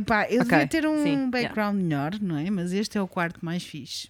[0.00, 2.50] Epá, eu Ok, devia ter um sim, background melhor, não é?
[2.50, 4.08] Mas este é o quarto mais fixe.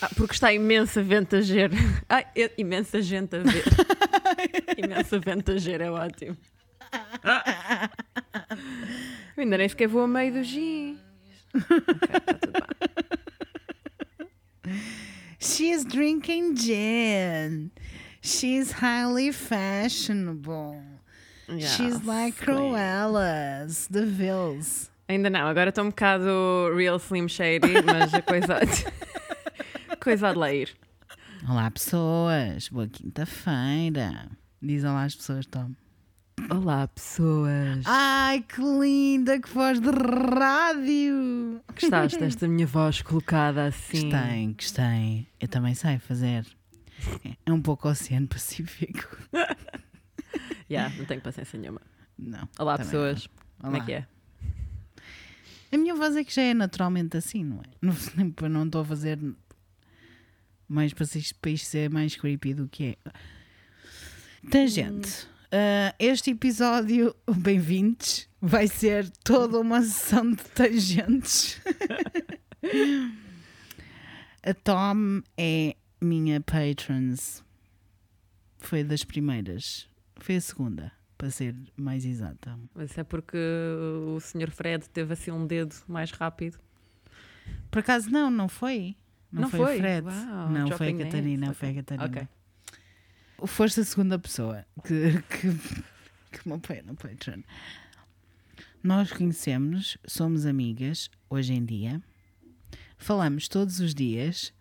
[0.00, 1.70] Ah, porque está imensa vento a ver.
[2.08, 3.64] Ai, é- imensa gente a ver.
[4.78, 6.36] imensa vento a ver, é ótimo.
[9.36, 10.96] Eu ainda nem sequer vou a meio do giz.
[11.54, 12.68] Ok, está tudo bem.
[15.40, 17.70] She's drinking gin.
[18.22, 20.82] She's highly fashionable.
[21.48, 22.36] Yeah, She's like.
[22.36, 24.90] Cruellas, the Vills.
[25.08, 28.58] Ainda não, agora estou um bocado real slim shady, mas a coisa.
[30.02, 30.76] coisa a de lá ir.
[31.48, 32.68] Olá, pessoas.
[32.68, 34.30] Boa quinta-feira.
[34.60, 35.70] Diz olá às pessoas, Tom.
[36.50, 37.84] Olá, pessoas.
[37.86, 41.62] Ai, que linda, que voz de rádio.
[41.72, 44.10] Gostaste desta minha voz colocada assim?
[44.10, 45.26] Gostei, gostei.
[45.40, 46.44] Eu também sei fazer.
[47.46, 49.08] É um pouco Oceano Pacífico.
[50.70, 51.80] Yeah, não tenho paciência nenhuma.
[52.18, 52.46] Não.
[52.58, 53.26] Olá, pessoas.
[53.62, 53.70] não.
[53.70, 53.86] Como é Olá.
[53.86, 54.06] que é?
[55.70, 57.64] A minha voz é que já é naturalmente assim, não é?
[57.82, 57.94] Não,
[58.48, 59.18] não estou a fazer
[60.66, 61.04] mais para
[61.50, 62.96] isto, ser mais creepy do que é.
[64.50, 65.28] Tangente.
[65.52, 71.60] Ah, este episódio, bem-vindos, vai ser toda uma sessão de tangentes.
[74.42, 77.42] a Tom é minha patrons.
[78.58, 79.88] Foi das primeiras.
[80.16, 82.56] Foi a segunda, para ser mais exata.
[82.74, 84.50] Mas é porque o Sr.
[84.52, 86.58] Fred teve assim um dedo mais rápido.
[87.70, 88.96] Por acaso não, não foi.
[89.30, 89.78] Não, Não foi, o foi?
[89.78, 90.06] Fred.
[90.06, 91.74] Uau, não, foi a Catarina, names, foi a.
[91.74, 92.06] Catarina.
[92.06, 92.28] Ok.
[93.46, 97.42] Foste a segunda pessoa que, que, que me apoia no Patreon.
[98.82, 102.00] Nós conhecemos, somos amigas hoje em dia,
[102.96, 104.52] falamos todos os dias,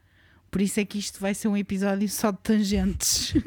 [0.51, 3.33] por isso é que isto vai ser um episódio só de tangentes.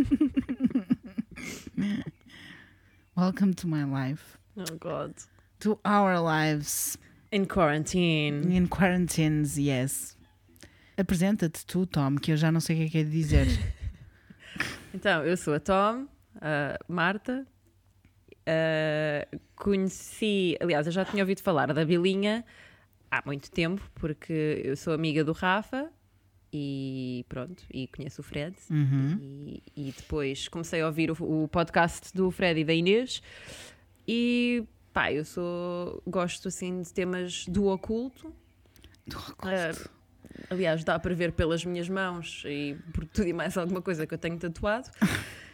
[3.21, 5.13] Welcome to my life, Oh, God.
[5.61, 6.97] to our lives.
[7.31, 8.51] In quarantine.
[8.51, 10.17] In quarantines, yes.
[10.97, 13.47] Apresenta-te tu, Tom, que eu já não sei o que é que é de dizer.
[14.95, 16.07] Então, eu sou a Tom,
[16.41, 17.47] a Marta.
[18.49, 22.43] Uh, conheci, aliás, eu já tinha ouvido falar da Bilinha
[23.11, 25.91] há muito tempo, porque eu sou amiga do Rafa
[26.53, 28.57] e pronto, e conheço o Fred.
[28.71, 29.19] Uhum.
[29.21, 33.23] E, e depois comecei a ouvir o, o podcast do Fred e da Inês
[34.07, 38.35] e pá, eu sou gosto assim de temas do oculto.
[39.39, 39.73] Ah,
[40.49, 44.15] aliás, dá para ver pelas minhas mãos e por tudo e mais alguma coisa que
[44.15, 44.91] eu tenho tatuado.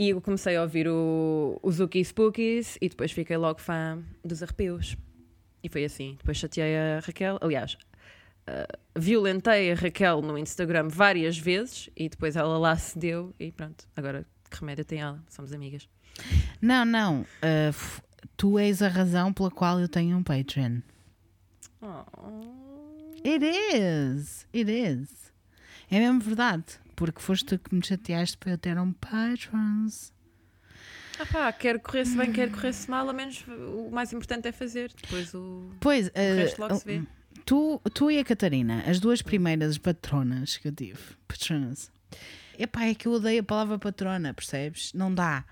[0.00, 4.44] E eu comecei a ouvir o, o Zuki Spookies e depois fiquei logo fã dos
[4.44, 4.96] arrepios.
[5.60, 6.14] E foi assim.
[6.18, 7.36] Depois chateei a Raquel.
[7.40, 7.76] Aliás,
[8.96, 13.86] violentei a Raquel no Instagram várias vezes e depois ela lá cedeu e pronto.
[13.96, 15.22] Agora que remédio tem ela?
[15.28, 15.88] Somos amigas.
[16.60, 17.20] Não, não.
[17.22, 18.02] uh,
[18.36, 20.80] tu és a razão pela qual eu tenho um Patreon.
[21.80, 22.04] Oh.
[23.24, 24.46] It is.
[24.54, 25.32] It is.
[25.90, 26.64] É mesmo verdade.
[26.96, 30.12] Porque foste tu que me chateaste para eu ter um Patrons.
[31.20, 34.92] Ah pá, quer correr-se bem, quer correr-se mal, a menos o mais importante é fazer.
[35.02, 37.02] Depois o, Pois, o resto uh, logo se vê.
[37.48, 41.90] Tu, tu e a Catarina, as duas primeiras patronas que eu tive, patronas.
[42.58, 44.92] Epá, é que eu odeio a palavra patrona, percebes?
[44.92, 45.44] Não dá.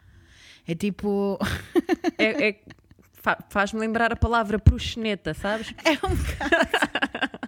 [0.67, 1.39] É tipo.
[2.19, 2.61] É, é-
[3.13, 5.73] fa- Faz-me lembrar a palavra proxeneta, sabes?
[5.85, 7.39] É um bocado.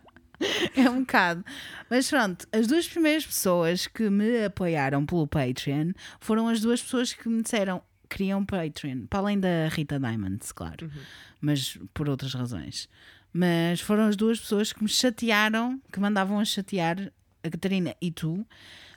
[0.76, 1.44] é um bocado.
[1.90, 7.12] Mas pronto, as duas primeiras pessoas que me apoiaram pelo Patreon foram as duas pessoas
[7.14, 9.06] que me disseram que queriam Patreon.
[9.06, 10.90] Para além da Rita Diamonds, claro.
[11.40, 12.88] Mas por outras razões.
[13.32, 17.12] Mas foram as duas pessoas que me chatearam, que mandavam a chatear
[17.42, 18.46] a Catarina e tu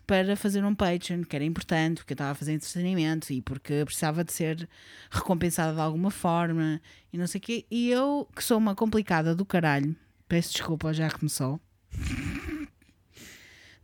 [0.08, 3.86] para fazer um Patreon, que era importante, porque eu estava a fazer entretenimento e porque
[3.86, 4.68] precisava de ser
[5.09, 6.81] recompensada de alguma forma
[7.14, 7.66] e não sei o quê.
[7.72, 9.96] E eu, que sou uma complicada do caralho,
[10.28, 11.62] peço desculpa, já começou.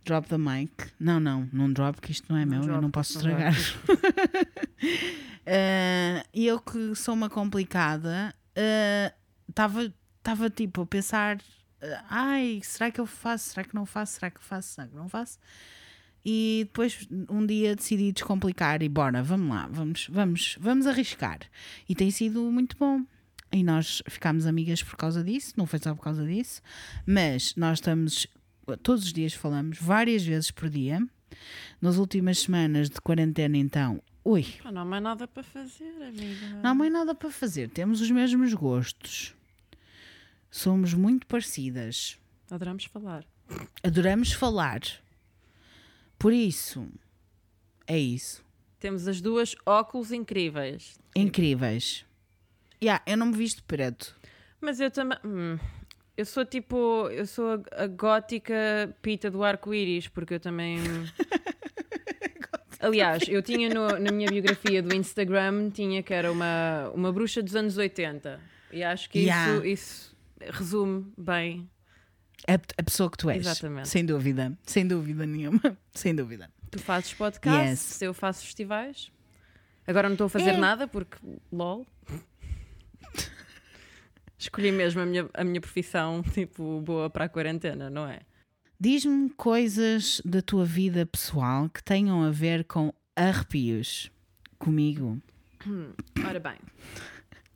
[0.04, 0.72] Drop the mic.
[0.98, 3.54] Não, não, não drop, que isto não é Não meu, eu drop, não posso estragar.
[5.50, 8.34] Eh, E eu que sou uma complicada,
[9.48, 9.90] estava
[10.28, 11.38] estava tipo a pensar:
[11.80, 13.50] eh, ai, será que eu faço?
[13.50, 14.14] Será que não faço?
[14.14, 14.74] Será que faço?
[14.74, 15.38] Será que não faço?
[16.24, 21.38] E depois um dia decidi descomplicar e bora, vamos lá, vamos, vamos, vamos arriscar.
[21.88, 23.02] E tem sido muito bom.
[23.50, 26.60] E nós ficámos amigas por causa disso, não foi só por causa disso,
[27.06, 28.26] mas nós estamos,
[28.82, 31.00] todos os dias falamos, várias vezes por dia.
[31.80, 36.60] Nas últimas semanas de quarentena, então, ui, não há mais nada para fazer, amiga.
[36.62, 39.34] não há mais nada para fazer, temos os mesmos gostos,
[40.50, 42.18] somos muito parecidas,
[42.50, 43.24] Adoramos falar.
[43.82, 44.80] adoramos falar.
[46.18, 46.86] Por isso,
[47.86, 48.42] é isso.
[48.80, 50.98] Temos as duas óculos incríveis.
[51.14, 52.04] Incríveis.
[52.82, 54.16] Yeah, eu não me visto preto.
[54.60, 55.18] Mas eu também.
[55.24, 55.58] hum,
[56.16, 57.08] eu sou tipo.
[57.10, 60.78] Eu sou a, a gótica pita do arco-íris, porque eu também.
[62.80, 67.42] Aliás, eu tinha no- na minha biografia do Instagram, tinha que era uma, uma bruxa
[67.42, 68.40] dos anos 80.
[68.72, 69.54] E acho que Yeah.
[69.56, 70.07] isso, isso
[70.52, 71.68] resume bem.
[72.46, 73.38] A, a pessoa que tu és.
[73.46, 73.88] Exatamente.
[73.88, 74.56] Sem dúvida.
[74.64, 75.60] Sem dúvida nenhuma.
[75.92, 76.50] Sem dúvida.
[76.70, 78.02] Tu fazes podcasts, Yes.
[78.02, 79.10] eu faço festivais.
[79.86, 80.56] Agora não estou a fazer É.
[80.56, 81.16] nada porque
[81.50, 81.86] LOL.
[84.38, 88.20] Escolhi mesmo a minha, a minha profissão, tipo, boa para a quarentena, não é?
[88.78, 94.10] Diz-me coisas da tua vida pessoal que tenham a ver com arrepios.
[94.58, 95.20] Comigo.
[96.24, 96.56] Ora bem,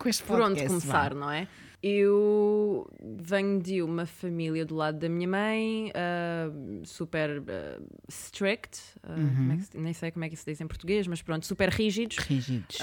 [0.03, 1.21] Com este por onde começar, vá.
[1.21, 1.47] não é?
[1.83, 6.49] Eu venho de uma família do lado da minha mãe, ah,
[6.85, 9.53] super ah, strict, ah, Uhum.
[9.53, 12.19] é se- nem sei como é que se diz em português, mas pronto, super rígidos.
[12.19, 12.79] Rígidos.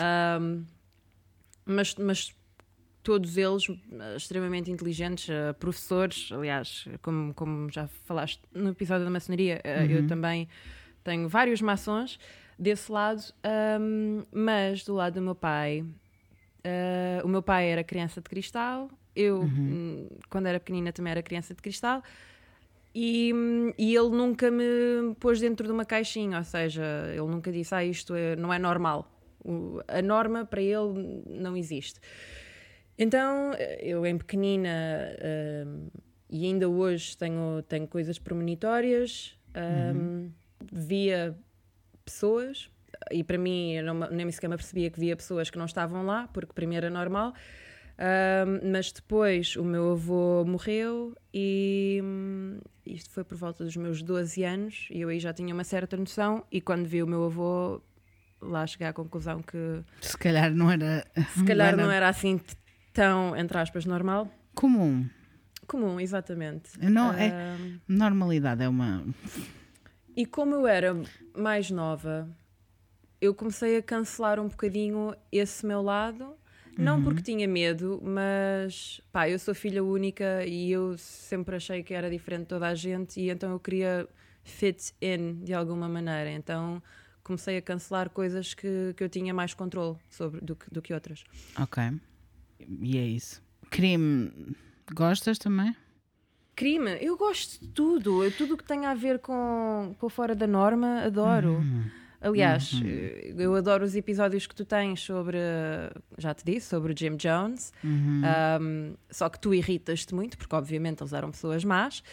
[1.65, 2.35] Mas, mas
[3.03, 3.77] todos eles uh,
[4.17, 10.05] extremamente inteligentes, uh, professores, aliás, como, como já falaste no episódio da maçonaria, uh, eu
[10.07, 10.47] também
[11.03, 12.19] tenho vários maçons
[12.57, 13.21] desse lado,
[13.79, 15.85] um, mas do lado do meu pai,
[16.65, 21.21] uh, o meu pai era criança de cristal, eu, hum, quando era pequenina, também era
[21.23, 22.01] criança de cristal.
[22.93, 27.51] E, hum, e ele nunca me pôs dentro de uma caixinha, ou seja, ele nunca
[27.51, 29.11] disse, ah, isto é- não é normal.
[29.43, 31.99] O- a norma para ele não existe.
[32.97, 34.69] Então, eu em pequenina
[35.65, 35.87] hum,
[36.29, 39.37] e ainda hoje tenho, tenho coisas premonitórias,
[39.93, 40.31] hum,
[40.71, 41.35] via
[42.03, 42.69] pessoas
[43.11, 46.05] e para mim eu não, nem sequer me percebia que via pessoas que não estavam
[46.05, 47.33] lá, porque mim era normal.
[48.01, 54.01] Hum, mas depois o meu avô morreu e hum, isto foi por volta dos meus
[54.01, 57.25] 12 anos e eu aí já tinha uma certa noção e quando vi o meu
[57.25, 57.81] avô
[58.41, 61.05] lá cheguei à conclusão que Se calhar não era.
[61.35, 62.55] se calhar não era assim t-
[62.93, 64.31] tão, entre aspas, normal.
[64.55, 65.05] comum.
[65.67, 66.79] Comum, exatamente.
[66.79, 69.03] Não, é- Ahm, Normalidade é uma.
[70.15, 70.95] E como eu era
[71.37, 72.27] mais nova,
[73.21, 76.35] eu comecei a cancelar um bocadinho esse meu lado.
[76.77, 81.93] Não porque tinha medo, mas pá, eu sou filha única e eu sempre achei que
[81.93, 84.07] era diferente de toda a gente e então eu queria
[84.45, 86.31] fit in de alguma maneira.
[86.31, 86.81] Então
[87.21, 90.93] comecei a cancelar coisas que, que eu tinha mais controle sobre do que, do que
[90.93, 91.25] outras.
[91.59, 91.83] Ok.
[92.81, 93.41] E é isso.
[93.69, 94.31] Crime.
[94.93, 95.75] Gostas também?
[96.55, 98.31] Crime, eu gosto de tudo.
[98.31, 101.61] Tudo o que tem a ver com, com fora da norma, adoro.
[102.21, 105.37] Aliás, eh, eu adoro os episódios que tu tens sobre,
[106.17, 107.71] já te disse, sobre o Jim Jones.
[107.83, 112.03] Um, só que tu irritas-te muito, porque obviamente eles eram pessoas más.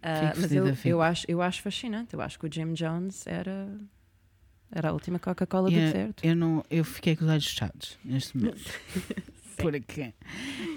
[0.00, 2.14] Fico mas eu, eu, acho, eu acho fascinante.
[2.14, 3.68] Eu acho que o Jim Jones era,
[4.70, 6.24] era a última Coca-Cola do deserto.
[6.24, 8.60] eu, não, eu fiquei com os olhos fechados neste momento.
[9.56, 10.12] Porque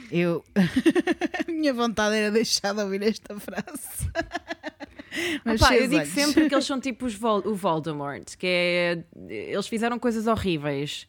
[0.09, 0.43] eu.
[0.55, 4.09] a minha vontade era deixar de ouvir esta frase.
[5.43, 6.09] Mas Opa, eu digo olhos.
[6.09, 9.03] sempre que eles são tipo os Vol- o Voldemort, que é.
[9.27, 11.07] Eles fizeram coisas horríveis.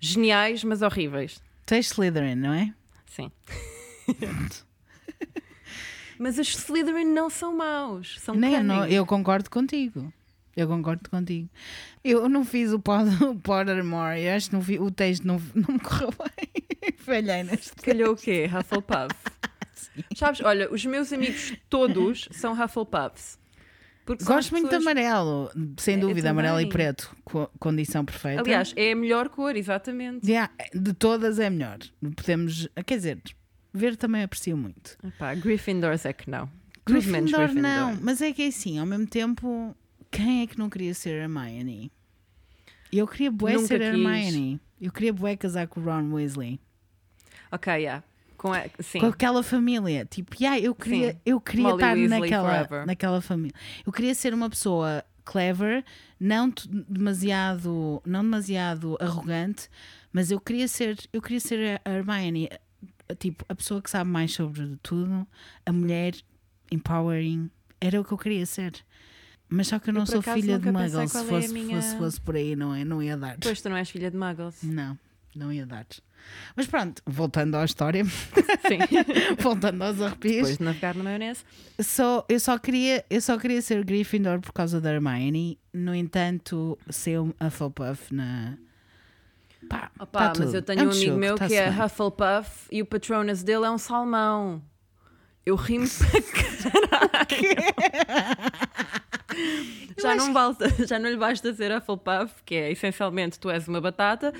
[0.00, 1.40] Geniais, mas horríveis.
[1.66, 2.72] Tu és Slytherin, não é?
[3.06, 3.30] Sim.
[6.18, 10.12] mas os Slytherin não são maus, são Nem, não, eu concordo contigo.
[10.56, 11.48] Eu concordo contigo.
[12.02, 14.20] Eu não fiz o, pod, o Pottermore.
[14.20, 16.92] Eu acho que não vi, o texto não, não me correu bem.
[16.98, 17.72] Falhei neste.
[17.76, 18.46] Calhou o quê?
[18.52, 19.14] Hufflepuff.
[20.16, 23.38] Sabes, olha, os meus amigos todos são Hufflepuffs.
[24.04, 25.50] Porque Gosto muito de amarelo.
[25.76, 27.14] Sem Eu dúvida, amarelo e preto.
[27.24, 28.40] co- condição perfeita.
[28.40, 30.26] Aliás, é a melhor cor, exatamente.
[30.26, 31.78] Yeah, de todas é melhor.
[32.16, 33.20] Podemos, quer dizer,
[33.72, 34.96] ver também aprecio muito.
[35.04, 36.50] Epá, Gryffindors é que não.
[36.86, 37.62] Gryffindor Gryffindor.
[37.62, 39.76] não, mas é que é assim, ao mesmo tempo,
[40.10, 41.92] quem é que não queria ser Hermione?
[42.90, 43.88] Eu queria bué Nunca ser quis.
[43.88, 44.58] Hermione.
[44.80, 46.58] Eu queria bué casar com o Ron Weasley.
[47.52, 48.02] Ok, yeah.
[48.38, 48.62] Com a...
[49.00, 50.06] Com aquela família.
[50.06, 51.18] Tipo, yeah, eu queria, Sim.
[51.26, 52.86] eu queria Molly estar Weasley naquela, forever.
[52.86, 53.54] naquela família.
[53.84, 55.84] Eu queria ser uma pessoa clever,
[56.18, 56.50] não
[56.88, 59.68] demasiado, não demasiado arrogante,
[60.12, 62.48] mas eu queria ser, eu queria ser a Hermione,
[63.18, 65.26] tipo, a pessoa que sabe mais sobre tudo,
[65.66, 66.14] a mulher
[66.70, 68.72] empowering, era o que eu queria ser.
[69.48, 71.10] Mas só que eu não por sou filha de Muggles.
[71.10, 72.84] Se é a fosse, minha- fosse, fosse por aí, não, é?
[72.84, 73.36] não ia dar.
[73.40, 74.62] Pois tu não és filha de Muggles.
[74.62, 74.98] Não,
[75.34, 75.86] não ia dar.
[76.56, 78.04] Mas pronto, voltando à história,
[79.38, 80.34] voltando aos arrepios.
[80.36, 81.44] Depois de navegar na maionese.
[81.80, 85.58] Só, eu, só queria, eu só queria ser Gryffindor por causa da Hermione.
[85.72, 88.56] No entanto, ser um Hufflepuff na.
[89.68, 90.54] Pá, Opa, tá mas tudo.
[90.56, 91.84] eu tenho É um amigo jogo, meu tá-se que é bem.
[91.84, 94.62] Hufflepuff e o Patronus dele é um salmão.
[95.44, 97.56] Eu rimo para caralho.
[100.00, 103.80] já, não basta, já não lhe basta ser Hufflepuff, que é essencialmente tu és uma
[103.80, 104.32] batata,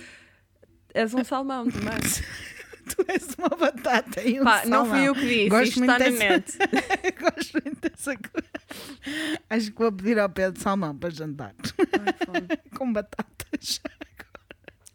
[0.95, 1.95] és um salmão também.
[2.89, 4.97] tu és uma batata e um Pá, não salmão.
[4.97, 6.59] fui eu que disse, Gosto isto muito está na dessa- net.
[7.21, 9.39] Gosto muito dessa coisa.
[9.51, 11.55] Acho que vou pedir ao pé de salmão para jantar.
[12.77, 13.81] Com batatas.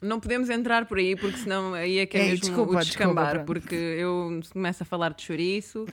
[0.02, 2.80] Não podemos entrar por aí porque senão aí é que é Ei, mesmo desculpa, o
[2.80, 5.86] descambar, desculpa, porque eu começo a falar de chouriço.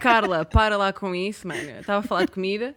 [0.00, 1.60] Carla, para lá com isso, mano.
[1.78, 2.74] Estava a falar de comida.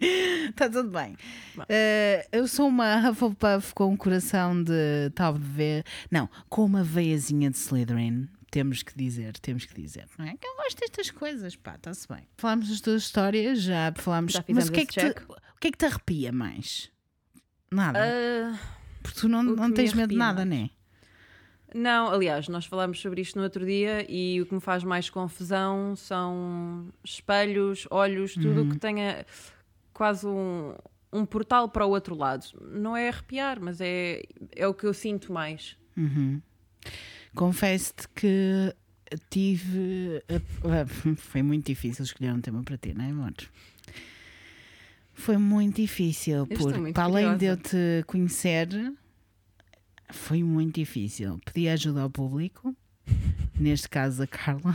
[0.00, 1.16] Está tudo bem.
[1.68, 5.84] Eh, eu sou uma Hufflepuff com um coração de tal de ver.
[6.10, 8.28] Não, com uma veiazinha de Slytherin.
[8.50, 10.06] Temos que dizer, temos que dizer.
[10.18, 10.36] Não é?
[10.36, 12.26] Que eu gosto destas coisas, pá, está-se bem.
[12.36, 14.32] Falámos das tuas histórias, já falámos.
[14.32, 16.90] Já Mas o que, é que te, o que é que te arrepia mais?
[17.70, 18.00] Nada.
[18.02, 18.58] Ah,
[19.04, 20.70] Porque tu não, não tens medo de nada, não é?
[21.72, 25.08] não, aliás, nós falámos sobre isto no outro dia e o que me faz mais
[25.08, 28.68] confusão são espelhos, olhos, tudo o Uhum.
[28.70, 29.24] que tenha
[30.00, 30.74] quase um,
[31.12, 32.46] um portal para o outro lado.
[32.72, 34.22] Não é arrepiar, mas é,
[34.56, 35.76] é o que eu sinto mais.
[35.94, 36.40] Uhum.
[37.34, 38.74] Confesso-te que
[39.28, 40.22] tive.
[41.18, 43.34] Foi muito difícil escolher um tema para ti, não é, amor?
[45.12, 48.00] Foi muito difícil, estou porque muito para além de eu curiosa.
[48.00, 48.68] te conhecer,
[50.08, 51.38] foi muito difícil.
[51.44, 52.74] Pedi ajuda ao público,
[53.54, 54.74] neste caso a Carla.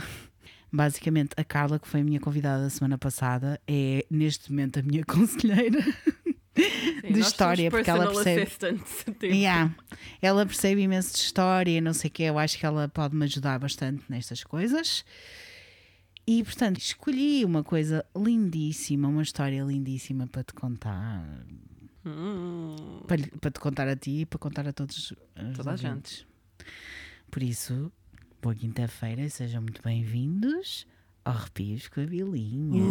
[0.76, 4.82] Basicamente, a Carla, que foi a minha convidada da semana passada, é neste momento a
[4.82, 5.80] minha conselheira.
[5.82, 8.46] Sim, De história, porque ela percebe-
[9.14, 9.24] tipo.
[9.24, 9.74] Yeah.
[10.20, 12.22] Ela percebe imenso de história e não sei o que.
[12.24, 15.02] Eu acho que ela pode me ajudar bastante nestas coisas.
[16.26, 21.24] E portanto, escolhi uma coisa lindíssima, uma história lindíssima para te contar.
[22.04, 23.02] Hum.
[23.06, 25.16] Para, para te contar a ti e para contar a todos os
[25.56, 26.26] Toda a ouvintes.
[27.30, 27.92] Por isso,
[28.40, 30.86] boa quinta-feira e sejam muito bem-vindos
[31.24, 32.82] ao Arrepios com a Bilinha.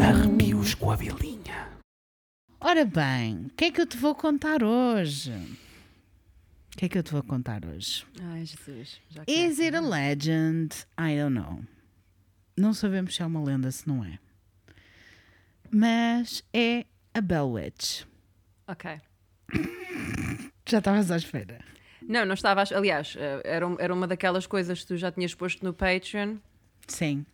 [0.00, 1.68] Arrepios com a Bilinha.
[2.60, 5.32] Ora bem, o que é que eu te vou contar hoje?
[6.74, 8.04] O que é que eu te vou contar hoje?
[8.22, 9.00] Ai, Jesus.
[9.10, 10.74] Já Is it a legend?
[10.98, 11.60] I don't know.
[12.56, 14.18] Não sabemos se é uma lenda, se não é.
[15.70, 18.02] Mas é a Bell Witch.
[18.66, 19.00] Ok.
[20.68, 21.60] Já estavas à espera.
[22.06, 22.62] Não, não estava.
[22.74, 26.36] Aliás, eh, era, era uma daquelas coisas que tu já tinhas posto no Patreon
[26.86, 27.26] Sim.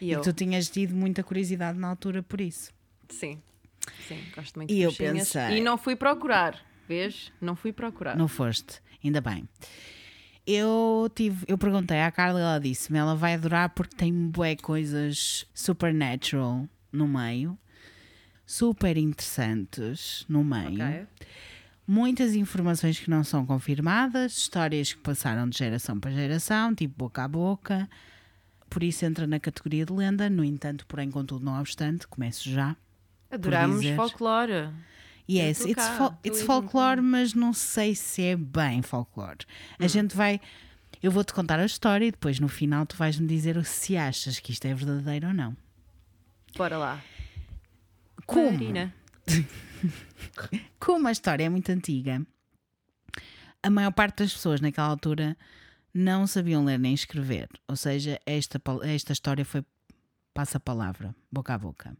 [0.00, 2.72] e, E, tu tinhas tido muita curiosidade na altura por isso.
[3.08, 3.42] Sim.
[4.08, 6.60] Sim, gosto muito E de eu pensei- E não fui procurar.
[6.88, 7.32] Vês?
[7.40, 8.16] Não fui procurar.
[8.16, 9.48] Não foste, ainda bem.
[10.46, 14.54] Eu tive, eu perguntei à Carla e ela disse-me, ela vai adorar porque tem bué
[14.54, 17.58] coisas supernatural no meio,
[18.46, 21.06] super interessantes no meio, Ok.
[21.84, 27.24] muitas informações que não são confirmadas, histórias que passaram de geração para geração, tipo boca
[27.24, 27.90] a boca.
[28.70, 32.76] Por isso entra na categoria de lenda, no entanto, porém, contudo, não obstante, começo já.
[33.30, 34.70] Adoramos folclore.
[35.28, 39.38] Yes, it's, fol- it's és folclore, mas não sei se é bem folclore.
[39.78, 40.40] A gente vai.
[41.02, 44.52] Eu vou-te contar a história e depois no final tu vais-me dizer se achas que
[44.52, 45.56] isto é verdadeiro ou não.
[46.56, 47.02] Bora lá.
[48.24, 48.52] Como?
[48.52, 48.94] Marina.
[50.78, 52.24] Como a história é muito antiga,
[53.62, 55.36] a maior parte das pessoas naquela altura
[55.92, 57.48] não sabiam ler nem escrever.
[57.68, 59.64] Ou seja, esta, esta história foi
[60.32, 61.96] passa-palavra, boca a boca.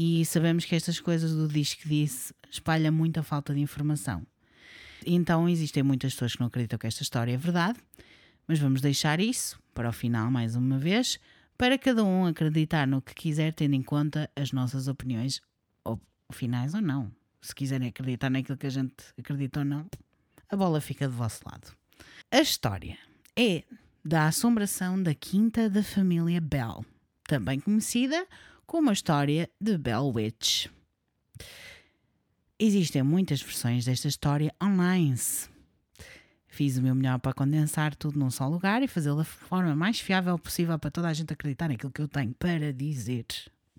[0.00, 4.24] E sabemos que estas coisas do que disse espalha muita falta de informação.
[5.04, 7.80] Então existem muitas pessoas que não acreditam que esta história é verdade,
[8.46, 11.18] mas vamos deixar isso para o final mais uma vez,
[11.56, 15.40] para cada um acreditar no que quiser, tendo em conta as nossas opiniões,
[15.82, 16.00] ou
[16.30, 17.10] finais ou não.
[17.42, 19.84] Se quiserem acreditar naquilo que a gente acredita ou não,
[20.48, 21.76] a bola fica do vosso lado.
[22.30, 22.96] A história
[23.34, 23.64] é
[24.04, 26.86] da assombração da quinta da família Bell,
[27.24, 28.24] também conhecida
[28.68, 30.66] como a história de Bell Witch.
[32.58, 35.16] Existem muitas versões desta história online.
[36.46, 39.98] Fiz o meu melhor para condensar tudo num só lugar e fazê-lo da forma mais
[39.98, 43.24] fiável possível para toda a gente acreditar naquilo que eu tenho para dizer,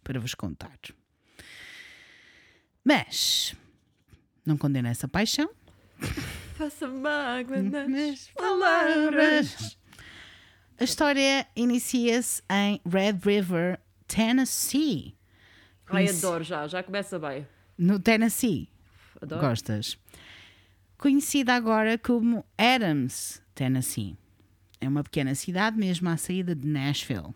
[0.03, 0.79] para vos contar.
[2.83, 3.55] Mas
[4.43, 5.51] não condeno essa paixão.
[6.57, 9.77] Faça mágoa nas Nas palavras.
[10.79, 13.79] A história inicia-se em Red River,
[14.13, 15.15] Tennessee.
[15.87, 16.67] Ai, Conheci- adoro já.
[16.67, 17.47] Já começa bem.
[17.77, 18.67] No Tennessee.
[19.21, 19.41] Adoro.
[19.41, 19.97] Gostas?
[20.97, 24.17] Conhecida agora como Adams, Tennessee.
[24.81, 27.33] É uma pequena cidade mesmo à saída de Nashville.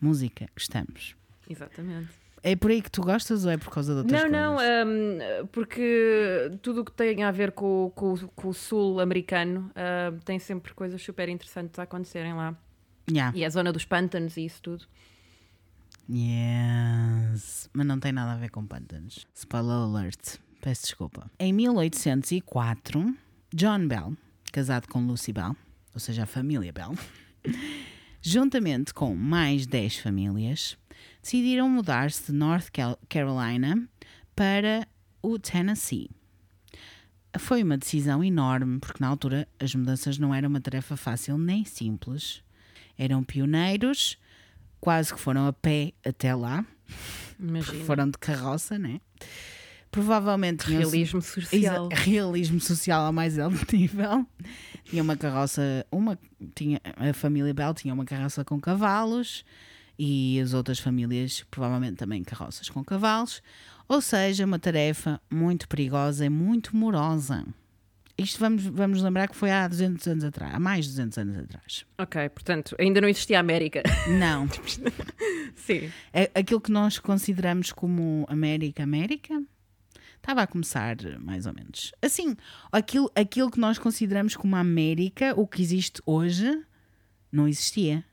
[0.00, 1.14] Música, gostamos.
[1.48, 2.08] Exatamente.
[2.42, 4.86] É por aí que tu gostas ou é por causa de outras Não, coisas?
[4.86, 4.86] não,
[5.42, 10.18] hum, porque tudo o que tem a ver com, com, com o sul americano hum,
[10.24, 12.56] tem sempre coisas super interessantes a acontecerem lá.
[13.10, 13.36] Yeah.
[13.36, 14.84] E a zona dos pântanos e isso tudo.
[16.10, 17.68] Yes.
[17.72, 19.26] Mas não tem nada a ver com pântanos.
[19.34, 20.38] Spoiler alert.
[20.60, 21.30] Peço desculpa.
[21.38, 23.14] Em 1804,
[23.54, 24.16] John Bell,
[24.50, 25.54] casado com Lucy Bell,
[25.94, 26.94] ou seja, a família Bell,
[28.22, 30.76] juntamente com mais 10 famílias,
[31.22, 32.68] decidiram mudar-se de North
[33.08, 33.88] Carolina
[34.34, 34.88] para
[35.22, 36.10] o Tennessee.
[37.38, 41.64] Foi uma decisão enorme, porque na altura as mudanças não eram uma tarefa fácil nem
[41.64, 42.42] simples.
[42.96, 44.18] Eram pioneiros,
[44.80, 46.64] quase que foram a pé até lá,
[47.38, 47.84] Imagina.
[47.84, 49.00] foram de carroça, né?
[49.90, 51.88] Provavelmente Realismo social.
[51.90, 54.26] Realismo social ao mais alto nível.
[54.84, 56.18] Tinha uma carroça, uma
[56.54, 59.44] tinha a família Bell tinha uma carroça com cavalos
[59.98, 63.42] e as outras famílias provavelmente também carroças com cavalos.
[63.88, 67.46] Ou seja, uma tarefa muito perigosa e muito morosa.
[68.20, 71.38] Isto vamos, vamos lembrar que foi há 200 anos atrás, há mais de 200 anos
[71.38, 71.86] atrás.
[71.96, 73.80] Ok, portanto, ainda não existia a América.
[74.18, 74.48] Não,
[75.54, 75.88] Sim.
[76.34, 79.40] Aquilo que nós consideramos como América, América,
[80.16, 81.92] estava a começar mais ou menos.
[82.02, 82.36] Assim,
[82.72, 86.64] aquilo, aquilo que nós consideramos como América, o que existe hoje,
[87.30, 88.04] não existia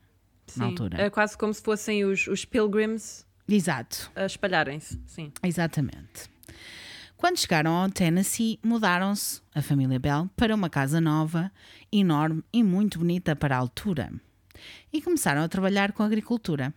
[0.46, 0.60] Sim.
[0.60, 1.02] na altura.
[1.02, 5.00] É quase como se fossem os, os pilgrims Exato, a espalharem-se.
[5.04, 5.32] Sim.
[5.42, 6.30] exatamente.
[7.16, 11.50] Quando chegaram ao Tennessee, mudaram-se, a família Bell, para uma casa nova,
[11.90, 14.12] enorme e muito bonita para a altura.
[14.92, 16.74] E começaram a trabalhar com a agricultura.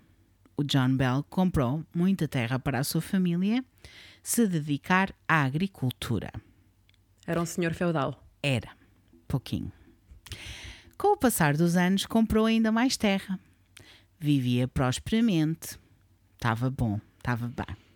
[0.55, 3.63] O John Bell comprou muita terra para a sua família
[4.23, 6.31] se dedicar à agricultura.
[7.27, 8.23] Era um senhor feudal.
[8.41, 8.69] Era.
[9.27, 9.71] Pouquinho.
[10.97, 13.39] Com o passar dos anos, comprou ainda mais terra.
[14.17, 15.77] Vivia prosperamente.
[16.35, 17.88] Estava bom, estava bem.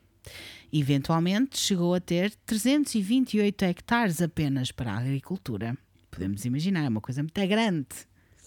[0.75, 5.77] Eventualmente chegou a ter 328 hectares apenas para a agricultura.
[6.10, 7.88] Podemos imaginar, é uma coisa muito grande.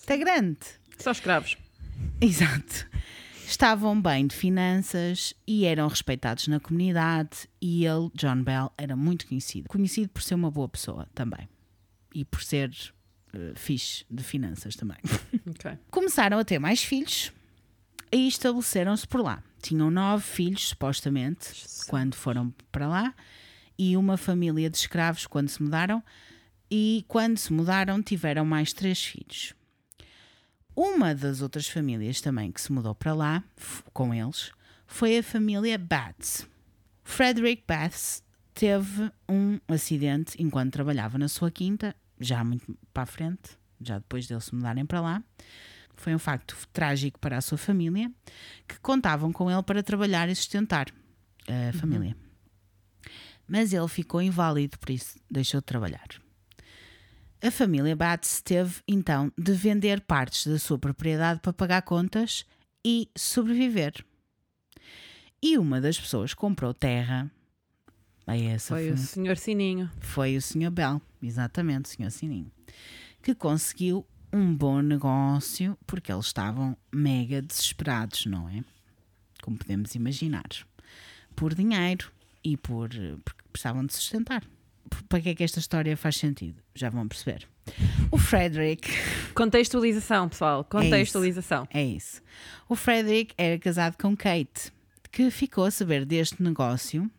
[0.09, 0.59] Muito grande.
[0.99, 1.57] Só escravos.
[2.21, 2.89] Exato.
[3.47, 9.25] Estavam bem de finanças e eram respeitados na comunidade e ele, John Bell, era muito
[9.29, 9.69] conhecido.
[9.69, 11.49] Conhecido por ser uma boa pessoa também.
[12.13, 12.73] E por ser
[13.33, 14.99] eh, fixe de finanças também.
[15.49, 15.79] Ok.
[15.93, 17.33] Começaram a ter mais filhos
[18.11, 19.45] e estabeleceram-se por lá.
[19.61, 23.15] Tinham nove filhos, supostamente, quando foram para lá,
[23.79, 26.03] e uma família de escravos quando se mudaram.
[26.71, 29.55] E quando se mudaram, tiveram mais três filhos.
[30.75, 33.45] Uma das outras famílias também que se mudou para lá,
[33.93, 34.51] com eles,
[34.87, 36.47] foi a família Batts.
[37.03, 43.57] Frederick Batts teve um acidente enquanto trabalhava na sua quinta, já muito para a frente,
[43.81, 45.23] já depois deles se mudarem para lá.
[45.97, 48.11] Foi um facto trágico para a sua família,
[48.69, 50.87] que contavam com ele para trabalhar e sustentar
[51.49, 52.17] a família.
[53.49, 56.07] Mas ele ficou inválido, por isso deixou de trabalhar.
[57.43, 62.45] A família Batts teve então de vender partes da sua propriedade para pagar contas
[62.85, 64.05] e sobreviver.
[65.43, 67.31] E uma das pessoas comprou terra.
[68.27, 69.89] É essa Foi o senhor Sininho.
[70.01, 70.71] foi o Sr.
[70.71, 72.11] Bell, exatamente, o Sr.
[72.11, 72.51] Sininho,
[73.23, 78.63] que conseguiu um bom negócio porque eles estavam mega desesperados, não é?
[79.43, 80.47] Como podemos imaginar.
[81.35, 82.11] Por dinheiro
[82.43, 82.89] e por
[83.25, 84.45] porque precisavam de sustentar.
[85.09, 86.63] Para que é que esta história faz sentido?
[86.75, 87.49] Já vão perceber.
[88.11, 88.89] O Frederick
[89.35, 90.65] Contextualização, pessoal.
[90.65, 91.67] Contextualização.
[91.71, 92.23] é isso.
[92.69, 94.73] O Frederick era casado com Kate,
[95.11, 97.11] que ficou a saber deste negócio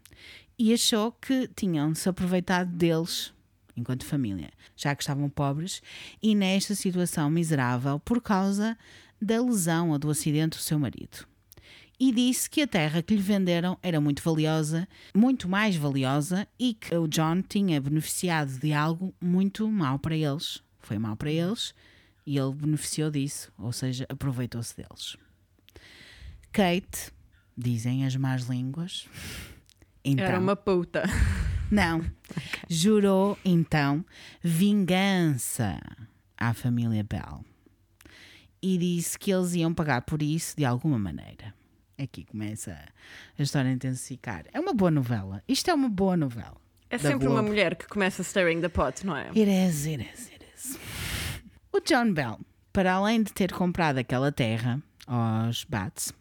[0.57, 3.33] e achou que tinham se aproveitado deles
[3.77, 5.81] enquanto família, já que estavam pobres
[6.21, 8.77] e nesta situação miserável por causa
[9.21, 11.25] da lesão ou do acidente do seu marido.
[11.99, 16.75] E disse que a terra que lhe venderam era muito valiosa, muito mais valiosa, e
[16.75, 20.61] que o John tinha beneficiado de algo muito mau para eles.
[20.79, 21.73] Foi mau para eles
[22.23, 25.17] e ele beneficiou disso, ou seja, aproveitou-se deles.
[26.51, 27.11] Kate,
[27.57, 29.07] dizem as más línguas,
[30.07, 31.03] então, Era uma puta.
[31.71, 32.03] Não,
[32.69, 34.05] jurou então
[34.43, 35.79] vingança
[36.37, 37.43] à família Bell
[38.61, 41.53] e disse que eles iam pagar por isso de alguma maneira.
[41.97, 42.77] Aqui começa
[43.37, 44.45] a história a intensificar.
[44.53, 45.43] É uma boa novela.
[45.47, 46.57] Isto é uma boa novela.
[46.89, 47.49] É sempre uma Globo.
[47.49, 49.27] mulher que começa stirring the pot, não é?
[49.29, 50.79] It is, it is, it is.
[51.71, 52.39] O John Bell,
[52.71, 56.13] para além de ter comprado aquela terra aos Batts,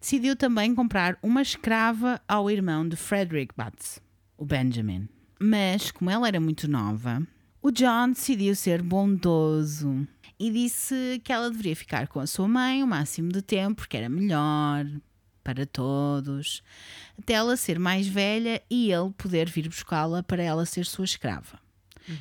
[0.00, 4.00] decidiu também comprar uma escrava ao irmão de Frederick Batts,
[4.42, 5.08] o Benjamin.
[5.38, 7.24] Mas, como ela era muito nova,
[7.62, 10.06] o John decidiu ser bondoso
[10.38, 13.96] e disse que ela deveria ficar com a sua mãe o máximo de tempo, porque
[13.96, 14.84] era melhor.
[15.44, 16.62] para todos,
[17.18, 21.58] até ela ser mais velha e ele poder vir buscá-la para ela ser sua escrava.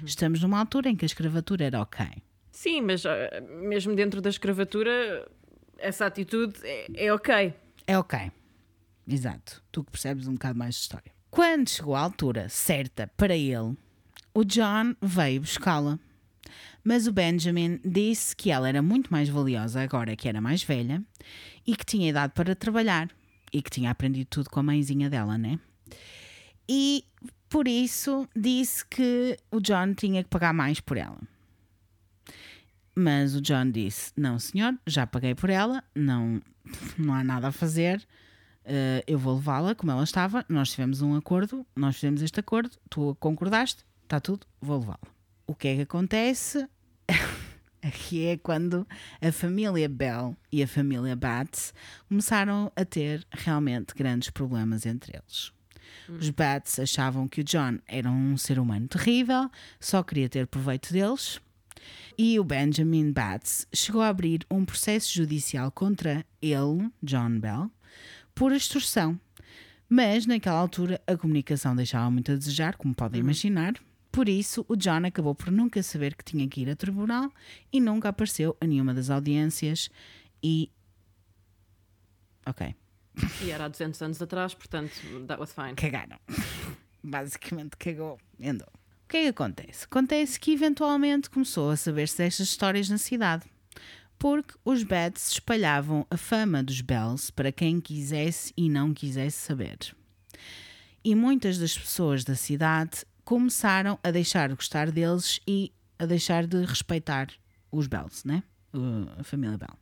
[0.03, 2.05] Estamos numa altura em que a escravatura era ok.
[2.51, 3.15] Sim, mas ah,
[3.61, 5.27] mesmo dentro da escravatura,
[5.77, 7.53] essa atitude é, é ok.
[7.85, 8.31] É ok.
[9.07, 9.63] Exato.
[9.71, 11.11] Tu que percebes um bocado mais de história.
[11.31, 13.77] Quando chegou a altura certa para ele,
[14.33, 15.97] o John veio buscá-la.
[16.83, 21.01] Mas o Benjamin disse que ela era muito mais valiosa agora que era mais velha
[21.65, 23.09] e que tinha idade para trabalhar
[23.53, 25.57] e que tinha aprendido tudo com a mãezinha dela, né?
[26.67, 27.05] E
[27.47, 31.19] por isso disse que o John tinha que pagar mais por ela.
[32.93, 36.41] Mas o John disse: Não, senhor, já paguei por ela, não,
[36.99, 38.05] não há nada a fazer.
[38.65, 40.45] Eh, eu vou levá-la como ela estava.
[40.47, 45.11] Nós tivemos um acordo, nós fizemos este acordo, tu concordaste, está tudo, vou levá-la.
[45.47, 46.67] O que é que acontece?
[47.81, 48.87] Aqui é quando
[49.19, 51.73] a família Bell e a família Batts
[52.07, 55.51] começaram a ter realmente grandes problemas entre eles.
[56.07, 60.93] Os Batts achavam que o John era um ser humano terrível, só queria ter proveito
[60.93, 61.39] deles.
[62.17, 67.71] E o Benjamin Batts chegou a abrir um processo judicial contra ele, John Bell,
[68.35, 69.19] por extorsão.
[69.89, 73.73] Mas naquela altura a comunicação deixava muito a desejar, como podem imaginar.
[74.11, 77.31] Por isso, o John acabou por nunca saber que tinha que ir a tribunal
[77.71, 79.89] e nunca apareceu a nenhuma das audiências.
[80.43, 80.69] E.
[82.45, 82.73] Ok,
[83.43, 84.91] E era há 200 anos atrás, portanto,
[85.27, 85.75] that was fine.
[85.75, 86.17] cagaram.
[87.03, 88.67] Basicamente cagou, andou.
[89.05, 89.85] O que é que acontece?
[89.85, 93.45] Acontece que eventualmente começou a saber-se destas histórias na cidade.
[94.21, 99.95] Porque os Bats espalhavam a fama dos Bells para quem quisesse e não quisesse saber.
[101.03, 106.45] E muitas das pessoas da cidade começaram a deixar de gostar deles e a deixar
[106.45, 107.29] de respeitar
[107.71, 108.43] os Bells, né?
[109.17, 109.75] A família Bell.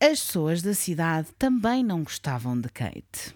[0.00, 3.34] As pessoas da cidade também não gostavam de Kate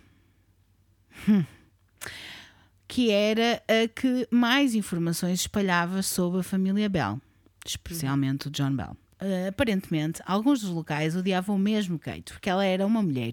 [2.86, 7.20] que era a que mais informações espalhava sobre a família Bell,
[7.66, 8.96] especialmente o John Bell.
[9.24, 13.32] Uh, aparentemente, alguns dos locais odiavam mesmo Kate, porque ela era uma mulher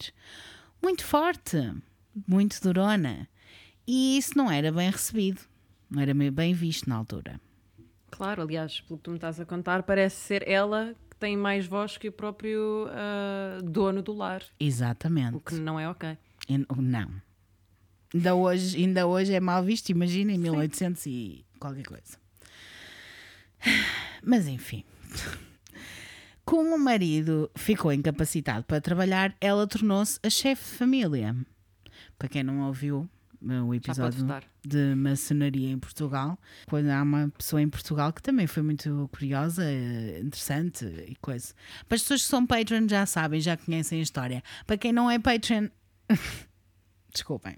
[0.81, 1.57] muito forte,
[2.25, 3.27] muito durona,
[3.85, 5.41] e isso não era bem recebido,
[5.89, 7.41] não era bem visto na altura.
[8.09, 11.65] Claro, aliás, pelo que tu me estás a contar, parece ser ela que tem mais
[11.65, 15.35] voz que o próprio ah, dono do lar, Exatamente.
[15.35, 16.17] o que não é ok.
[16.77, 17.21] Não.
[18.13, 22.17] Ainda hoje, ainda hoje é mal visto, imagina, em 1800 e qualquer coisa.
[24.23, 24.85] Mas enfim.
[26.51, 31.33] Como o marido ficou incapacitado para trabalhar, ela tornou-se a chefe de família.
[32.19, 33.09] Para quem não ouviu
[33.41, 36.37] o Já pode episódio de maçonaria em Portugal,
[36.67, 41.53] quando há uma pessoa em Portugal que também foi muito curiosa, eh, interessante e coisa.
[41.87, 44.43] Para as pessoas que são Patreon já sabem, já conhecem a história.
[44.67, 45.69] Para quem não é Patreon,
[47.13, 47.55] desculpem,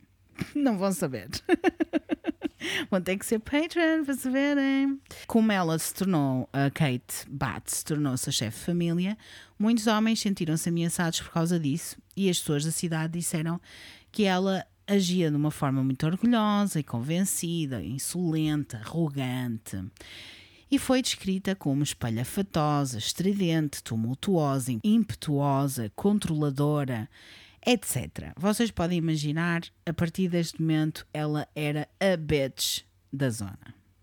[0.54, 1.30] não vão saber.
[2.90, 5.00] Vão ter que ser Patreon para saberem.
[5.28, 9.18] Como ela se tornou, a Kate Batts tornou-se a chefe de família,
[9.58, 13.60] muitos homens sentiram-se ameaçados por causa disso e as pessoas da cidade disseram
[14.12, 19.84] que ela agia de uma forma muito orgulhosa e convencida, insolente, arrogante.
[20.70, 27.08] E foi descrita como espalhafatosa, estridente, tumultuosa, impetuosa, controladora,
[27.66, 28.34] etc.
[28.38, 33.58] Vocês podem imaginar, a partir deste momento, ela era a bitch da zona.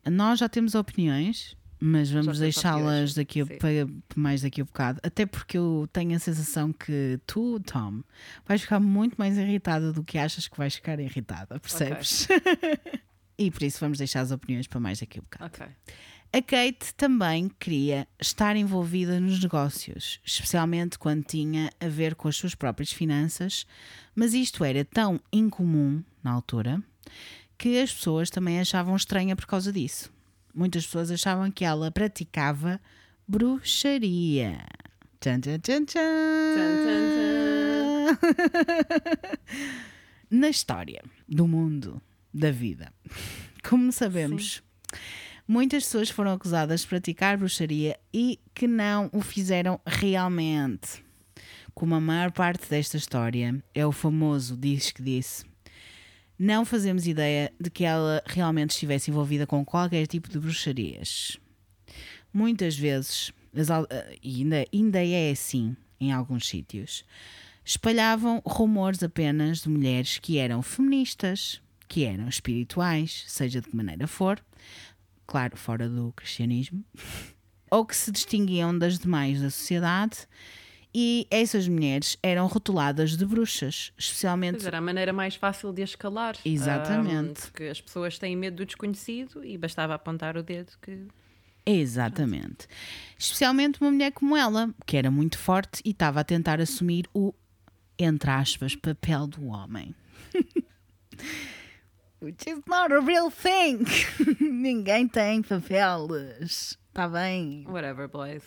[0.07, 5.01] Nós já temos opiniões, mas vamos deixá-las daqui a, para- mais daqui a bocado.
[5.03, 8.03] Até porque eu tenho a sensação que tu, Tom,
[8.47, 12.29] vais ficar muito mais irritada do que achas que vais ficar irritada, percebes?
[13.39, 15.45] e por isso vamos deixar as opiniões para mais daqui a bocado.
[15.47, 15.67] Ok.
[16.33, 22.37] A Kate também queria estar envolvida nos negócios, especialmente quando tinha a ver com as
[22.37, 23.67] suas próprias finanças,
[24.15, 26.81] mas isto era tão incomum na altura
[27.59, 30.13] que as pessoas também achavam estranha por causa disso.
[30.55, 32.81] Muitas pessoas achavam que ela praticava
[33.27, 34.65] bruxaria.
[35.19, 36.01] Tchan, tchan, tchan, tchan.
[40.31, 42.01] Na história do mundo,
[42.33, 42.93] da vida,
[43.69, 44.63] como sabemos,
[45.51, 51.05] muitas pessoas foram acusadas de praticar bruxaria e que não o fizeram realmente.
[51.75, 55.45] Como a maior parte desta história é o famoso diz que disse,
[56.39, 61.37] não fazemos ideia de que ela realmente estivesse envolvida com qualquer tipo de bruxarias.
[62.33, 67.05] Muitas vezes, eh, e ainda, ainda é assim em alguns sítios,
[67.65, 74.07] espalhavam rumores apenas de mulheres que eram feministas, que eram espirituais, seja de que maneira
[74.07, 74.41] for,
[75.31, 76.85] claro, fora do cristianismo,
[77.71, 80.27] ou que se distinguiam das demais da sociedade
[80.93, 84.55] E essas mulheres eram rotuladas de bruxas, especialmente.
[84.55, 86.35] Pois era a maneira mais fácil de escalar.
[86.45, 87.43] Exatamente.
[87.43, 91.07] Um, porque as pessoas têm medo do desconhecido e bastava apontar o dedo que.
[91.65, 92.67] Exatamente.
[93.17, 97.33] Especialmente uma mulher como ela, que era muito forte e estava a tentar assumir o,
[97.97, 99.95] entre aspas, papel do homem.
[102.21, 103.85] Which is not a real thing.
[104.41, 106.77] Ninguém tem papeles.
[106.95, 107.65] Está bem.
[107.67, 108.43] Whatever, boys.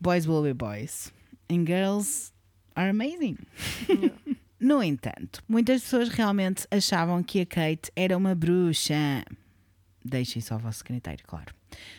[0.00, 1.10] Boys will be boys.
[1.48, 2.32] And girls
[2.76, 3.44] are amazing.
[3.88, 4.10] Yeah.
[4.60, 9.24] no entanto, muitas pessoas realmente achavam que a Kate era uma bruxa.
[10.04, 11.52] Deixem só o vosso critério, claro.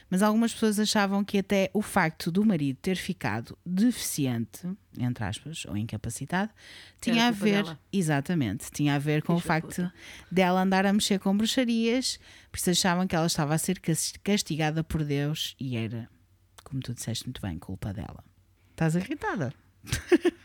[0.09, 5.65] Mas algumas pessoas achavam que até o facto do marido ter ficado deficiente, entre aspas,
[5.65, 6.51] ou incapacitado,
[6.99, 7.79] tinha a ver, dela.
[7.91, 9.91] exatamente, tinha a ver com o facto
[10.29, 12.19] dela andar a mexer com bruxarias,
[12.51, 13.79] por isso achavam que ela estava a ser
[14.23, 16.09] castigada por Deus e era,
[16.63, 18.23] como tu disseste muito bem, culpa dela.
[18.71, 19.53] Estás irritada?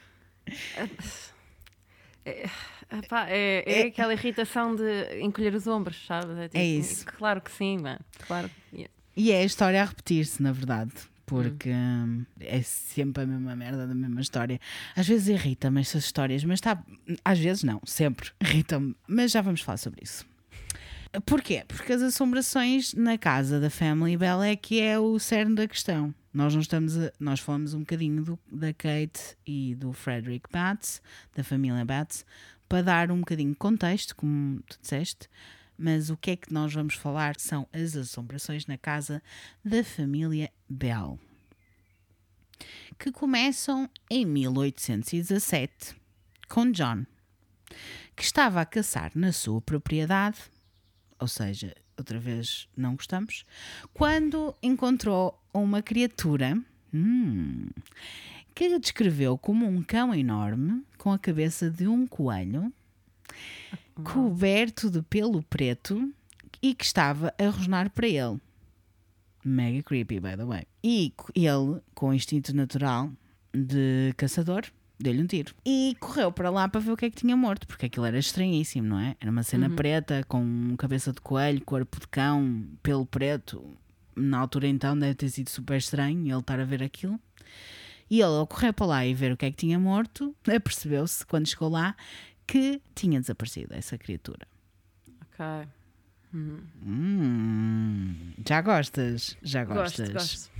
[2.27, 2.51] É,
[2.91, 6.33] epá, é, é, é, aquela irritação de encolher os ombros, sabe?
[6.41, 7.07] É, tipo, é isso.
[7.07, 8.01] Claro que sim, mano.
[8.27, 8.51] Claro.
[8.73, 8.93] Yeah.
[9.17, 10.93] E é a história a repetir-se, na verdade.
[11.25, 12.25] Porque hum.
[12.39, 14.61] é sempre a mesma merda da mesma história.
[14.95, 16.81] Às vezes irrita-me estas histórias, mas está.
[17.25, 18.95] Às vezes não, sempre irrita-me.
[19.09, 20.25] Mas já vamos falar sobre isso.
[21.25, 21.65] Porquê?
[21.67, 26.15] Porque as assombrações na casa da Family Bell é que é o cerne da questão.
[26.33, 31.01] Nós não estamos a, nós falamos um bocadinho do, da Kate e do Frederick Batts,
[31.35, 32.27] da família Batts,
[32.69, 35.29] para dar um bocadinho de contexto, como tu disseste,
[35.79, 39.23] mas o que é que nós vamos falar são as assombrações na casa
[39.65, 41.19] da família Bell,
[42.99, 45.97] que começam em 1817
[46.49, 47.05] com John,
[48.15, 50.39] que estava a caçar na sua propriedade,
[51.19, 53.45] ou seja, outra vez não gostamos,
[53.93, 56.59] quando encontrou uma criatura
[56.93, 57.69] hum,
[58.55, 62.73] que descreveu como um cão enorme com a cabeça de um coelho
[64.03, 66.13] coberto de pelo preto
[66.63, 68.41] e que estava a rosnar para ele.
[69.45, 70.65] Mega creepy, by the way.
[70.83, 73.11] E ele, com o instinto natural
[73.55, 74.65] de caçador,
[74.99, 75.55] deu-lhe um tiro.
[75.65, 78.19] E correu para lá para ver o que é que tinha morto, porque aquilo era
[78.19, 79.17] estranhíssimo, não é?
[79.21, 79.77] Era uma cena uhum.
[79.77, 83.77] preta, com cabeça de coelho, corpo de cão, pelo preto.
[84.15, 87.21] Na altura então deve ter sido super estranho ele estar a ver aquilo.
[88.09, 91.27] E ele, ao correr para lá e ver o que é que tinha morto, apercebeu-se,
[91.27, 91.95] quando chegou lá,
[92.47, 94.47] que tinha desaparecido essa criatura.
[95.23, 95.69] Ok.
[96.35, 96.61] Hum.
[96.85, 99.37] Hum, já gostas?
[99.43, 100.11] Já gostas?
[100.11, 100.51] Gosto, gosto.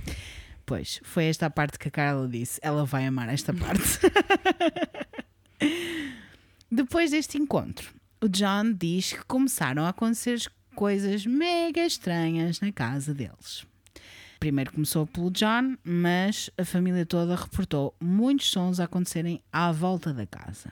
[0.65, 2.59] Pois, foi esta a parte que a Carla disse.
[2.61, 3.99] Ela vai amar esta parte.
[6.69, 10.41] Depois deste encontro, o John diz que começaram a acontecer
[10.75, 13.65] coisas mega estranhas na casa deles.
[14.39, 20.13] Primeiro começou pelo John, mas a família toda reportou muitos sons a acontecerem à volta
[20.13, 20.71] da casa.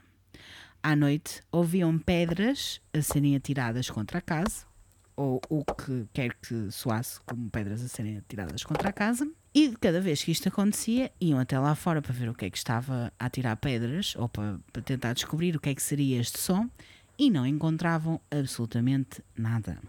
[0.87, 4.67] À noite ouviam pedras a serem atiradas contra a casa,
[5.15, 9.27] ou o que quer que soasse como pedras a serem atiradas contra a casa.
[9.51, 12.51] E cada vez que isto acontecia, iam até lá fora para ver o que é
[12.51, 16.21] que estava a tirar pedras, ou para, para tentar descobrir o que é que seria
[16.21, 16.69] este som,
[17.17, 19.79] e não encontravam absolutamente nada.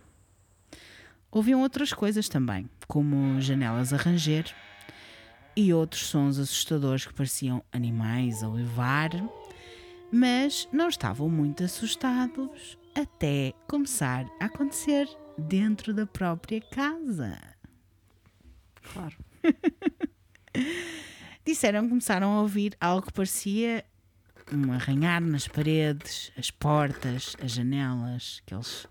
[1.31, 4.47] Ouviam outras coisas também, como janelas a ranger
[5.55, 9.11] e outros sons assustadores que pareciam animais a uivar
[10.13, 17.37] mas não estavam muito assustados até começar a acontecer dentro da própria casa.
[18.93, 19.17] Claro.
[21.45, 23.85] Disseram que começaram a ouvir algo que parecia
[24.53, 28.87] um arranhar nas paredes, as portas, as janelas, aqueles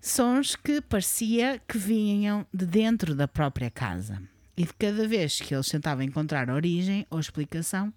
[0.00, 4.20] sons que parecia que vinham de dentro da própria casa.
[4.56, 7.92] E de cada vez que eles tentavam encontrar origem ou explicação,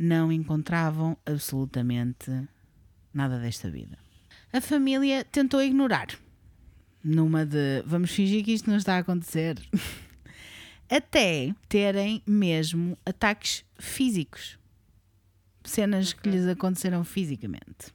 [0.00, 2.30] não encontravam absolutamente
[3.12, 3.98] nada desta vida.
[4.50, 6.08] A família tentou ignorar,
[7.04, 9.60] numa de vamos fingir que isto não está a acontecer,
[10.88, 14.58] até terem mesmo ataques físicos,
[15.64, 17.94] cenas que lhes aconteceram fisicamente.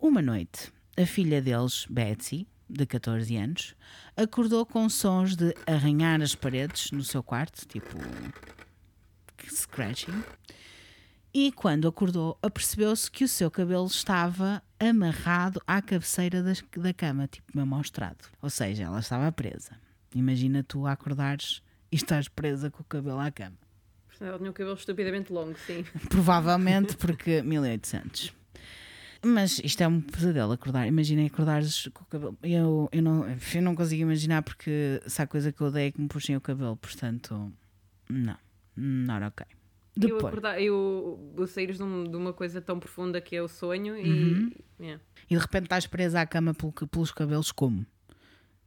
[0.00, 3.74] Uma noite, a filha deles, Betsy, de 14 anos,
[4.16, 7.98] acordou com sons de arranhar as paredes no seu quarto, tipo
[9.46, 10.22] scratching,
[11.32, 17.28] e quando acordou, apercebeu-se que o seu cabelo estava amarrado à cabeceira das, da cama,
[17.28, 18.24] tipo mesmo ao estrado.
[18.42, 19.72] Ou seja, ela estava presa.
[20.14, 21.62] Imagina tu acordares
[21.92, 23.56] e estás presa com o cabelo à cama.
[24.20, 25.84] Ela tinha o cabelo estupidamente longo, sim.
[26.10, 28.34] Provavelmente porque 1800.
[29.22, 30.86] Mas isto é um pesadelo acordar.
[30.86, 32.38] Imaginem acordares com o cabelo.
[32.42, 35.92] Eu, eu, não, eu não consigo imaginar porque se há coisa que eu odeio é
[35.92, 37.52] que me puxem o cabelo, portanto,
[38.08, 38.36] não,
[38.76, 39.46] not ok.
[40.00, 43.48] Eu, acordar, eu, eu saíres de, um- de uma coisa tão profunda que é o
[43.48, 44.50] sonho Uhum.
[44.78, 44.82] e.
[44.84, 45.02] yeah.
[45.28, 47.84] E de repente estás presa à cama pelo- pelos cabelos como?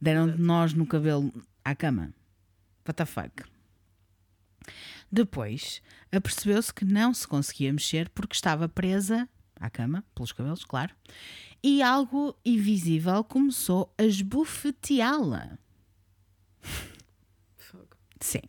[0.00, 1.32] Deram-te nós no cabelo
[1.64, 2.12] à cama.
[2.86, 3.42] What the fuck?
[5.10, 5.80] Depois,
[6.12, 10.94] apercebeu-se que não se conseguia mexer porque estava presa à cama, pelos cabelos, claro,
[11.62, 15.58] e algo invisível começou a esbofeteá-la.
[18.20, 18.40] Sim.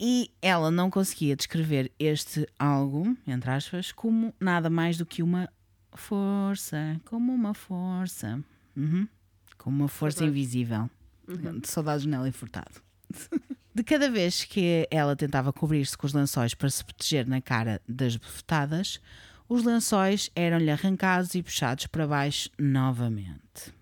[0.00, 5.48] E ela não conseguia descrever este algo, entre aspas, como nada mais do que uma
[5.94, 7.00] força.
[7.04, 8.42] Como uma força.
[8.76, 9.08] Uhum.
[9.56, 10.38] Como uma força Saudades.
[10.38, 10.90] invisível.
[11.60, 12.80] De saudades de Nelly Furtado.
[13.74, 17.80] De cada vez que ela tentava cobrir-se com os lençóis para se proteger na cara
[17.88, 19.00] das bofetadas,
[19.48, 23.72] os lençóis eram-lhe arrancados e puxados para baixo novamente.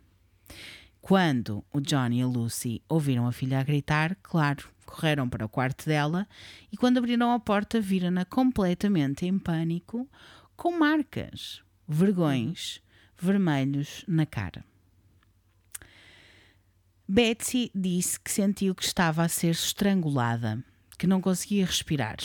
[1.08, 5.48] Quando o John e a Lucy ouviram a filha a gritar, claro, correram para o
[5.48, 6.26] quarto dela
[6.72, 10.10] e quando abriram a porta viram-na completamente em pânico,
[10.56, 12.82] com marcas, vergões,
[13.16, 14.64] vermelhos na cara.
[17.06, 20.60] Betsy disse que sentiu que estava a ser estrangulada,
[20.98, 22.16] que não conseguia respirar.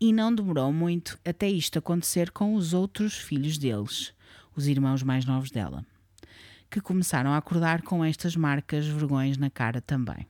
[0.00, 4.14] E não demorou muito até isto acontecer com os outros filhos deles,
[4.54, 5.84] os irmãos mais novos dela
[6.70, 10.26] que começaram a acordar com estas marcas vergões na cara também.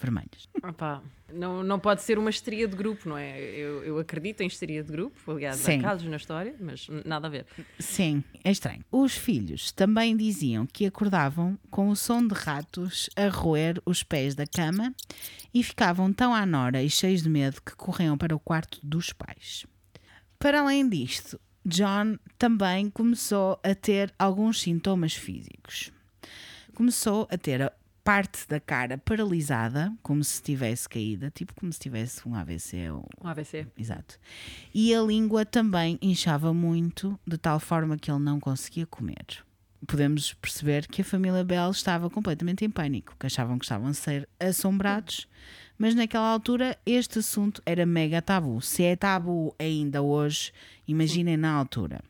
[0.00, 0.48] Vermelhas.
[0.62, 1.00] Opá,
[1.32, 3.40] não, não pode ser uma histeria de grupo, não é?
[3.40, 5.78] Eu, eu acredito em histeria de grupo, aliás, Sim.
[5.78, 7.46] há casos na história, mas nada a ver.
[7.78, 8.84] Sim, é estranho.
[8.90, 14.34] Os filhos também diziam que acordavam com o som de ratos a roer os pés
[14.34, 14.92] da cama
[15.54, 19.12] e ficavam tão à nora e cheios de medo que corriam para o quarto dos
[19.12, 19.66] pais.
[20.38, 25.92] Para além disto, John também começou a ter alguns sintomas físicos.
[26.74, 27.72] Começou a ter a
[28.02, 33.08] parte da cara paralisada, como se tivesse caída, tipo como se tivesse um AVC ou
[33.22, 33.66] Um AVC.
[33.78, 34.18] Exato.
[34.74, 39.44] E a língua também inchava muito, de tal forma que ele não conseguia comer.
[39.86, 43.94] Podemos perceber que a família Bell estava completamente em pânico, que achavam que estavam a
[43.94, 45.28] ser assombrados,
[45.78, 48.60] mas naquela altura este assunto era mega tabu.
[48.60, 50.52] Se é tabu ainda hoje,
[50.86, 52.00] imaginem na altura.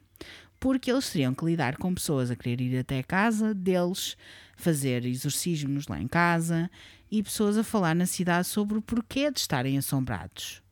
[0.60, 4.16] Porque eles teriam que lidar com pessoas a querer ir até a casa deles,
[4.56, 6.70] fazer exorcismos lá em casa
[7.10, 10.62] e pessoas a falar na cidade sobre o porquê de estarem assombrados.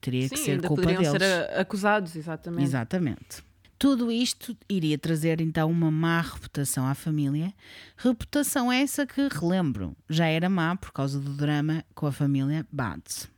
[0.00, 1.26] Teria que Sim, ser ainda culpa poderiam deles.
[1.28, 2.62] ser acusados, exatamente.
[2.62, 3.44] Exatamente.
[3.84, 7.52] Tudo isto iria trazer então uma má reputação à família.
[7.98, 13.28] Reputação essa que, relembro, já era má por causa do drama com a família Bates.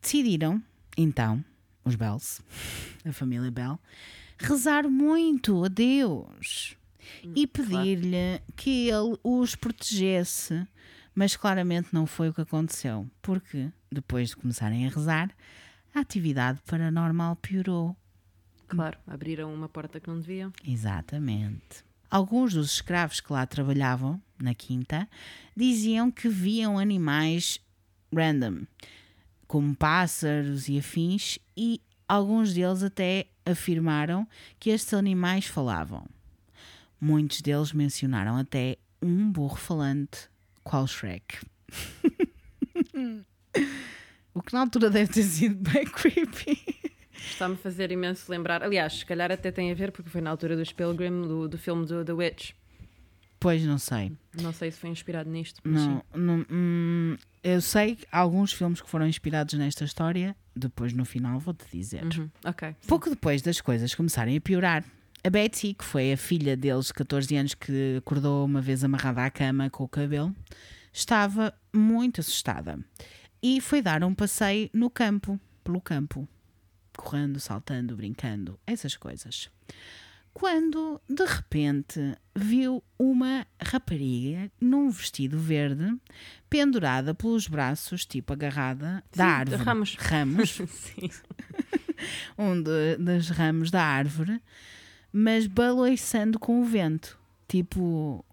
[0.00, 0.62] Decidiram,
[0.96, 1.44] então,
[1.84, 2.40] os Bells,
[3.04, 3.78] a família Bell,
[4.38, 6.74] rezar muito a Deus
[7.36, 10.66] e pedir-lhe que ele os protegesse.
[11.14, 15.30] Mas claramente não foi o que aconteceu, porque depois de começarem a rezar,
[15.94, 17.94] a atividade paranormal piorou.
[18.70, 20.52] Claro, abriram uma porta que não deviam.
[20.64, 21.84] Exatamente.
[22.08, 25.08] Alguns dos escravos que lá trabalhavam, na quinta,
[25.56, 27.60] diziam que viam animais
[28.14, 28.62] random,
[29.48, 34.26] como pássaros e afins, e alguns deles até afirmaram
[34.60, 36.06] que estes animais falavam.
[37.00, 40.28] Muitos deles mencionaram até um burro falante,
[40.62, 41.38] qual Shrek.
[44.32, 46.80] o que na altura deve ter sido bem creepy.
[47.28, 48.62] Está-me a fazer imenso lembrar.
[48.62, 51.58] Aliás, se calhar até tem a ver, porque foi na altura dos Pilgrim, do, do
[51.58, 52.52] filme do The Witch.
[53.38, 54.12] Pois não sei.
[54.42, 55.60] Não sei se foi inspirado nisto.
[55.64, 56.02] mas Não, sim.
[56.14, 61.04] não, hum, eu sei que há alguns filmes que foram inspirados nesta história, depois no
[61.06, 62.04] final vou-te dizer.
[62.04, 62.68] Uhum, Ok.
[62.80, 62.86] sim.
[62.88, 64.84] Pouco depois das coisas começarem a piorar,
[65.24, 69.24] a Betsy, que foi a filha deles de 14 anos que acordou uma vez amarrada
[69.24, 70.34] à cama com o cabelo,
[70.92, 72.78] estava muito assustada
[73.42, 76.28] e foi dar um passeio no campo, pelo campo,
[77.00, 79.50] correndo, saltando, brincando, essas coisas.
[80.32, 85.98] Quando de repente viu uma rapariga num vestido verde
[86.48, 89.62] pendurada pelos braços, tipo agarrada da Sim, árvore.
[89.64, 89.94] ramos.
[89.96, 91.10] Ramos sim.
[92.38, 94.40] um de- dos ramos da árvore,
[95.12, 97.18] mas baloiçando com o vento.
[97.48, 98.24] Tipo.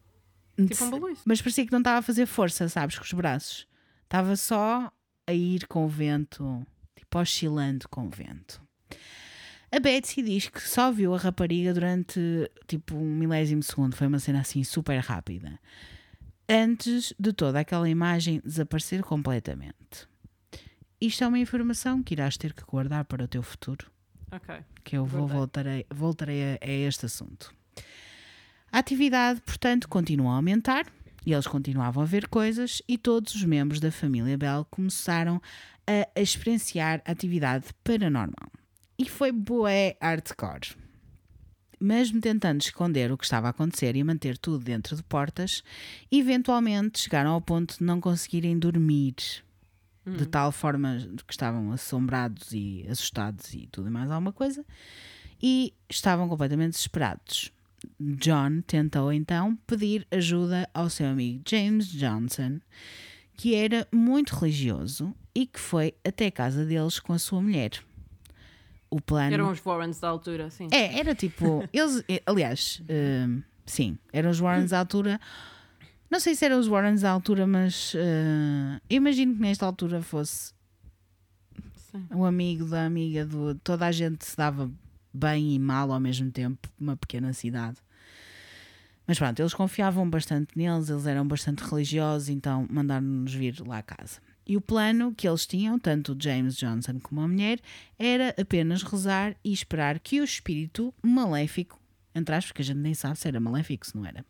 [0.56, 1.20] Tipo um balões.
[1.26, 3.68] Mas parecia que não estava a fazer força, sabes, com os braços.
[4.04, 4.92] Estava só
[5.26, 6.66] a ir com o vento,
[6.98, 8.62] tipo oscilando com o vento.
[9.72, 12.20] A Betsy diz que só viu a rapariga durante
[12.68, 15.60] tipo um milésimo segundo, foi uma cena assim super rápida.
[16.50, 20.08] Antes de toda aquela imagem desaparecer completamente.
[21.00, 23.92] Isto é uma informação que irás ter que guardar para o teu futuro
[24.32, 24.56] Ok.
[24.84, 27.54] que eu vou voltarei, voltarei a, a este assunto.
[28.72, 30.86] A atividade, portanto, continua a aumentar
[31.28, 35.42] E eles continuavam a ver coisas e todos os membros da família Bell começaram
[35.86, 38.50] a experienciar atividade paranormal.
[38.98, 40.78] E foi bué hardcore.
[41.82, 45.64] Mesmo tentando esconder o que estava a acontecer e manter tudo dentro de portas,
[46.10, 49.16] eventualmente chegaram ao ponto de não conseguirem dormir.
[50.06, 50.98] De tal forma
[51.28, 54.66] que estavam assombrados e assustados e tudo mais alguma coisa.
[55.44, 57.52] E estavam completamente desesperados.
[58.00, 62.60] John tentou então pedir ajuda ao seu amigo James Johnson,
[63.36, 67.72] que era muito religioso e que foi até a casa deles com a sua mulher.
[68.90, 69.34] O plano.
[69.34, 70.68] Eram os Warrens da altura, sim.
[70.72, 71.68] É, era tipo.
[71.74, 75.20] Eles, eh, aliás, hum, sim, eram os Warrens à altura.
[76.10, 77.94] Não sei se eram os Warrens à altura, mas
[78.90, 80.54] eu imagino que nesta altura fosse
[81.92, 82.06] Sim.
[82.12, 83.56] um amigo da amiga do.
[83.56, 84.72] Toda a gente se dava
[85.18, 87.78] bem e mal ao mesmo tempo, uma pequena cidade.
[89.08, 93.84] Mas pronto, eles confiavam bastante neles, eles eram bastante religiosos, então mandaram-nos vir lá a
[93.84, 94.20] casa.
[94.46, 97.60] E o plano que eles tinham, tanto o James Johnson como a mulher,
[97.98, 101.80] era apenas rezar e esperar que o espírito maléfico,
[102.14, 104.26] entre aspas, que a gente nem sabe se era maléfico, se não era,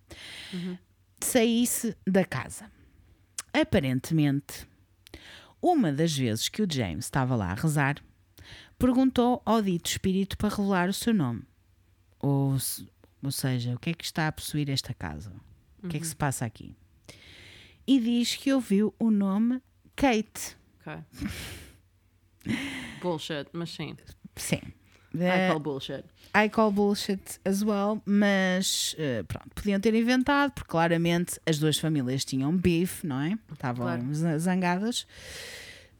[1.19, 2.65] saísse da casa.
[3.53, 4.67] Aparentemente,
[5.61, 7.95] uma das vezes que o James estava lá a rezar,
[8.77, 11.43] perguntou ao dito espírito para revelar o seu nome.
[12.19, 12.57] Ou,
[13.23, 15.31] ou seja, o que é que está a possuir esta casa?
[15.83, 16.75] O que é que se passa aqui?
[17.85, 19.61] E diz que ouviu o nome
[19.95, 20.57] Kate.
[20.81, 20.93] Ok.
[23.01, 23.95] bullshit, mas sim.
[24.35, 24.61] Sim.
[25.13, 26.03] I Eh, call bullshit.
[26.35, 31.77] I call bullshit as well, mas eh, pronto, podiam ter inventado, porque claramente as duas
[31.79, 33.37] famílias tinham beef, não é?
[33.51, 34.13] Estavam Claro.
[34.13, 35.07] za- zangadas.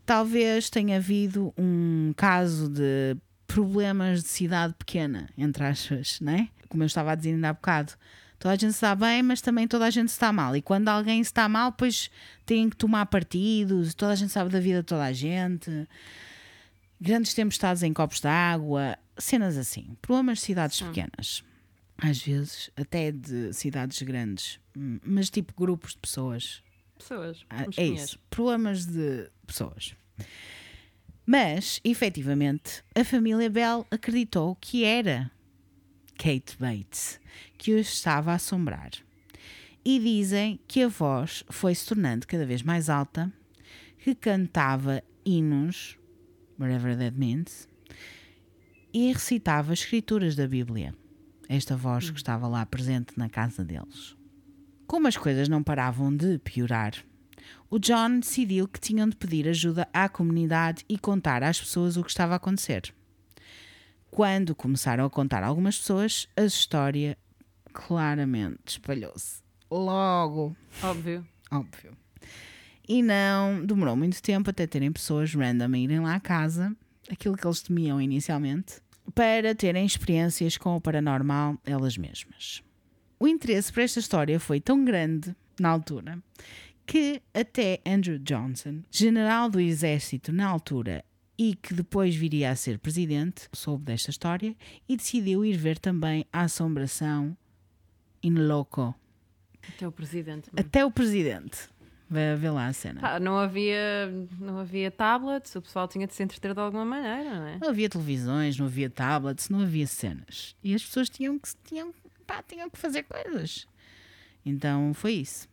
[0.08, 6.50] Talvez tenha havido um caso de problemas de cidade pequena, entre aspas, não é?
[6.68, 7.94] Como eu estava a dizer ainda há bocado.
[8.40, 10.56] Toda a gente está bem, mas também toda a gente está mal.
[10.56, 12.10] E quando alguém está mal, depois
[12.46, 15.88] têm que tomar partidos, toda a gente sabe da vida de toda a gente
[17.00, 19.96] grandes tempestades em copos de água, cenas assim.
[20.02, 21.44] Problemas de cidades pequenas.
[21.98, 24.60] Às vezes, até de cidades grandes,
[25.04, 26.62] mas tipo grupos de pessoas.
[26.98, 27.46] Pessoas.
[27.50, 28.20] Ah, é isso.
[28.30, 29.96] Problemas de pessoas.
[31.26, 35.30] Mas, efetivamente, a família Bell acreditou que era
[36.18, 37.20] Kate Bates
[37.58, 38.92] que os estava a assombrar.
[39.84, 43.32] E dizem que a voz foi se tornando cada vez mais alta,
[44.00, 45.98] que cantava hinos,
[46.60, 47.68] whatever that means,
[48.94, 50.94] e recitava escrituras da Bíblia.
[51.48, 54.17] Esta voz que estava lá presente na casa deles.
[54.88, 56.94] Como as coisas não paravam de piorar,
[57.70, 62.04] o John decidiu que tinham de pedir ajuda à comunidade e contar às pessoas o
[62.04, 62.94] que estava a acontecer.
[64.10, 67.18] Quando começaram a contar a algumas pessoas, a história
[67.74, 69.42] claramente espalhou-se.
[69.70, 71.28] Logo, Óbvio.
[71.52, 71.92] óbvio.
[72.88, 76.74] E não demorou muito tempo até terem pessoas random a irem lá à casa,
[77.12, 78.76] aquilo que eles temiam inicialmente,
[79.14, 82.64] para terem experiências com o paranormal elas mesmas.
[83.20, 86.22] O interesse por esta história foi tão grande na altura
[86.86, 91.04] que até Andrew Johnson, general do exército na altura
[91.38, 94.56] e que depois viria a ser presidente, soube desta história
[94.88, 97.38] e decidiu ir ver também a assombração
[98.24, 98.96] in loco.
[99.68, 100.50] Até o presidente.
[100.56, 101.70] Até o presidente.
[102.10, 103.02] Vai ver lá a cena.
[103.02, 104.10] Pá, não havia,
[104.40, 107.58] não havia tablets, o pessoal tinha de se entreter de alguma maneira, não é?
[107.60, 110.56] Não havia televisões, não havia tablets, não havia cenas.
[110.64, 111.94] E as pessoas tinham que, tinham,
[112.28, 113.66] pá, tinham que fazer coisas.
[114.46, 115.48] Então foi isso.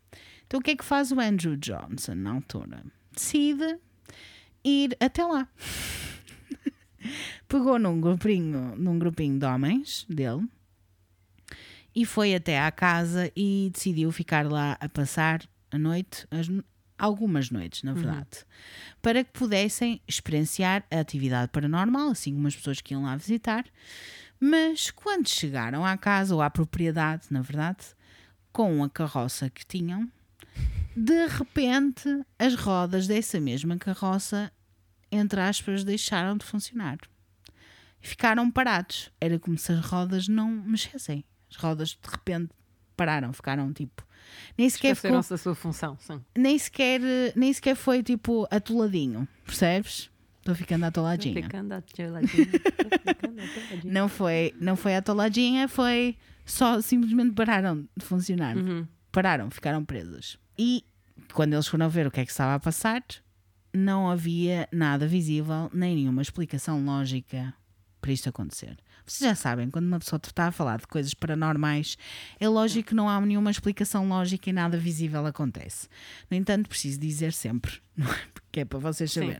[0.46, 2.84] Então o que é que faz o Andrew Johnson na altura?
[3.12, 3.78] Decide
[4.64, 5.48] ir até lá.
[7.48, 10.48] Pegou num grupinho, num grupinho de homens dele
[11.94, 16.48] e foi até à casa e decidiu ficar lá a passar a noite, as-
[16.98, 18.44] algumas noites, na verdade,
[19.02, 23.64] para que pudessem experienciar a atividade paranormal, assim como as pessoas que iam lá visitar.
[24.46, 27.86] Mas quando chegaram à casa ou à propriedade, na verdade,
[28.52, 30.06] com a carroça que tinham,
[30.94, 32.06] de repente
[32.38, 34.52] as rodas dessa mesma carroça,
[35.10, 36.98] entre aspas, deixaram de funcionar.
[38.02, 39.10] Ficaram parados.
[39.18, 41.24] Era como se as rodas não mexessem.
[41.50, 42.50] As rodas de repente
[42.94, 44.06] pararam, ficaram tipo.
[44.58, 46.22] Nem sequer ficou da sua função, sim.
[46.36, 47.00] nem sequer,
[47.34, 50.10] nem sequer foi tipo atoladinho, percebes?
[50.44, 51.42] Estou ficando atoladinha.
[51.42, 53.80] Ficando atoladinha, tô ficando atoladinha.
[53.94, 58.54] Não foi, não foi atoladinha, foi só simplesmente pararam de funcionar.
[58.54, 58.86] Uhum.
[59.10, 60.38] Pararam, ficaram presas.
[60.58, 60.84] E
[61.32, 63.02] quando eles foram ver o que é que estava a passar,
[63.72, 67.54] não havia nada visível, nem nenhuma explicação lógica
[68.02, 68.76] para isto acontecer.
[69.06, 71.96] Vocês já sabem, quando uma pessoa está a falar de coisas paranormais,
[72.38, 75.88] é lógico que não há nenhuma explicação lógica e nada visível acontece.
[76.30, 78.20] No entanto, preciso dizer sempre, não é?
[78.34, 79.32] Porque é para vocês Sim.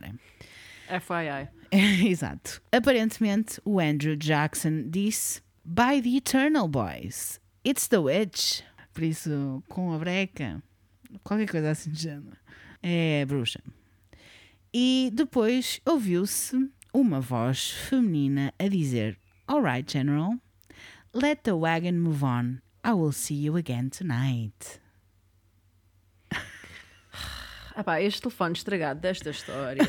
[0.87, 1.49] FYI.
[2.05, 2.61] Exato.
[2.71, 8.61] Aparentemente, o Andrew Jackson disse: By the Eternal Boys, it's the witch.
[8.93, 10.61] Por isso, com a breca,
[11.23, 12.37] qualquer coisa assim de género.
[12.81, 13.61] É bruxa.
[14.73, 19.17] E depois ouviu-se uma voz feminina a dizer:
[19.47, 20.35] Alright, General,
[21.13, 22.61] let the wagon move on.
[22.83, 24.79] I will see you again tonight.
[27.75, 29.81] Ah pá, este telefone estragado desta história.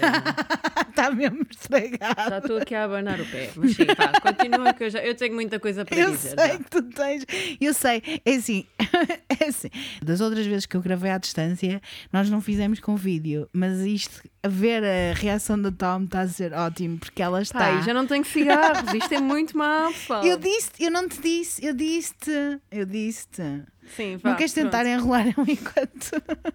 [0.88, 2.30] Está mesmo estragado.
[2.30, 3.50] Já estou aqui a abanar o pé.
[3.54, 4.98] Mas sim, pá, continua que eu já.
[5.04, 6.34] Eu tenho muita coisa para Eu dizer.
[6.36, 6.58] sei já.
[6.58, 7.24] que tu tens,
[7.60, 8.66] eu sei, é assim,
[9.40, 9.70] é assim.
[10.02, 11.80] Das outras vezes que eu gravei à distância,
[12.12, 16.28] nós não fizemos com vídeo, mas isto, a ver a reação da Tom está a
[16.28, 17.58] ser ótimo, porque ela está.
[17.58, 18.92] Pá, já não tenho cigarros.
[18.94, 20.24] Isto é muito mal, pessoal.
[20.24, 23.42] Eu disse, eu não te disse, eu disse-te, eu disse-te.
[23.94, 24.64] Sim, vá, Não queres pronto.
[24.64, 26.10] tentar enrolar um enquanto.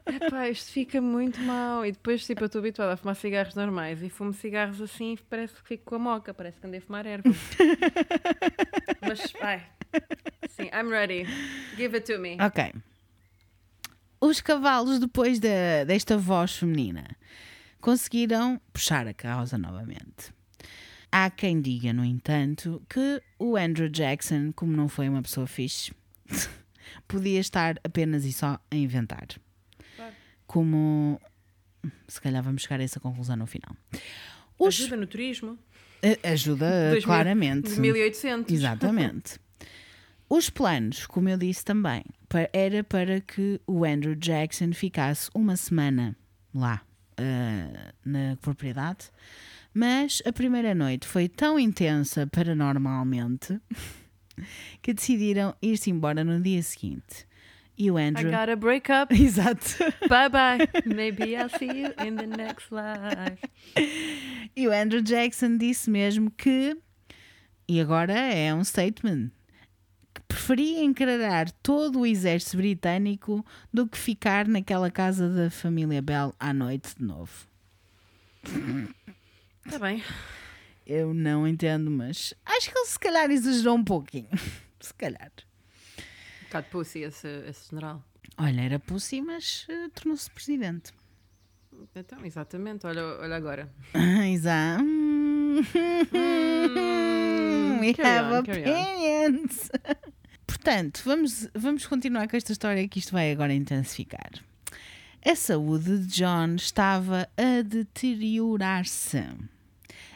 [0.06, 1.86] Epá, isto fica muito mal.
[1.86, 5.18] E depois, tipo, eu estou habituada a fumar cigarros normais e fumo cigarros assim e
[5.18, 7.24] parece que fico com a moca, parece que andei a fumar erva.
[9.02, 9.64] Mas, ai.
[10.50, 11.26] Sim, I'm ready.
[11.78, 12.38] Give it to me.
[12.42, 12.74] Ok.
[14.20, 17.06] Os cavalos, depois da, desta voz feminina,
[17.80, 20.32] conseguiram puxar a causa novamente.
[21.12, 25.92] Há quem diga, no entanto, que o Andrew Jackson, como não foi uma pessoa fixe,
[27.08, 29.28] podia estar apenas e só a inventar.
[29.96, 30.14] Claro.
[30.48, 31.20] Como.
[32.08, 33.76] Se calhar vamos chegar a essa conclusão no final.
[34.58, 35.58] Os, Ajuda no turismo.
[36.24, 37.74] ajuda, 2000 claramente.
[37.74, 38.54] De 1800.
[38.54, 39.39] Exatamente.
[40.30, 42.06] Os planos, como eu disse também,
[42.54, 46.16] era para que o Andrew Jackson ficasse uma semana
[46.56, 46.82] lá
[47.18, 49.12] ah, na propriedade,
[49.74, 53.60] mas a primeira noite foi tão intensa paranormalmente
[54.82, 57.28] que decidiram ir-se embora no dia seguinte.
[57.78, 58.30] E o I Andrew.
[58.32, 59.14] gotta break up.
[59.16, 59.78] Exato.
[60.08, 60.68] Bye bye.
[60.86, 63.42] Maybe I'll see you in the next life.
[64.56, 66.78] E o Andrew Jackson disse mesmo que,
[67.68, 69.32] e agora é um statement,
[70.14, 76.36] que preferia encarar todo o exército britânico do que ficar naquela casa da família Bell
[76.40, 77.32] à noite de novo.
[79.66, 80.04] Está bem.
[80.86, 84.30] Eu não entendo, mas acho que ele se calhar exagerou um pouquinho.
[84.80, 85.32] Se calhar.
[86.42, 88.04] Um bocado pussy esse, esse general.
[88.36, 90.92] Olha, era pussy, mas eh, tornou-se presidente.
[91.96, 92.88] Então, exatamente.
[92.88, 93.72] Olha, olha agora.
[94.28, 94.84] Exato.
[97.80, 98.40] We carry have on.
[98.40, 99.70] opinions.
[100.48, 104.32] Portanto, vamos, vamos continuar com esta história que isto vai agora intensificar.
[105.24, 109.24] A saúde de John estava a deteriorar-se,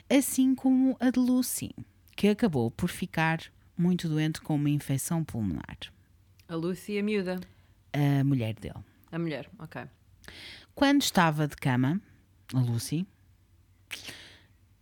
[0.10, 1.76] assim como a de Lucy,
[2.16, 3.42] que acabou por ficar
[3.78, 5.78] muito doente com uma infecção pulmonar.
[6.48, 7.40] A Lucy, a miúda.
[7.92, 8.76] A mulher dele.
[9.12, 9.84] A mulher, ok.
[10.74, 12.02] Quando estava de cama,
[12.54, 13.06] a Lucy,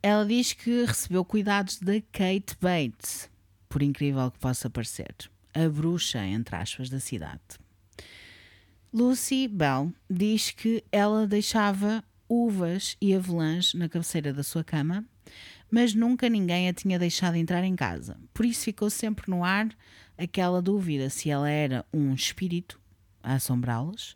[0.01, 3.29] ela diz que recebeu cuidados da Kate Bates,
[3.69, 5.15] por incrível que possa parecer,
[5.53, 7.41] a bruxa, entre aspas, da cidade.
[8.91, 15.05] Lucy Bell diz que ela deixava uvas e avelãs na cabeceira da sua cama,
[15.73, 18.15] mas nunca ninguém a tinha deixado entrar em casa.
[18.31, 19.69] Por isso ficou sempre no ar
[20.15, 22.79] aquela dúvida se ela era um espírito
[23.23, 24.15] a assombrá-las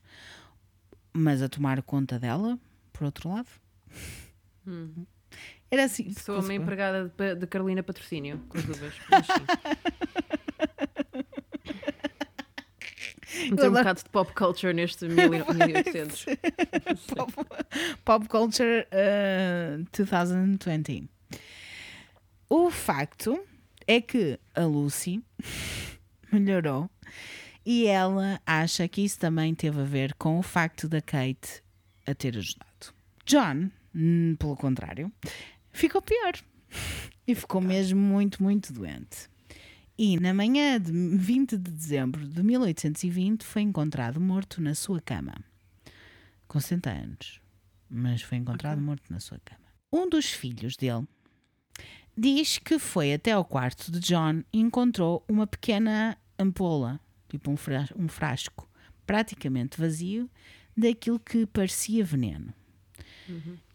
[1.18, 2.60] mas a tomar conta dela,
[2.94, 3.50] por outro lado.
[5.72, 6.14] Era assim.
[6.14, 8.94] Sou uma empregada de, de Carolina Patrocínio, com as uvas.
[9.10, 9.34] Mas sim.
[13.50, 16.26] Meter um bocado de pop culture neste 1800.
[17.16, 17.32] Pop,
[18.04, 21.08] Pop Culture uh, 2020.
[22.50, 23.38] O facto
[23.86, 25.22] é que a Lucy
[26.32, 26.90] melhorou
[27.66, 31.62] e ela acha que isso também teve a ver com o facto da Kate
[32.06, 32.94] a ter ajudado.
[33.26, 35.12] John, hum, pelo contrário,
[35.72, 36.34] ficou pior
[37.28, 39.30] e ficou mesmo muito, muito doente.
[39.98, 45.36] E na manhã de 20 de dezembro de 1820 foi encontrado morto na sua cama
[46.48, 47.42] com 60 anos,
[47.90, 49.68] mas foi encontrado morto na sua cama.
[49.92, 51.06] Um dos filhos dele
[52.18, 57.00] diz que foi até ao quarto de John e encontrou uma pequena ampola,
[57.30, 58.68] tipo um fra- um frasco,
[59.06, 60.30] praticamente vazio,
[60.76, 62.54] daquilo que parecia veneno.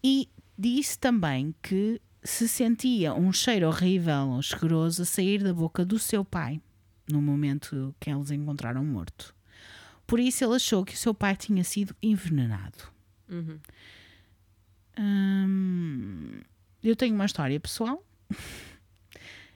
[0.03, 0.29] E
[0.59, 6.25] disse também que se sentia um cheiro horrível, cheiroso, a sair da boca do seu
[6.25, 6.61] pai
[7.11, 9.35] no momento que eles encontraram morto.
[10.07, 12.79] Por isso ele achou que o seu pai tinha sido envenenado.
[13.29, 13.59] Uhum.
[14.99, 16.41] Hum,
[16.83, 18.05] eu tenho uma história pessoal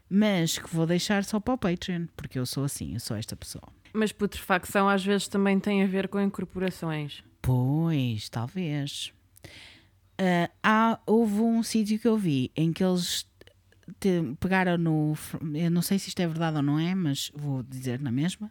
[0.09, 3.37] mas que vou deixar só para o Patreon, porque eu sou assim, eu sou esta
[3.37, 3.69] pessoa.
[3.93, 7.23] Mas putrefacção às vezes também tem a ver com incorporações.
[7.41, 9.13] Pois, talvez.
[10.19, 13.27] Ah, há, houve um sítio que eu vi em que eles
[14.41, 15.15] pegaram no.
[15.55, 18.51] Eu não sei se isto é verdade ou não é, mas vou dizer na mesma,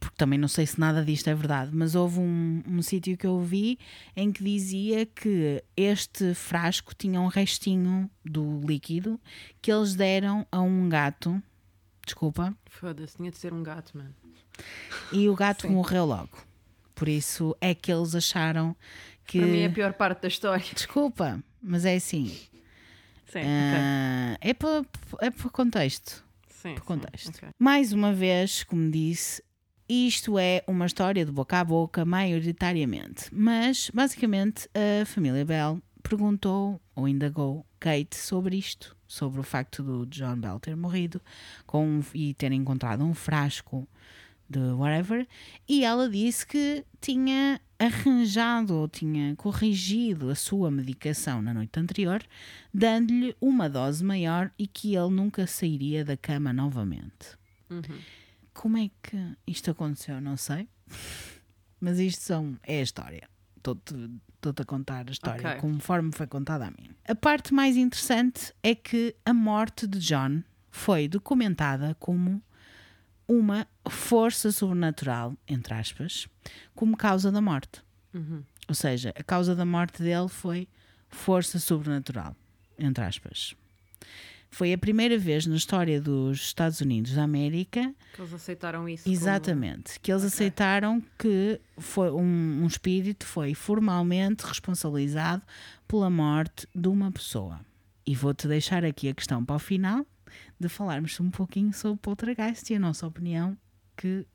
[0.00, 1.70] porque também não sei se nada disto é verdade.
[1.74, 3.78] Mas houve um, um sítio que eu vi
[4.14, 9.20] em que dizia que este frasco tinha um restinho do líquido
[9.60, 11.40] que eles deram a um gato.
[12.04, 14.14] Desculpa, Foda-se, tinha de ser um gato, mano.
[15.12, 15.74] e o gato Sim.
[15.74, 16.46] morreu logo.
[16.94, 18.74] Por isso é que eles acharam
[19.26, 19.38] que.
[19.40, 20.64] Para mim é a pior parte da história.
[20.72, 22.34] Desculpa, mas é assim.
[23.26, 23.48] Sim, ok.
[23.48, 24.84] ah, é para
[25.20, 26.24] é para contexto.
[26.48, 27.28] Sim, por sim, contexto.
[27.36, 27.48] ok.
[27.58, 29.42] Mais uma vez, como disse,
[29.88, 33.28] isto é uma história de boca a boca, maioritariamente.
[33.32, 40.06] Mas, basicamente, a família Bell perguntou ou indagou Kate sobre isto, sobre o facto do
[40.06, 41.20] John Bell ter morrido
[41.66, 43.88] com, e ter encontrado um frasco
[44.48, 45.26] de whatever,
[45.68, 52.22] e ela disse que tinha arranjado ou tinha corrigido a sua medicação na noite anterior,
[52.72, 57.36] dando-lhe uma dose maior e que ele nunca sairia da cama novamente.
[57.70, 57.98] Uhum.
[58.54, 59.16] Como é que
[59.46, 60.20] isto aconteceu?
[60.20, 60.68] Não sei.
[61.80, 63.28] Mas isto são, é a história.
[63.56, 65.60] Estou-te a contar a história Ok.
[65.60, 66.90] conforme foi contada a mim.
[67.06, 72.40] A parte mais interessante é que a morte de John foi documentada como
[73.28, 76.28] uma força sobrenatural, entre aspas,
[76.74, 77.82] como causa da morte.
[78.14, 78.42] Uhum.
[78.68, 80.68] Ou seja, a causa da morte dele foi
[81.08, 82.34] força sobrenatural,
[82.78, 83.54] entre aspas.
[84.50, 89.04] Foi a primeira vez na história dos Estados Unidos da América Que eles aceitaram isso.
[89.04, 90.00] como- Exatamente.
[90.00, 90.28] Que eles Ok.
[90.34, 95.42] aceitaram que foi um, um espírito foi formalmente responsabilizado
[95.86, 97.60] pela morte de uma pessoa.
[98.06, 100.06] E vou-te deixar aqui a questão para o final
[100.58, 103.56] de falarmos um pouquinho sobre Poltergeist e a nossa opinião,
[103.96, 104.26] que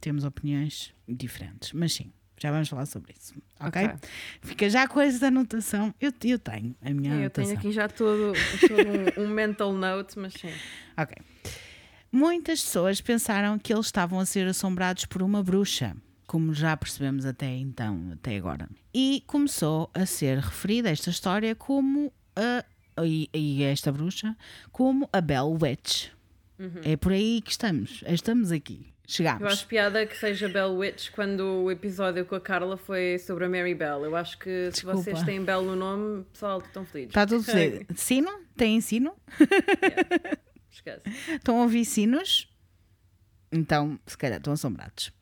[0.00, 1.72] temos opiniões diferentes.
[1.72, 3.34] Mas sim, já vamos falar sobre isso.
[3.60, 3.84] Ok?
[3.86, 3.98] Ok.
[4.42, 5.94] Fica já com esta anotação.
[6.00, 7.44] Eu, eu tenho a minha eu anotação.
[7.44, 10.52] tenho aqui já todo, todo um, um mental note, mas sim.
[10.96, 11.16] Ok.
[12.12, 15.96] Muitas pessoas pensaram que eles estavam a ser assombrados por uma bruxa,
[16.26, 18.68] como já percebemos até então, até agora.
[18.94, 22.64] E começou a ser referida esta história como a.
[23.04, 24.36] E, e esta bruxa
[24.72, 26.08] como a Bell Witch.
[26.84, 28.02] É por aí que estamos.
[28.06, 28.86] Estamos aqui.
[29.06, 29.42] Chegámos.
[29.42, 33.44] Eu acho piada que seja Bell Witch quando o episódio com a Carla foi sobre
[33.44, 34.04] a Mary Bell.
[34.04, 34.96] Eu acho que se Desculpa.
[34.98, 37.10] vocês têm Bell no nome, pessoal, estão felizes.
[37.10, 37.86] Está tudo feliz.
[37.94, 38.30] Sino?
[38.56, 39.14] Tem sino?
[40.70, 41.02] Esquece.
[41.34, 42.48] Estão a ouvir sinos?
[43.52, 45.12] Então, se calhar estão assombrados.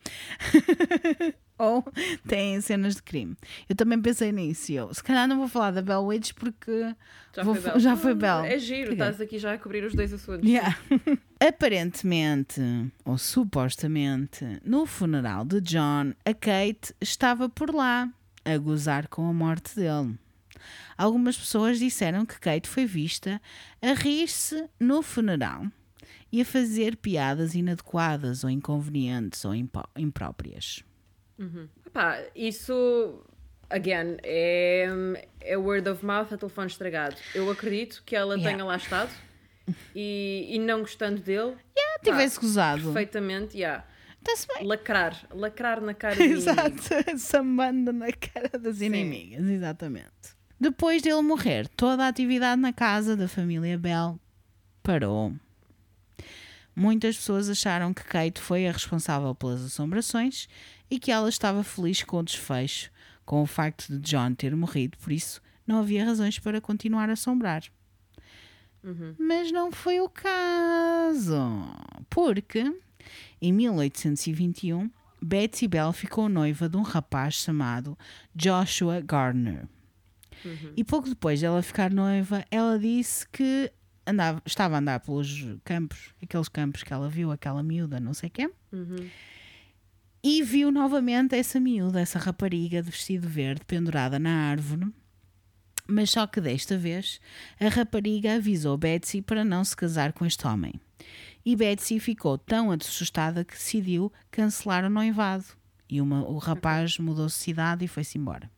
[1.58, 1.84] Ou
[2.26, 3.36] têm cenas de crime.
[3.68, 4.72] Eu também pensei nisso.
[4.72, 6.94] Eu, se calhar não vou falar da Bell Witch porque
[7.34, 7.80] Já Vou foi Bell.
[7.80, 8.44] já foi Bell.
[8.44, 8.92] É giro, Caguei.
[8.94, 10.48] estás aqui já a cobrir os dois assuntos.
[10.48, 10.76] Yeah.
[11.40, 12.60] Aparentemente,
[13.04, 18.08] ou supostamente, no funeral de John, a Kate estava por lá,
[18.44, 20.18] a gozar com a morte dele.
[20.96, 23.40] Algumas pessoas disseram que Kate foi vista
[23.80, 25.66] a rir-se no funeral
[26.32, 29.88] e a fazer piadas inadequadas ou inconvenientes ou impó-
[31.38, 31.70] impróprias.
[31.92, 33.22] Pá, isso,
[33.70, 34.88] again, é,
[35.40, 37.16] é word of mouth a telefone estragado.
[37.34, 38.50] Eu acredito que ela Yeah.
[38.52, 39.10] tenha lá estado
[39.94, 42.82] e, e não gostando dele, Ah, tivesse gozado.
[42.82, 43.84] perfeitamente, yeah.
[44.18, 44.66] Está-se bem.
[44.66, 46.80] lacrar, lacrar na cara de Exato,
[47.18, 50.34] sambando na cara das inimigas, exatamente.
[50.58, 54.18] Depois dele morrer, toda a atividade na casa da família Bell
[54.82, 55.34] parou.
[56.76, 60.48] Muitas pessoas acharam que Kate foi a responsável pelas assombrações
[60.90, 62.90] e que ela estava feliz com o desfecho,
[63.24, 67.14] com o facto de John ter morrido, por isso não havia razões para continuar a
[67.14, 67.62] assombrar.
[69.18, 71.40] Mas não foi o caso,
[72.10, 72.70] porque
[73.40, 74.90] em 1821
[75.22, 77.96] Betsy Bell ficou noiva de um rapaz chamado
[78.34, 79.66] Joshua Gardner.
[80.76, 83.72] E pouco depois dela ficar noiva, ela disse que
[84.06, 88.28] andava, estava a andar pelos campos, aqueles campos que ela viu, aquela miúda, não sei
[88.30, 88.50] quem,
[90.22, 94.90] e viu novamente essa miúda, essa rapariga de vestido verde pendurada na árvore.
[95.86, 97.20] Mas só que desta vez
[97.60, 100.72] a rapariga avisou Betsy para não se casar com este homem.
[101.44, 105.44] E Betsy ficou tão assustada que decidiu cancelar o noivado.
[105.90, 108.50] E uma- o rapaz mudou-se de cidade e foi-se embora.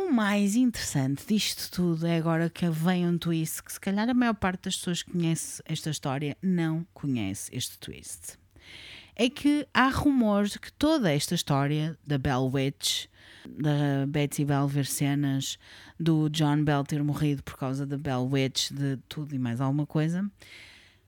[0.00, 4.14] O mais interessante disto tudo é agora que vem um twist que se calhar a
[4.14, 8.38] maior parte das pessoas que conhece esta história não conhece este twist.
[9.16, 13.06] É que há rumores de que toda esta história da Bell Witch,
[13.44, 15.58] da Betsy Bell ver cenas,
[15.98, 19.84] do John Bell ter morrido por causa da Bell Witch, de tudo e mais alguma
[19.84, 20.24] coisa,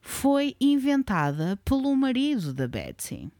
[0.01, 3.31] foi inventada pelo marido da Betsy.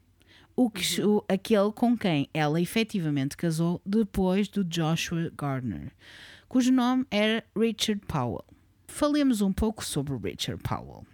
[0.55, 5.91] O que, o- aquele com quem ela efetivamente casou depois do Joshua Gardner,
[6.47, 8.43] cujo nome era Richard Powell.
[8.87, 11.05] Falemos um pouco sobre Richard Powell.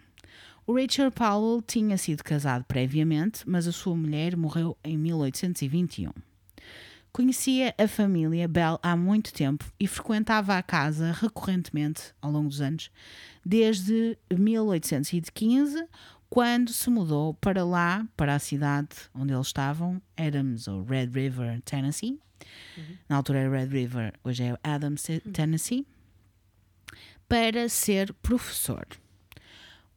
[0.66, 6.12] O Richard Powell tinha sido casado previamente, mas a sua mulher morreu em 1821.
[7.14, 12.60] Conhecia a família Bell há muito tempo e frequentava a casa recorrentemente ao longo dos
[12.62, 12.92] anos,
[13.46, 15.88] desde 1815,
[16.30, 21.62] quando se mudou para lá, para a cidade onde eles estavam, Adams ou Red River,
[21.62, 22.20] Tennessee.
[23.10, 25.86] Na altura era Red River, hoje é Adams, Tennessee,
[27.28, 28.86] para ser professor.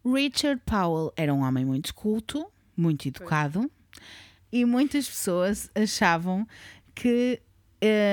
[0.03, 3.69] Richard Powell era um homem muito culto, muito educado,
[4.51, 6.47] e muitas pessoas achavam
[6.95, 7.39] que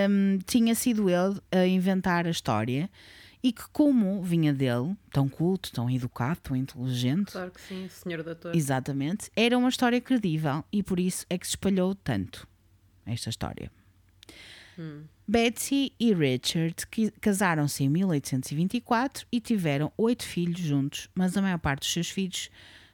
[0.08, 2.90] hum, tinha sido ele a inventar a história
[3.42, 8.22] e que, como vinha dele, tão culto, tão educado, tão inteligente, Claro que sim, senhor
[8.22, 8.54] doutor.
[8.54, 12.46] exatamente, era uma história credível e por isso é que se espalhou tanto
[13.06, 13.70] esta história.
[15.26, 16.74] Betsy e Richard
[17.20, 22.48] casaram-se em 1824 e tiveram oito filhos juntos, mas a maior parte dos seus filhos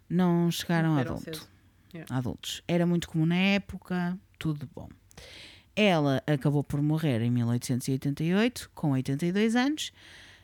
[0.09, 1.47] não chegaram a adulto.
[1.93, 2.17] Yeah.
[2.17, 2.63] adultos.
[2.67, 4.89] Era muito comum na época, tudo bom.
[5.77, 9.93] Ela acabou por morrer em 1888, com 82 anos,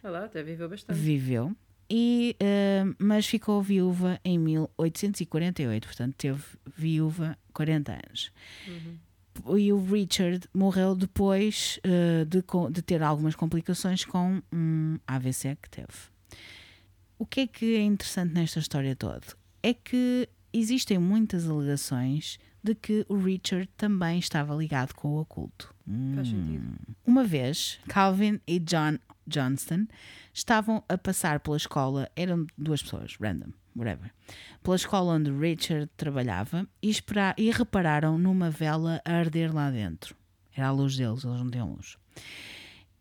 [0.03, 0.99] Olha lá, até viveu bastante.
[0.99, 1.55] viveu,
[1.91, 6.43] e, eh, mas ficou viúva em 1848, portanto teve
[6.77, 8.33] viúva 40 anos.
[9.57, 15.69] E o Richard morreu depois eh, de, de ter algumas complicações com um AVC que
[15.69, 15.89] teve.
[17.19, 19.27] O que é que é interessante nesta história toda?
[19.63, 25.75] É que existem muitas alegações de que o Richard também estava ligado com o oculto.
[26.15, 26.79] Faz sentido.
[27.05, 28.99] Uma vez, Calvin e John
[29.31, 29.87] Johnston
[30.35, 34.11] estavam a passar pela escola, eram duas pessoas, random, whatever,
[34.62, 40.14] pela escola onde Richard trabalhava e, espera- e repararam numa vela a arder lá dentro.
[40.55, 41.97] Era a luz deles, eles não tinham luz.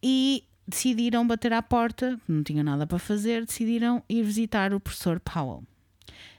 [0.01, 5.19] E decidiram bater à porta, não tinham nada para fazer, decidiram ir visitar o professor
[5.19, 5.63] Powell.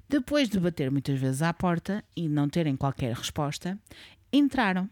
[0.08, 3.78] Depois de bater muitas vezes à porta e não terem qualquer resposta,
[4.32, 4.88] entraram.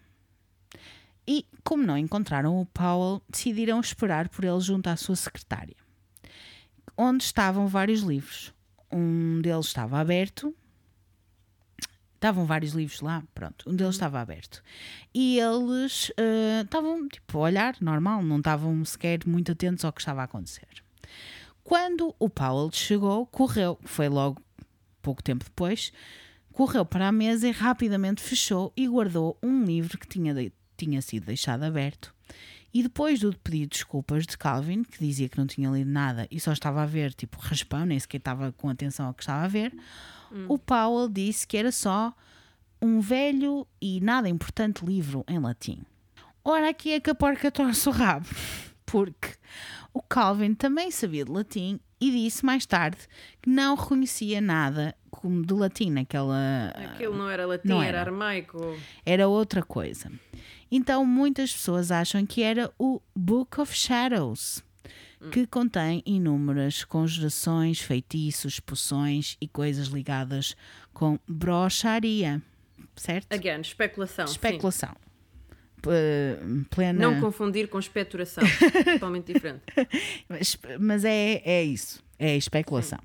[1.31, 5.77] E, como não encontraram o Powell, decidiram esperar por ele junto à sua secretária,
[6.97, 8.55] onde estavam vários livros.
[8.91, 10.57] Um deles estava aberto.
[12.15, 13.69] Estavam vários livros lá, pronto.
[13.69, 14.63] Um deles estava aberto.
[15.15, 20.01] E eles eh, estavam, tipo, a olhar, normal, não estavam sequer muito atentos ao que
[20.01, 20.67] estava a acontecer.
[21.63, 24.43] Quando o Powell chegou, correu, foi logo
[25.03, 25.93] pouco tempo depois,
[26.53, 30.35] correu para a mesa e rapidamente fechou e guardou um livro que tinha,
[30.85, 32.15] tinha sido deixado aberto.
[32.73, 36.29] E depois do pedido de desculpas de Calvin, que dizia que não tinha lido nada
[36.31, 39.45] e só estava a ver tipo raspão, nem sequer estava com atenção ao que estava
[39.45, 39.73] a ver,
[40.47, 42.15] o Powell disse que era só
[42.81, 45.81] um velho e nada importante livro em latim.
[46.45, 48.27] Ora, aqui é que a porca torce o rabo,
[48.87, 49.31] porque
[49.93, 52.99] o Calvin também sabia de latim e disse mais tarde
[53.43, 56.73] que não reconhecia nada como de latim naquela.
[56.95, 57.99] Aquilo não era latim, não era.
[57.99, 58.11] era.
[58.11, 58.79] armaico.
[59.05, 60.11] Era outra coisa.
[60.71, 64.63] Então muitas pessoas acham que era o Book of Shadows,
[65.33, 70.55] que contém inúmeras conjurações, feitiços, poções e coisas ligadas
[70.93, 72.41] com brocharia,
[72.97, 73.33] certo?
[73.33, 74.27] Again, especulação.
[74.27, 74.33] sim.
[74.33, 74.95] Especulação.
[75.81, 76.99] P- plena.
[77.01, 78.45] Não confundir com especulação.
[78.95, 79.63] Totalmente diferente.
[80.29, 82.99] Mas, mas é, é isso, é especulação.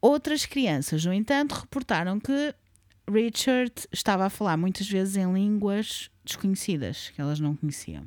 [0.00, 2.54] Outras crianças, no entanto, reportaram que
[3.10, 8.06] Richard estava a falar muitas vezes em línguas desconhecidas, que elas não conheciam.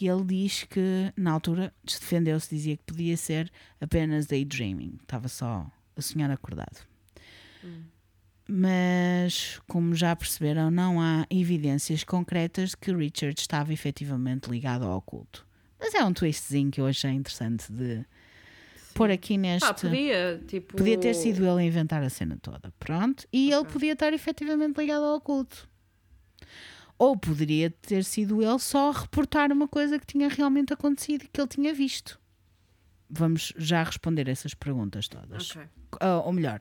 [0.00, 3.50] E ele diz que, na altura, se defendeu-se, dizia que podia ser
[3.80, 5.66] apenas daydreaming, estava só
[5.96, 6.86] a sonhar acordado.
[8.48, 14.96] Mas, como já perceberam, não há evidências concretas de que Richard estava efetivamente ligado ao
[14.96, 15.46] oculto.
[15.78, 18.04] Mas é um twistzinho que eu achei interessante de
[18.98, 19.66] pôr aqui neste.
[19.66, 20.76] Pá, podia, tipo...
[20.76, 22.72] Podia ter sido ele a inventar a cena toda.
[22.80, 23.26] Pronto.
[23.32, 25.68] E ele podia estar efetivamente ligado ao oculto.
[26.98, 31.28] Ou poderia ter sido ele só a reportar uma coisa que tinha realmente acontecido e
[31.28, 32.18] que ele tinha visto.
[33.08, 35.52] Vamos já responder essas perguntas todas.
[35.52, 35.62] Ok,
[36.00, 36.58] Ah, ou melhor,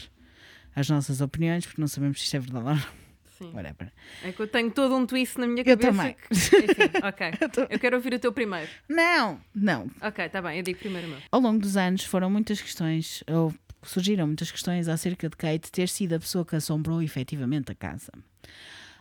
[0.75, 3.06] as nossas opiniões, porque não sabemos se isto é verdade ou não.
[3.37, 3.51] Sim.
[3.53, 3.91] Whatever.
[4.23, 5.91] É que eu tenho todo um twist na minha Eu cabeça.
[5.91, 6.15] também.
[6.15, 7.67] que- Enfim, ok.
[7.69, 8.69] Eu quero ouvir o teu primeiro.
[8.89, 9.89] Não, não.
[10.01, 11.19] Ok, está bem, eu digo primeiro o meu.
[11.31, 15.87] Ao longo dos anos foram muitas questões, ou surgiram muitas questões acerca de Kate ter
[15.87, 18.11] sido a pessoa que assombrou efetivamente a casa.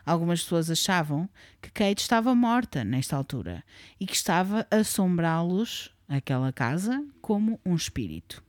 [0.05, 1.27] Algumas pessoas achavam
[1.61, 3.61] que Kate estava morta nesta altura
[3.99, 8.41] e que estava a assombrá-los, aquela casa, como um espírito.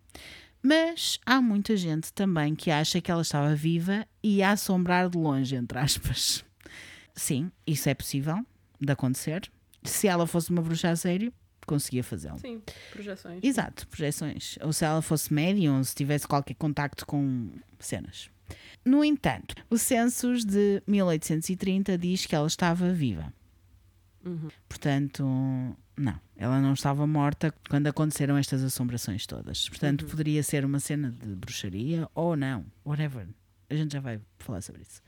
[0.63, 5.17] Mas há muita gente também que acha que ela estava viva e a assombrar de
[5.17, 6.45] longe, entre aspas.
[7.15, 8.45] Sim, isso é possível
[8.81, 9.51] de acontecer.
[9.83, 11.33] Se ela fosse uma bruxa a sério,
[11.67, 12.39] conseguia fazê-lo.
[12.39, 13.41] Sim, projeções.
[13.43, 14.59] Exato, projeções.
[14.63, 18.31] Ou se ela fosse médium, se tivesse qualquer contacto com cenas.
[18.85, 23.33] No entanto, o census de 1830 diz que ela estava viva.
[24.25, 24.49] Uhum.
[24.69, 25.25] Portanto,
[25.97, 29.69] não, ela não estava morta quando aconteceram estas assombrações todas.
[29.69, 30.09] Portanto, Uhum.
[30.09, 33.27] poderia ser uma cena de bruxaria ou não, whatever.
[33.69, 35.03] A gente já vai falar sobre isso.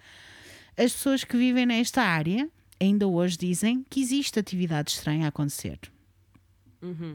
[0.76, 2.50] As pessoas que vivem nesta área
[2.80, 5.78] ainda hoje dizem que existe atividade estranha a acontecer.
[6.82, 7.14] Uhum.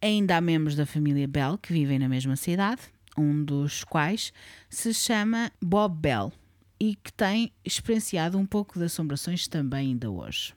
[0.00, 2.82] Ainda há membros da família Bell que vivem na mesma cidade,
[3.16, 4.32] um dos quais
[4.70, 6.32] se chama Bob Bell
[6.78, 10.54] e que tem experienciado um pouco de assombrações também ainda hoje.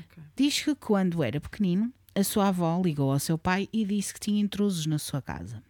[0.00, 0.22] Ok.
[0.34, 4.18] Diz que quando era pequenino, a sua avó ligou ao seu pai e disse que
[4.18, 5.62] tinha intrusos na sua casa.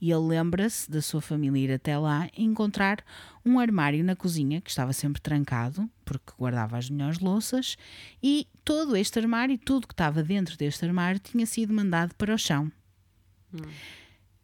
[0.00, 3.04] E ele lembra-se da sua família ir até lá e encontrar
[3.44, 7.76] um armário na cozinha que estava sempre trancado, porque guardava as melhores louças,
[8.22, 12.38] e todo este armário, tudo que estava dentro deste armário, tinha sido mandado para o
[12.38, 12.72] chão.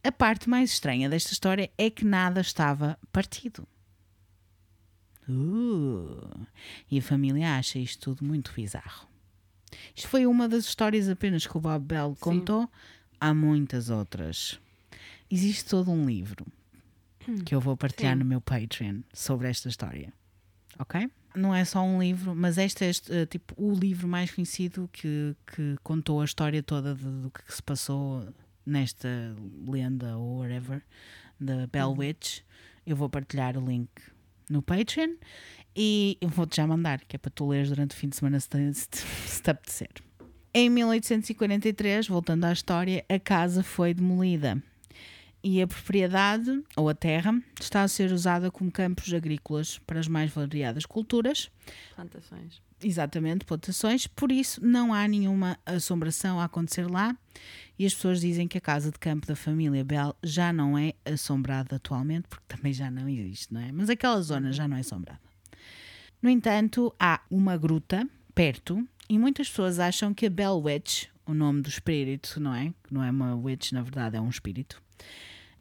[0.04, 3.66] A parte mais estranha desta história é que nada estava partido.
[5.26, 6.46] Uh,
[6.90, 9.08] e a família acha isto tudo muito bizarro.
[9.94, 12.68] Isto foi uma das histórias apenas que o Bob Bell contou.
[13.20, 14.58] Há muitas outras.
[15.30, 16.46] Existe todo um livro
[17.44, 18.20] que eu vou partilhar Sim.
[18.20, 20.12] no meu Patreon sobre esta história.
[20.78, 21.10] Ok?
[21.34, 24.88] Não é só um livro, mas este é este, eh, tipo o livro mais conhecido
[24.92, 28.26] que, que contou a história toda de- do que se passou
[28.64, 29.08] nesta
[29.66, 30.82] lenda ou whatever
[31.38, 32.40] da Bell Witch.
[32.86, 33.88] Eu vou partilhar o link
[34.48, 35.16] no Patreon
[35.80, 38.40] e eu vou-te já mandar, que é para tu leres durante o fim de semana
[38.40, 39.88] se te, se te- se te apetecer.
[40.52, 44.60] Em 1843, voltando à história, a casa foi demolida
[45.44, 50.08] e a propriedade, ou a terra, está a ser usada como campos agrícolas para as
[50.08, 51.48] mais variadas culturas,
[51.94, 52.60] Plantações.
[52.82, 57.16] exatamente, plantações, por isso não há nenhuma assombração a acontecer lá
[57.78, 60.92] e as pessoas dizem que a casa de campo da família Bell já não é
[61.04, 63.70] assombrada atualmente, porque também já não existe, não é?
[63.70, 65.20] Mas aquela zona já não é assombrada.
[66.20, 71.32] No entanto, há uma gruta perto e muitas pessoas acham que a Bell Witch, o
[71.32, 72.72] nome do espírito, não é?
[72.82, 74.82] Que não é uma witch, na verdade é um espírito,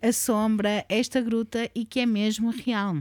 [0.01, 2.97] assombra esta gruta e que é mesmo real.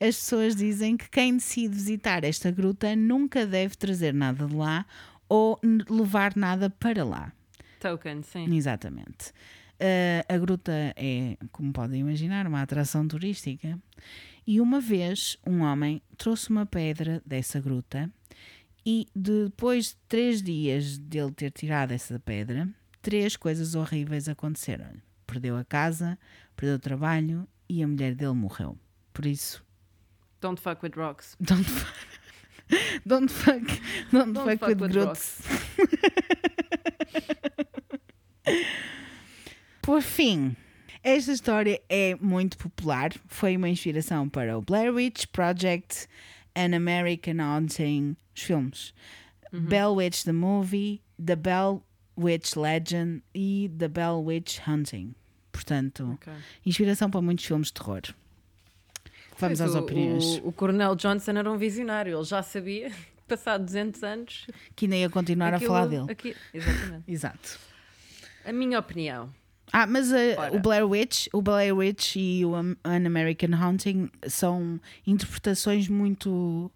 [0.00, 4.86] As pessoas dizem que quem decide visitar esta gruta nunca deve trazer nada de lá
[5.28, 5.58] ou
[5.88, 7.32] levar nada para lá.
[7.80, 8.54] Token, sim.
[8.54, 9.30] Exatamente.
[9.80, 13.78] Uh, a gruta é, como podem imaginar, uma atração turística.
[14.50, 18.10] E uma vez um homem trouxe uma pedra dessa gruta
[18.84, 22.66] e depois de três dias dele ter tirado essa pedra,
[23.02, 24.90] três coisas horríveis aconteceram.
[25.26, 26.18] Perdeu a casa,
[26.56, 28.78] perdeu o trabalho e a mulher dele morreu.
[29.12, 29.62] Por isso,
[30.40, 31.36] Don't fuck with rocks.
[31.38, 32.08] don't fuck,
[33.04, 33.66] don't fuck,
[34.10, 35.40] don't Don't fuck, fuck with, with grutas.
[39.82, 40.56] Por fim,
[41.02, 43.10] esta história é muito popular.
[43.26, 46.06] Foi uma inspiração para o Blair Witch Project,
[46.56, 48.94] An American Haunting, os filmes.
[49.52, 51.82] Bell Witch the Movie, The Bell
[52.18, 55.14] Witch Legend e The Bell Witch Hunting.
[55.52, 56.32] Portanto, Ok.
[56.66, 58.02] inspiração para muitos filmes de terror.
[59.38, 60.24] Vamos Pois às o, opiniões.
[60.38, 62.16] O, o Coronel Johnson era um visionário.
[62.16, 62.90] Ele já sabia,
[63.28, 64.46] passado 200 anos.
[64.74, 66.10] Que ainda ia continuar aquilo- a falar dele.
[66.12, 67.04] aqui- exatamente.
[67.08, 67.58] Exato.
[68.44, 69.32] A minha opinião.
[69.72, 70.56] Ah, mas Ora.
[70.56, 76.70] o Blair Witch, o Blair Witch e o An American Haunting são interpretações muito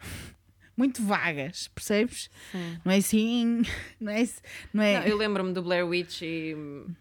[0.76, 2.30] muito vagas, percebes?
[2.52, 2.78] Sim.
[2.84, 3.62] Não é assim,
[4.00, 4.28] não é,
[4.72, 5.00] não é.
[5.00, 6.56] Não, eu lembro-me do Blair Witch e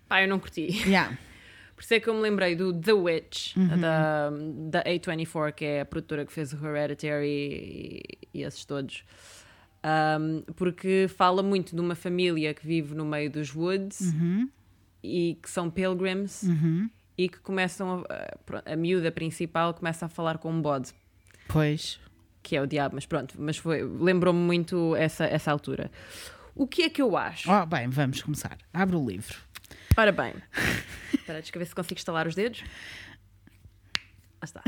[0.08, 0.68] pá, eu não curti.
[0.88, 1.18] Yeah.
[1.76, 3.80] Por isso é que eu me lembrei do The Witch, Uhum.
[3.80, 4.30] da,
[4.82, 8.04] da A24, que é a produtora que fez o Hereditary e,
[8.34, 9.04] e esses todos.
[9.86, 14.50] Um, porque fala muito de uma família que vive no meio dos woods Uhum,
[15.04, 16.89] e que são pilgrims uhum.
[17.18, 20.93] e que começam a, a miúda principal começa a falar com um bode,
[21.48, 22.00] Pois.
[22.43, 25.91] que é o diabo, mas pronto, mas foi, lembrou-me muito essa, essa altura.
[26.56, 27.50] O que é que eu acho?
[27.52, 28.58] Oh, bem, vamos começar.
[28.74, 29.38] Abre o livro.
[29.95, 30.34] Ora bem,
[31.14, 32.64] espera, deixa eu ver se consigo estalar os dedos.
[34.39, 34.64] Lá está.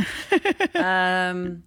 [0.76, 1.62] Ahm,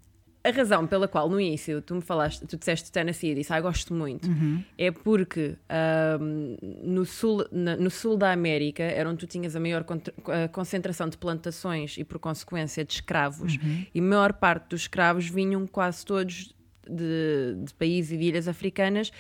[0.45, 3.61] a razão pela qual no início tu me falaste, tu disseste Tennessee e disse, ah,
[3.61, 4.29] gosto muito,
[4.77, 9.61] é porque ahm, no, sul, na- no sul da América era onde tu tinhas a
[9.61, 10.13] maior contra-
[10.45, 13.57] a concentração de plantações e, por consequência, de escravos,
[13.95, 16.53] e a maior parte dos escravos vinham quase todos
[16.91, 19.13] de, de países e de ilhas africanas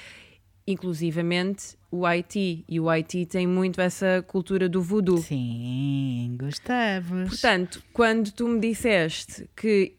[0.66, 2.64] inclusivamente o Haiti.
[2.68, 5.18] E o Haiti tem muito essa cultura do voodoo.
[5.18, 7.28] Sim, Gustavos.
[7.28, 9.96] Portanto, quando tu me disseste que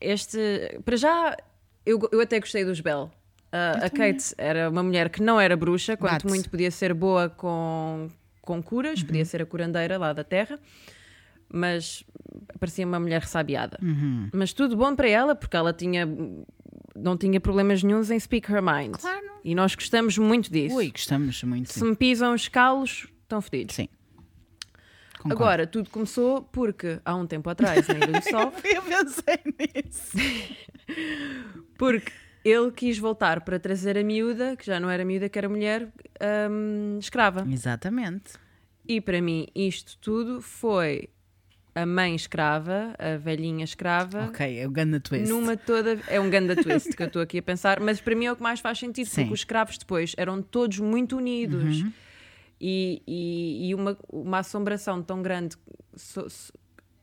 [0.00, 0.80] este.
[0.84, 1.36] Para já,
[1.84, 3.10] eu, eu até gostei dos Bell.
[3.52, 6.26] Uh, a Kate era uma mulher que não era bruxa, quanto Bate.
[6.26, 8.08] muito podia ser boa com,
[8.42, 10.58] com curas, podia ser a curandeira lá da terra,
[11.50, 12.04] mas
[12.60, 13.78] parecia uma mulher ressabiada.
[13.82, 14.28] Uhum.
[14.34, 16.06] Mas tudo bom para ela, porque ela tinha,
[16.94, 18.96] não tinha problemas nenhums em speak her mind.
[19.00, 19.26] Claro.
[19.42, 20.76] E nós gostamos muito disso.
[20.76, 21.72] Ui, gostamos muito.
[21.72, 23.76] Se me pisam os calos, estão fedidos.
[23.76, 23.88] Sim.
[25.18, 25.42] Concordo.
[25.42, 29.38] Agora, tudo começou porque há um tempo atrás, na Ilha do Sol, Eu pensei
[29.84, 30.16] nisso.
[31.76, 32.12] porque
[32.44, 35.88] ele quis voltar para trazer a miúda, que já não era miúda, que era mulher,
[36.50, 37.46] hum, escrava.
[37.50, 38.32] Exatamente.
[38.86, 41.08] E para mim, isto tudo foi
[41.74, 45.28] a mãe escrava, a velhinha escrava, Ok, é o Ganda Twist.
[45.28, 45.98] numa toda.
[46.08, 48.36] É um ganda twist que eu estou aqui a pensar, mas para mim é o
[48.36, 49.22] que mais faz sentido, Sim.
[49.22, 51.82] porque os escravos depois eram todos muito unidos.
[51.82, 51.92] Uhum.
[52.60, 55.56] E, e, e uma, uma assombração tão grande
[55.94, 56.52] so- so-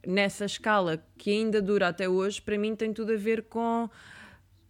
[0.05, 3.89] nessa escala que ainda dura até hoje, para mim tem tudo a ver com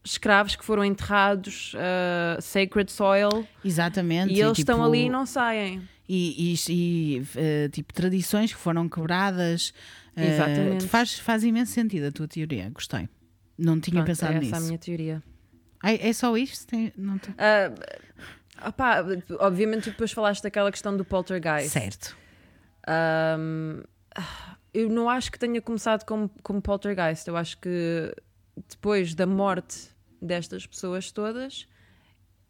[0.03, 4.31] escravos que foram enterrados, uh, sacred soil, Exatamente.
[4.31, 5.81] e eles tipo, estão ali e não saem.
[6.07, 6.71] E, e-
[7.17, 9.73] e, eh, tipo tradições que foram quebradas.
[10.15, 10.86] eh, Exatamente.
[10.88, 12.69] faz, faz imenso sentido a tua teoria.
[12.69, 13.09] Gostei.
[13.57, 14.53] Não tinha Pronto, pensado é nisso.
[14.55, 15.23] essa a minha teoria.
[15.81, 16.67] Ai, é só isto?
[16.67, 17.71] Tem- não tem- Ah,
[18.65, 19.03] opá,
[19.39, 21.69] obviamente tu depois falaste daquela questão do poltergeist.
[21.69, 22.17] Certo.
[22.87, 23.81] Um,
[24.73, 27.27] eu não acho que tenha começado como, como poltergeist.
[27.27, 28.13] Eu acho que
[28.69, 29.89] depois da morte
[30.21, 31.67] destas pessoas todas,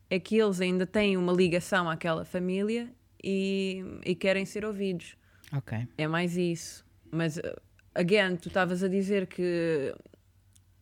[0.09, 2.89] é que eles ainda têm uma ligação àquela família
[3.23, 5.15] e, e querem ser ouvidos.
[5.53, 5.87] Ok.
[5.97, 6.85] É mais isso.
[7.11, 7.61] Mas, uh,
[7.93, 9.95] again, tu estavas a dizer que,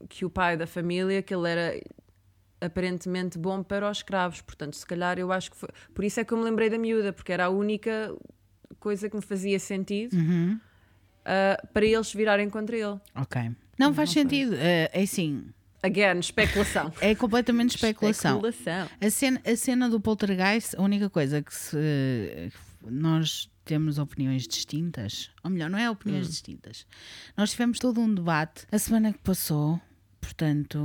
[0.09, 1.82] que o pai da família, que ele era
[2.64, 4.41] aparentemente bom para os escravos.
[4.41, 5.70] Portanto, se calhar eu acho que foi.
[5.93, 8.16] Por isso é que eu me lembrei da miúda, porque era a única
[8.80, 10.59] coisa que me fazia sentido Uhum.
[11.22, 12.99] uh, para eles virarem contra ele.
[13.16, 13.51] Ok.
[13.78, 14.55] Não faz Não sentido.
[14.55, 15.45] Eh, é assim.
[15.82, 16.93] Again, especulação.
[17.01, 18.38] É completamente especulação.
[18.47, 18.89] Especulação.
[19.01, 22.51] A cena, a cena do poltergeist, a única coisa que se,
[22.86, 26.86] nós temos opiniões distintas, ou melhor, não é opiniões distintas.
[27.36, 29.80] Nós tivemos todo um debate a semana que passou,
[30.24, 30.80] portanto,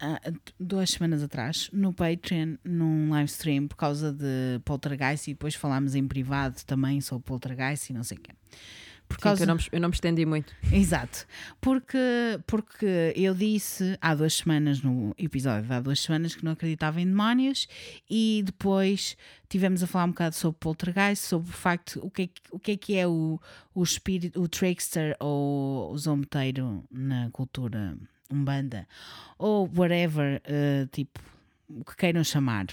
[0.00, 0.20] há
[0.58, 5.96] duas semanas atrás, no Patreon, num live stream, por causa de poltergeist, e depois falámos
[5.96, 8.32] em privado também sobre poltergeist e não sei o quê.
[9.08, 10.52] Por Sim, que eu, não, me- eu não me estendi muito.
[10.72, 11.26] Exato,
[11.60, 11.98] porque,
[12.46, 17.00] porque eu disse há duas semanas, no episódio de há duas semanas, que não acreditava
[17.00, 17.68] em demónios
[18.10, 19.16] e depois
[19.48, 22.58] tivemos a falar um bocado sobre poltergeist, sobre o facto, o que é que, o
[22.58, 23.40] que, é, que é o,
[23.74, 27.96] o espírito, o trickster ou o zombeteiro na cultura
[28.28, 28.88] umbanda,
[29.38, 31.20] ou whatever, eh, tipo,
[31.68, 32.66] o que queiram chamar.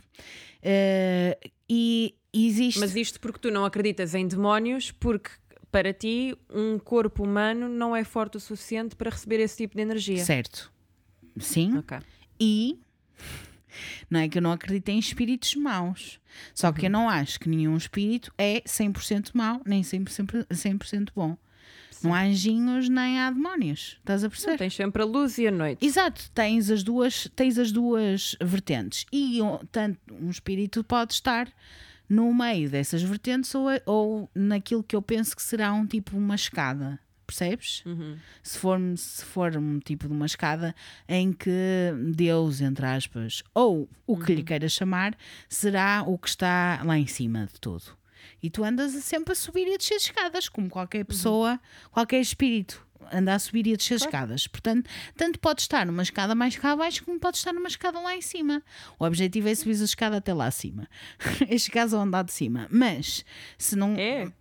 [0.61, 1.38] Eh,
[1.69, 2.79] e existe...
[2.79, 5.29] Mas isto porque tu não acreditas em demónios, porque
[5.74, 9.82] para ti um corpo humano não é forte o suficiente para receber esse tipo de
[9.82, 10.24] energia.
[10.24, 10.71] Certo.
[11.39, 11.80] Sim.
[11.80, 11.97] Ok.
[12.39, 12.80] E
[14.07, 16.19] não é que eu não acredito em espíritos maus.
[16.53, 21.36] Só que eu não acho que nenhum espírito é 100% mau, nem 100%, 100% bom.
[22.03, 23.97] Não há anjinhos nem há demónios.
[23.97, 24.57] Estás a perceber?
[24.59, 25.84] Tens sempre a luz e a noite.
[25.84, 29.07] Exato, tens as duas, tens as duas vertentes.
[29.11, 29.39] E
[29.71, 31.51] tanto um espírito pode estar
[32.10, 36.36] no meio dessas vertentes ou, ou naquilo que eu penso que será um tipo uma
[36.36, 36.99] escada.
[37.26, 37.84] Percebes?
[37.86, 38.18] Uhum.
[38.43, 40.76] Se for, se for um tipo de uma escada
[41.08, 41.49] em que
[42.14, 47.08] Deus, entre aspas, ou o que lhe queira chamar, será o que está lá em
[47.08, 47.97] cima de tudo.
[48.41, 51.60] E tu andas sempre a subir e a descer escadas, como qualquer pessoa,
[51.91, 54.47] qualquer espírito anda a subir e a descer escadas.
[54.47, 58.16] Portanto, tanto pode estar numa escada mais cá abaixo como pode estar numa escada lá
[58.16, 58.62] em cima.
[58.99, 60.88] O objetivo é subir a escada até lá acima.
[61.49, 62.68] Este caso é o andar de cima.
[62.70, 63.26] Mas,
[63.58, 63.95] se não.
[63.95, 64.32] É,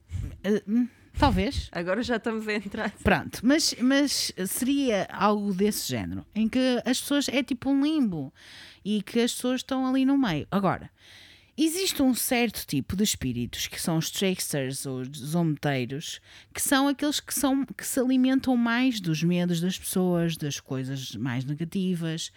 [0.66, 0.88] hum,
[1.18, 1.68] talvez.
[1.72, 2.90] agora já estamos a entrar.
[3.02, 8.32] Pronto, mas, mas seria algo desse género, em que as pessoas é tipo um limbo
[8.84, 10.46] e que as pessoas estão ali no meio.
[10.50, 10.90] Agora,
[11.56, 16.20] existe um certo tipo de espíritos que são os tricksters ou os zombeteiros,
[16.52, 21.14] que são aqueles que, são, que se alimentam mais dos medos das pessoas, das coisas
[21.16, 22.32] mais negativas,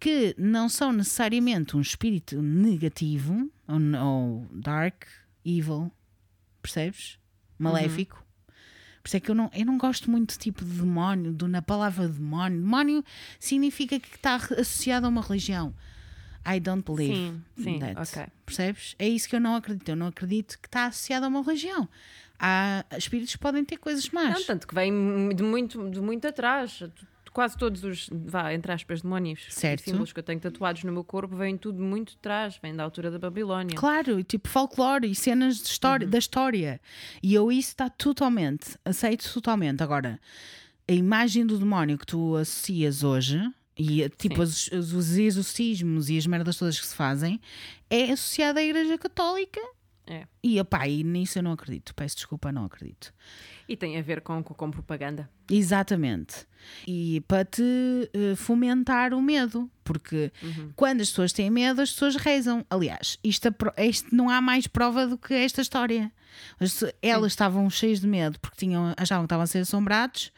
[0.00, 5.04] que não são necessariamente um espírito negativo ou, ou dark,
[5.44, 5.90] evil,
[6.60, 7.18] percebes?
[7.58, 8.22] Maléfico.
[9.02, 11.62] Por isso é que eu não, eu não gosto muito tipo de demónio, do, na
[11.62, 12.60] palavra demónio.
[12.60, 13.04] Demónio
[13.38, 15.72] significa que está associado a uma religião.
[16.46, 17.98] I don't believe Sim, sim, that.
[17.98, 18.26] ok.
[18.44, 18.94] Percebes?
[18.98, 19.88] É isso que eu não acredito.
[19.88, 21.88] Eu não acredito que está associado a uma religião.
[22.38, 24.34] Há espíritos que podem ter coisas más.
[24.38, 24.92] Não, tanto que vem
[25.34, 26.82] de muito, de muito atrás.
[27.32, 29.82] Quase todos os, vá, entre aspas, demónios Certo.
[29.84, 32.82] símbolos que eu tenho tatuados no meu corpo vêm tudo muito de trás, vêm da
[32.82, 33.76] altura da Babilónia.
[33.76, 36.80] Claro, tipo folclore e cenas de história, da história.
[37.22, 39.82] E eu isso está totalmente, aceito totalmente.
[39.82, 40.18] Agora,
[40.88, 43.38] a imagem do demónio que tu associas hoje,
[43.78, 47.40] e tipo os, os- os exorcismos e as merdas todas que se fazem,
[47.90, 49.60] é associada à Igreja Católica.
[50.08, 50.24] É.
[50.40, 51.92] E opá, e nisso eu não acredito.
[51.92, 53.12] Peço desculpa, não acredito.
[53.68, 55.28] E tem a ver com, com, propaganda.
[55.50, 56.46] Exatamente.
[56.86, 57.62] E para te
[58.14, 60.30] eh, fomentar o medo, porque
[60.76, 62.64] quando as pessoas têm medo, as pessoas rezam.
[62.70, 63.48] Aliás, isto,
[63.78, 66.12] isto não há mais prova do que esta história.
[66.60, 70.30] As- elas estavam cheias de medo porque tinham, achavam que estavam a ser assombrados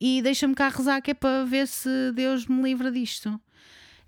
[0.00, 3.40] e deixa-me cá rezar que é para ver se Deus me livra disto.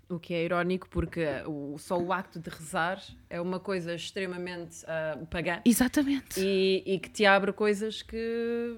[0.09, 4.83] O que é irónico porque o, só o acto de rezar é uma coisa extremamente
[4.87, 6.39] ah, pagã Exatamente.
[6.39, 8.77] e, e que te abre coisas que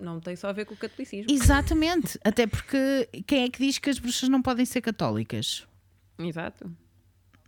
[0.00, 1.30] não têm só a ver com o catolicismo.
[1.30, 2.18] Exatamente.
[2.24, 5.66] Até porque quem é que diz que as bruxas não podem ser católicas?
[6.18, 6.70] Exato.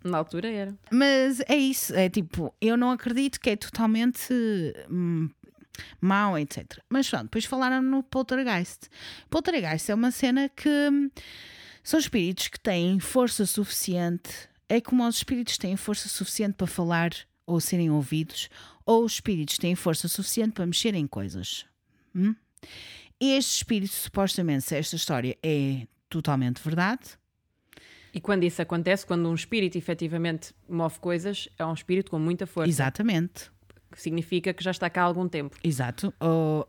[0.03, 0.78] Na altura era.
[0.90, 4.32] Mas é isso, é tipo, eu não acredito que é totalmente
[4.90, 5.28] hum,
[6.00, 6.78] mau, etc.
[6.88, 8.88] Mas pronto, depois falaram no Poltergeist.
[9.28, 11.10] Poltergeist é uma cena que hum,
[11.82, 14.30] são espíritos que têm força suficiente,
[14.68, 17.10] é como os espíritos têm força suficiente para falar
[17.46, 18.48] ou serem ouvidos,
[18.86, 21.66] ou os espíritos têm força suficiente para mexer em coisas.
[22.14, 22.34] Hum?
[23.18, 27.18] Este espírito, supostamente, se esta história é totalmente verdade,
[28.12, 32.44] E quando isso acontece, quando um espírito efetivamente move coisas, é um espírito com muita
[32.46, 32.68] força.
[32.68, 33.50] exatamente.
[33.91, 35.57] Que significa que já está cá há algum tempo.
[35.64, 36.12] Exato.
[36.20, 36.68] Ou-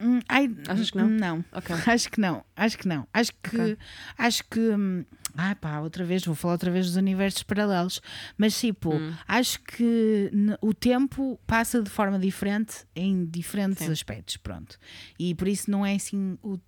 [0.00, 1.08] Hum, ai, Achas que não?
[1.08, 1.44] Não.
[1.52, 1.74] Ok.
[1.86, 2.44] Acho que não.
[2.56, 3.06] Acho que não.
[3.14, 3.56] Acho que.
[3.56, 3.78] Ok.
[4.18, 4.60] Acho que.
[4.60, 5.04] hum,
[5.36, 8.00] Ai pá, outra vez, vou falar outra vez dos universos paralelos.
[8.36, 9.12] Mas tipo, Hum.
[9.26, 10.30] acho que
[10.60, 13.90] o tempo passa de forma diferente em diferentes Sim.
[13.92, 14.36] aspectos.
[14.36, 14.76] Pronto.
[15.18, 16.36] E por isso não é assim.
[16.42, 16.58] o-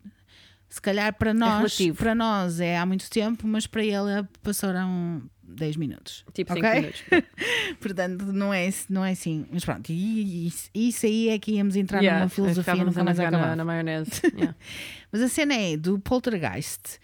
[0.69, 1.97] Se calhar para nós, relativo.
[1.99, 6.25] para nós é há muito tempo, mas para ele passaram 10 minutos.
[6.33, 6.81] Tipo 5 Ok?
[6.81, 7.05] minutos.
[7.81, 9.47] Portanto, não é, não é assim.
[9.51, 13.01] Mas pronto, e isso, isso aí é que íamos entrar Yeah, numa filosofia ficávamos nunca
[13.01, 14.11] a mais na, na maionese.
[14.37, 14.55] Yeah.
[15.11, 16.99] Mas a cena é do poltergeist.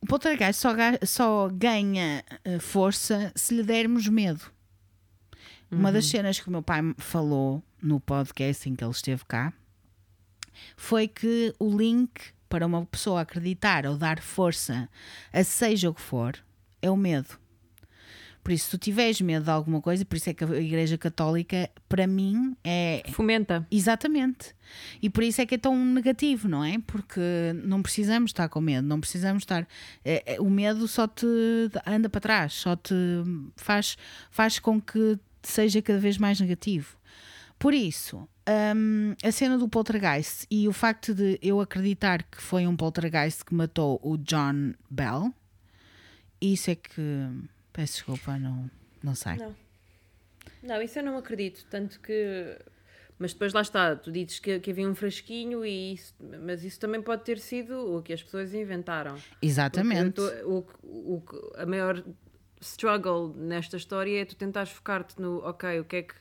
[0.00, 0.70] O poltergeist só,
[1.02, 4.40] só ganha eh, força se lhe dermos medo.
[5.70, 9.52] Uma das cenas que o meu pai falou no podcast em que ele esteve cá
[10.76, 12.10] foi que o link
[12.48, 14.88] para uma pessoa acreditar ou dar força
[15.32, 16.34] a seja o que for
[16.82, 17.38] é o medo.
[18.42, 20.96] Por isso, se tu tiveres medo de alguma coisa, por isso é que a Igreja
[20.96, 23.66] Católica, para mim, é, Fomenta.
[23.70, 24.54] Exatamente.
[25.02, 26.78] E por isso é que é tão negativo, não é?
[26.86, 27.20] Porque
[27.64, 29.68] não precisamos estar com medo, não precisamos estar.
[30.02, 31.26] é- é- o medo só te
[31.86, 32.94] anda para trás, só te
[33.56, 33.98] faz,
[34.30, 36.96] faz com que seja cada vez mais negativo.
[37.58, 38.26] Por isso,
[38.74, 43.44] hum, a cena do poltergeist e o facto de eu acreditar que foi um poltergeist
[43.44, 45.30] que matou o John Bell,
[46.40, 47.28] isso é que.
[47.72, 48.70] Peço desculpa, não,
[49.02, 49.36] não sei.
[49.36, 49.54] Não.
[50.62, 51.64] Não, isso eu não acredito.
[51.70, 52.58] Tanto que.
[53.18, 56.14] Mas depois lá está, tu dizes que, que havia um frasquinho, e isso...
[56.42, 59.18] mas isso também pode ter sido o que as pessoas inventaram.
[59.42, 60.18] Exatamente.
[60.44, 61.22] o, o,
[61.54, 62.02] a maior
[62.62, 66.14] struggle nesta história é tu tentares focar-te no, ok, o que é que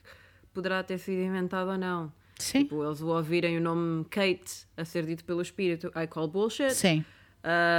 [0.54, 2.12] poderá ter sido inventado ou não.
[2.38, 2.64] Sim.
[2.64, 6.74] Tipo, eles ouvirem o nome Kate a ser dito pelo espírito, I call bullshit.
[6.74, 7.06] Sim.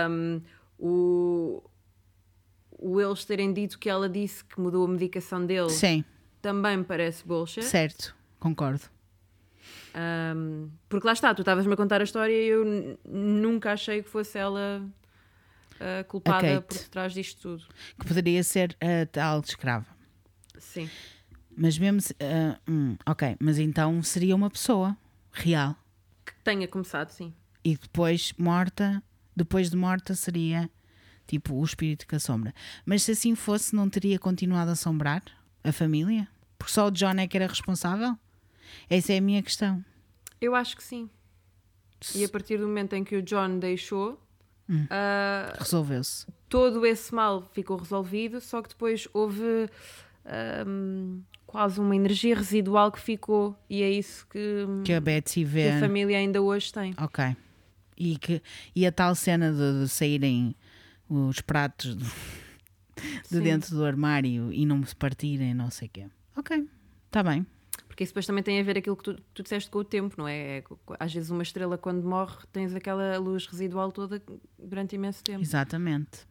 [0.09, 0.41] Um,
[0.79, 1.63] o,
[3.05, 6.05] o eles terem dito que ela disse que mudou a medicação dele Sim.
[6.43, 7.65] também me parece bullshit.
[7.65, 8.15] Certo.
[8.39, 8.83] Concordo.
[9.95, 14.09] Um, porque lá está, tu estavas-me a contar a história e eu nunca achei que
[14.09, 14.83] fosse ela
[15.81, 17.67] a culpada por trás disto tudo.
[17.99, 19.87] que poderia ser a tal escrava.
[20.59, 20.89] Sim.
[21.57, 24.97] Mas mesmo ah, hum, ok, mas então seria uma pessoa
[25.33, 25.75] real
[26.25, 27.33] Que tenha começado, sim.
[27.65, 29.03] e depois morta,
[29.35, 30.71] depois de morta seria
[31.31, 32.53] tipo o espírito que assombra.
[32.85, 35.23] Mas se assim fosse, não teria continuado a assombrar
[35.63, 36.27] a família?
[36.59, 38.17] Porque só o John é que era responsável?
[38.89, 39.85] Essa é a minha questão.
[40.41, 41.09] Eu acho que sim.
[42.15, 44.21] E a partir do momento em que o John deixou,
[44.69, 44.87] Hum.
[44.89, 46.27] ah, Resolveu-se.
[46.49, 49.69] todo esse mal ficou resolvido, só que depois houve
[51.47, 55.71] quase uma energia residual que ficou, e é isso que, Que a Betsy que vê.
[55.73, 56.95] a família ainda hoje tem.
[56.99, 57.37] Ok.
[57.97, 58.41] E, que,
[58.75, 60.55] e a tal cena de, de saírem
[61.11, 62.05] os pratos de,
[63.31, 66.07] de dentro do armário e não se partirem, não sei o quê.
[66.37, 66.67] Ok,
[67.07, 67.45] está bem.
[67.89, 70.15] Porque isso depois também tem a ver aquilo que tu, tu disseste com o tempo,
[70.17, 70.59] não é?
[70.59, 70.65] É,
[70.99, 74.23] Às vezes uma estrela quando morre tens aquela luz residual toda
[74.59, 75.41] durante imenso tempo.
[75.43, 76.27] Exatamente.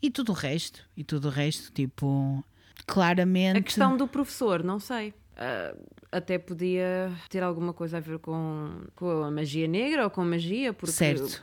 [0.00, 2.44] E tudo o resto, e tudo o resto, tipo,
[2.86, 3.58] claramente.
[3.58, 5.14] A questão do professor, não sei.
[5.36, 5.74] ah,
[6.10, 10.72] até podia ter alguma coisa a ver com, com a magia negra ou com magia,
[10.74, 11.42] porque Certo.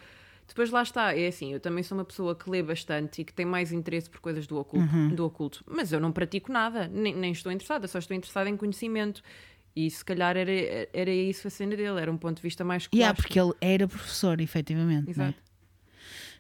[0.50, 3.34] Depois lá está, é assim, eu também sou uma pessoa que lê bastante e que
[3.34, 5.10] tem mais interesse por coisas do oculto, Uhum.
[5.16, 5.64] do oculto.
[5.68, 9.22] mas eu não pratico nada, nem, nem estou interessada, só estou interessada em conhecimento.
[9.76, 10.52] E se calhar era,
[10.92, 13.54] era isso a cena dele, era um ponto de vista mais E yeah, porque ele
[13.62, 15.08] era professor, efetivamente.
[15.08, 15.12] é?
[15.12, 15.36] Exato.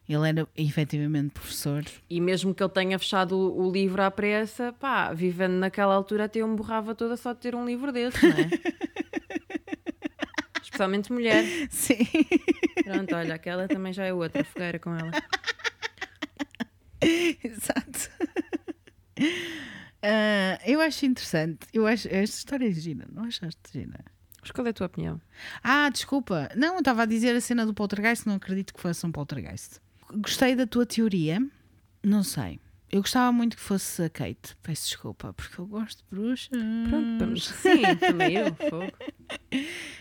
[0.09, 1.85] Ele era efetivamente professor.
[2.09, 6.25] E mesmo que ele tenha fechado o, o livro à pressa, pá, vivendo naquela altura
[6.25, 8.49] até eu me borrava toda só de ter um livro desse, não é?
[10.61, 11.43] Especialmente mulher.
[11.69, 12.07] Sim.
[12.83, 15.11] Pronto, olha, aquela também já é outra fogueira com ela.
[17.01, 18.09] Exato.
[20.01, 21.67] Ah, eu acho interessante.
[21.73, 24.03] Eu acho esta história é gira, não achaste gira?
[24.41, 25.21] Mas qual é a tua opinião?
[25.61, 26.49] Ah, desculpa.
[26.55, 29.79] Não, eu estava a dizer a cena do poltergeist, não acredito que fosse um poltergeist.
[30.13, 31.45] Gostei da tua teoria.
[32.01, 32.59] Não sei.
[32.91, 34.55] Eu gostava muito que fosse a Kate.
[34.63, 36.49] Peço desculpa, porque eu gosto de bruxas.
[36.89, 37.45] Pronto, vamos.
[37.61, 38.53] Sim, também eu.
[38.55, 38.91] fogo.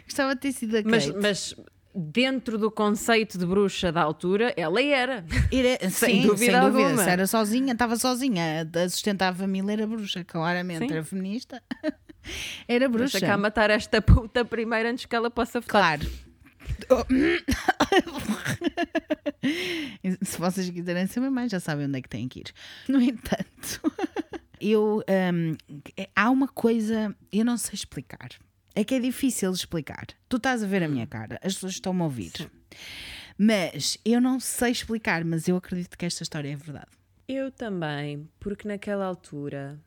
[0.04, 0.88] Gostava de ter sido a Kate.
[0.90, 1.54] Mas, mas
[1.94, 5.24] dentro do conceito de bruxa da altura, ela era.
[5.52, 6.84] Era- Sem sim, dúvida sem dúvida.
[6.88, 7.04] alguma.
[7.04, 8.68] Se era sozinha, estava sozinha.
[8.74, 10.86] A sustentar a família era bruxa, claramente.
[10.86, 10.92] Sim.
[10.92, 11.62] Era feminista.
[12.66, 13.18] era bruxa.
[13.20, 15.98] Deixa cá matar esta puta primeiro antes que ela possa votar.
[15.98, 16.27] Claro.
[20.22, 22.52] Se vocês quiserem saber mais, já sabem onde é que têm que ir.
[22.88, 23.80] No entanto,
[24.60, 25.02] eu
[25.32, 25.56] hum,
[26.14, 28.30] há uma coisa, eu não sei explicar.
[28.74, 30.06] É que é difícil explicar.
[30.28, 32.32] Tu estás a ver a minha cara, as pessoas estão-me a ouvir.
[32.36, 32.48] Sim.
[33.36, 36.90] Mas eu não sei explicar, mas eu acredito que esta história é verdade.
[37.28, 39.78] Eu também, porque naquela altura,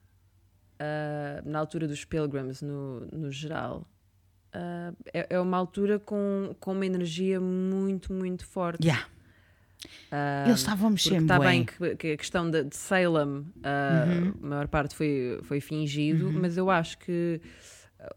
[0.79, 3.85] ah, na altura dos Pilgrims no, no geral,
[4.53, 8.85] ah, é, é uma altura com, com uma energia muito, muito forte.
[8.85, 9.07] Yeah.
[10.11, 13.45] Ah, Eles estavam a mexer porque está bem que, que a questão de, de Salem,
[13.63, 14.33] ah, Uhum.
[14.43, 17.41] a maior parte foi, foi fingido, mas eu acho que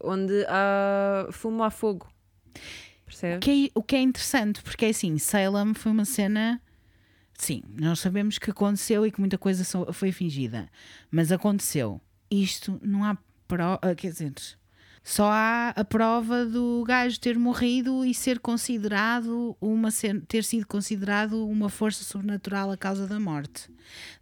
[0.01, 2.07] onde há fumo há fogo.
[3.05, 3.37] Percebes?
[3.37, 6.61] O que, é, o que é interessante, porque é assim, Salem foi uma cena.
[7.37, 10.69] Sim, nós sabemos que aconteceu e que muita coisa foi fingida,
[11.11, 11.99] mas aconteceu.
[12.31, 13.17] Isto não há
[13.47, 14.33] prova, quer dizer,
[15.05, 19.89] só há a prova do gajo ter morrido e ser considerado uma
[20.27, 23.69] ter sido considerado uma força sobrenatural a causa da morte.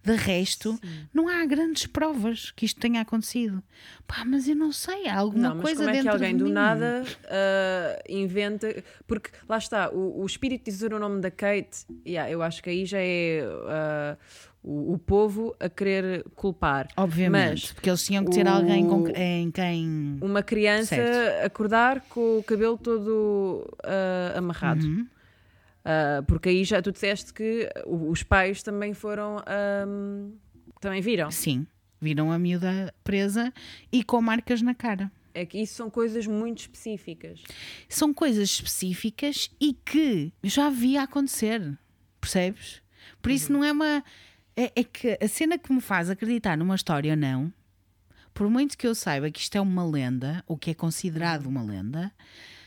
[0.04, 0.78] De resto,
[1.14, 3.64] não há grandes provas que isto tenha acontecido.
[4.06, 6.34] Pá, mas eu não sei, há alguma não, mas coisa como é que dentro alguém
[6.34, 6.52] de do mim.
[6.52, 8.84] nada ah, inventa.
[9.08, 12.70] Porque lá está, o, o espírito dizer o nome da Kate, yeah, eu acho que
[12.70, 14.18] aí já é ah,
[14.64, 16.88] o, o povo a querer culpar.
[16.98, 20.18] Obviamente, Mas porque eles tinham que ter o- alguém com, em quem.
[20.22, 21.46] uma criança Certo.
[21.46, 24.86] acordar com o cabelo todo ah, amarrado.
[24.86, 25.08] Uhum.
[25.86, 29.38] Ah, porque aí já tu disseste que os pais também foram.
[29.46, 30.32] ahm,
[30.80, 31.30] também viram.
[31.32, 31.66] Sim,
[32.00, 33.54] viram a miúda presa
[33.92, 35.12] e com marcas na cara.
[35.36, 37.42] É que isso são coisas muito específicas.
[37.90, 41.76] São coisas específicas e que já havia acontecer,
[42.22, 42.82] percebes?
[43.22, 44.04] Por isso não é uma.
[44.56, 47.52] É, é que a cena que me faz acreditar numa história ou não,
[48.34, 51.62] por muito que eu saiba que isto é uma lenda, ou que é considerado uma
[51.62, 52.12] lenda,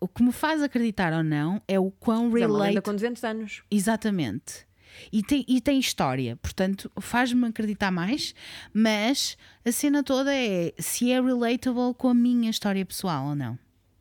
[0.00, 2.84] o que me faz acreditar ou não é o quão Mas É uma lenda relate
[2.84, 3.62] com 200 anos.
[3.70, 4.66] Exatamente.
[5.12, 8.34] E tem, e tem história, portanto, faz-me acreditar mais,
[8.72, 13.58] mas a cena toda é se é relatable com a minha história pessoal ou não.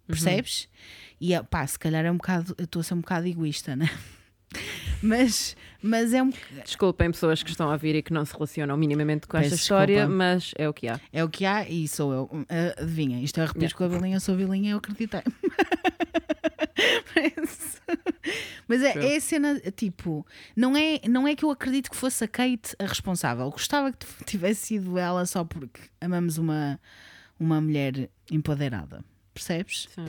[0.07, 0.69] Percebes?
[1.19, 3.75] E é, pá, se calhar é um bocado, eu estou a ser um bocado egoísta,
[3.75, 3.89] né?
[5.01, 5.55] Mas,
[5.85, 6.31] mas é, um,
[6.63, 9.55] Desculpem pessoas que estão a vir e que não se relacionam minimamente com Peço esta
[9.61, 10.15] história, desculpa.
[10.17, 10.99] mas é o que há.
[11.13, 12.29] é o que há e sou eu.
[12.49, 15.21] Ah, Adivinha, isto é arrepios com a vilinha, sou a vilinha, eu acreditei.
[18.67, 20.25] Mas- é, é a cena, tipo,
[20.55, 23.49] não é, não é que eu acredito que fosse a Kate a responsável.
[23.51, 26.79] Gostava que tivesse sido ela só porque amamos uma,
[27.39, 29.03] uma mulher empoderada.
[29.33, 29.87] Percebes?
[29.93, 30.05] Sim.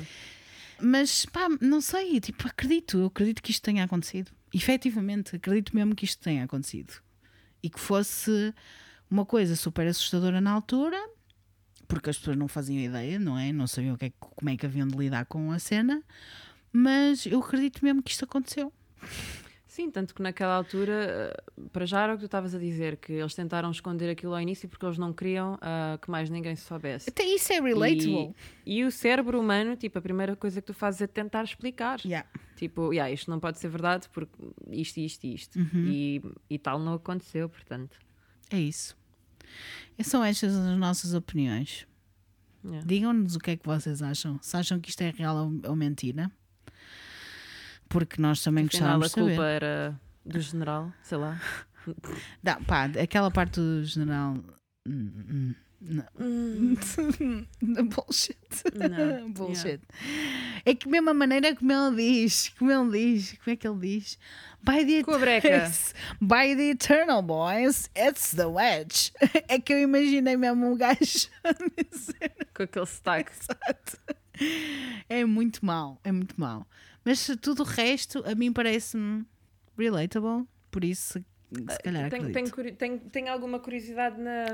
[0.81, 4.31] Mas pá, não sei, tipo, acredito, eu acredito que isto tenha acontecido.
[4.53, 6.95] Efetivamente, acredito mesmo que isto tenha acontecido.
[7.63, 8.55] E que fosse
[9.11, 10.99] uma coisa super assustadora na altura,
[11.89, 13.53] porque as pessoas não faziam ideia, não é?
[13.53, 16.03] Não sabiam que é como é que haviam de lidar com a cena,
[16.73, 18.73] mas eu acredito mesmo que isto aconteceu.
[19.77, 22.97] Sim, tanto que naquela altura, eh, para já era o que tu estavas a dizer,
[22.97, 26.57] que eles tentaram esconder aquilo ao início porque eles não queriam ah, que mais ninguém
[26.57, 27.11] soubesse.
[27.11, 28.35] Até isso é relatable.
[28.65, 32.01] E, e o cérebro humano, tipo, a primeira coisa que tu fazes é tentar explicar.
[32.07, 32.27] Yeah.
[32.57, 34.33] Tipo, yeah, isto não pode ser verdade porque
[34.71, 35.59] isto, isto isto.
[35.59, 35.85] Uhum.
[35.89, 37.99] E, e tal não aconteceu, portanto.
[38.51, 38.97] É isso.
[40.03, 41.87] São estas as nossas opiniões.
[42.65, 42.83] yeah.
[42.87, 44.39] Digam-nos o que é que vocês acham.
[44.41, 46.33] Se acham que isto é real ou mentira.
[47.89, 49.29] Porque nós também Afinal, gostávamos a de saber.
[49.37, 51.41] culpa era do general, sei lá.
[52.43, 54.35] Não, pá, aquela parte do general.
[54.87, 56.05] hum, hum, Não.
[56.19, 56.75] Hum,
[57.89, 58.37] Bullshit.
[58.75, 59.81] Não, Bullshit.
[60.65, 63.79] É que mesmo a maneira como ele diz, como ele diz, como é que ele
[63.79, 64.19] diz?
[64.63, 65.49] By the, Com a breca.
[65.49, 65.95] Yes.
[66.21, 69.13] By the eternal boys, it's the wedge.
[69.49, 72.33] É que eu imaginei mesmo um gajo a dizer.
[72.53, 73.31] com aquele sotaque.
[73.31, 73.99] Exato.
[75.09, 76.67] É muito mau, é muito mau.
[77.07, 79.25] Mas tudo o resto a mim parece-me
[79.79, 81.25] relatable, por isso se
[81.85, 84.45] calhar Tenho, tenho, tenho- tenho alguma curiosidade na,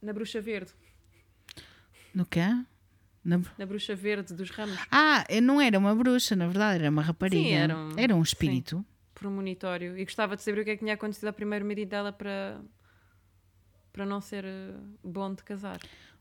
[0.00, 0.70] na bruxa verde.
[2.14, 2.46] No quê?
[3.24, 4.78] Na- Na bruxa verde dos ramos.
[4.92, 7.42] Ah, não era uma bruxa, na verdade, era uma rapariga.
[7.42, 8.84] Sim, era um- Era um espírito.
[9.12, 12.12] premonitório e gostava de saber o que é que tinha acontecido ao primeiro marido dela
[12.12, 12.60] para
[13.92, 15.80] para não ser eh, bom de casar.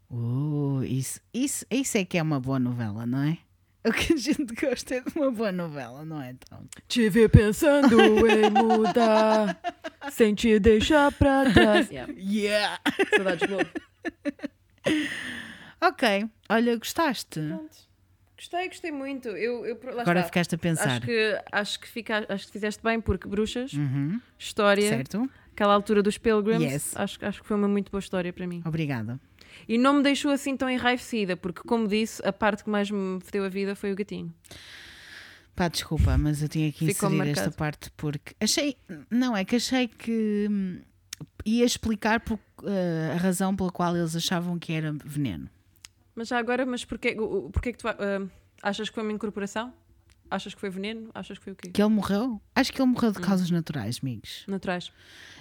[0.09, 3.37] Uh, isso, isso, isso é que é uma boa novela, não é?
[3.85, 6.31] O que a gente gosta é de uma boa novela, não é?
[6.31, 7.97] Então, Tive pensando
[8.27, 9.57] em mudar
[10.11, 11.89] sem te deixar para trás.
[11.89, 12.13] Yeah.
[12.17, 12.79] yeah!
[13.15, 13.69] Saudades Globo.
[15.81, 17.39] Ok, olha, gostaste?
[17.39, 17.87] Pronto.
[18.35, 19.29] Gostei, gostei muito.
[19.29, 20.23] Eu, eu, lá Agora está.
[20.27, 20.89] ficaste a pensar.
[20.89, 25.29] Acho que, acho, que fica, acho que fizeste bem, porque bruxas, Uhum, história, certo?
[25.53, 26.95] aquela altura dos Pilgrims, Yes.
[26.97, 28.61] acho, acho que foi uma muito boa história para mim.
[28.65, 29.19] Obrigada.
[29.67, 33.19] E não me deixou assim tão enraivecida, porque, como disse, a parte que mais me
[33.21, 34.33] fodeu a vida foi o gatinho.
[35.55, 38.77] Pá, desculpa, mas eu tinha que inserir esta parte porque achei.
[39.09, 40.47] Não, é que achei que
[41.45, 45.49] ia explicar por- eh, a razão pela qual eles achavam que era veneno.
[46.13, 47.15] Mas já agora, mas porquê,
[47.51, 47.95] porquê que tu ah,
[48.61, 49.73] achas que foi uma incorporação?
[50.29, 51.09] Achas que foi veneno?
[51.13, 51.69] Achas que foi o quê?
[51.69, 52.41] Que ele morreu?
[52.55, 53.13] Acho que ele morreu Hum.
[53.13, 54.43] de causas naturais, amigos.
[54.47, 54.87] Naturais.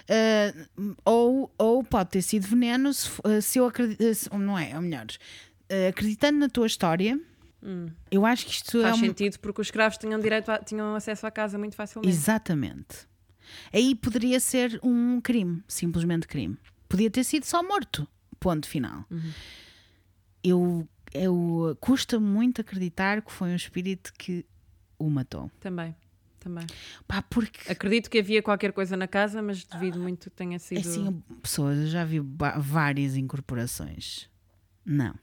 [0.09, 4.01] Uh, ou, ou pode ter sido veneno se, uh, se eu acredito.
[4.37, 7.19] Não é, ou melhor, uh, acreditando na tua história,
[7.61, 7.87] Hum.
[8.11, 9.05] eu acho que isto é Faz uma.
[9.07, 12.15] sentido, porque os escravos tinham, direito a- tinham acesso à casa muito facilmente.
[12.15, 13.07] Exatamente.
[13.73, 16.57] Aí poderia ser um crime, simplesmente crime.
[16.87, 18.07] Podia ter sido só morto.
[18.39, 19.03] Ponto final.
[19.09, 19.31] Uhum.
[20.43, 24.45] Eu, eu custa muito acreditar que foi um espírito que
[24.97, 25.51] o matou.
[25.59, 25.95] Também,
[26.39, 26.65] também.
[27.07, 30.59] Pá, porque Acredito que havia qualquer coisa na casa, mas devido muito que tenha é
[30.59, 30.79] sido.
[30.79, 32.19] assim, pessoas, eu já vi
[32.57, 34.29] várias incorporações.
[34.85, 35.13] Não.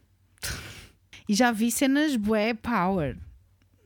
[1.27, 3.17] E já vi cenas bué power.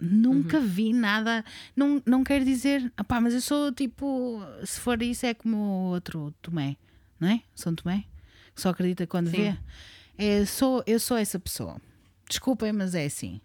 [0.01, 1.45] Nunca vi nada.
[1.77, 5.57] Não, não quero dizer, ah pá, mas eu sou tipo, se for isso é como
[5.57, 6.77] o outro Tomé,
[7.19, 7.43] não é?
[7.55, 8.05] São Tomé?
[8.55, 9.37] Que só acredita quando Sim.
[9.37, 9.59] vê.
[10.19, 11.81] É, sou, eu sou essa pessoa.
[12.29, 13.41] Desculpem, mas é assim.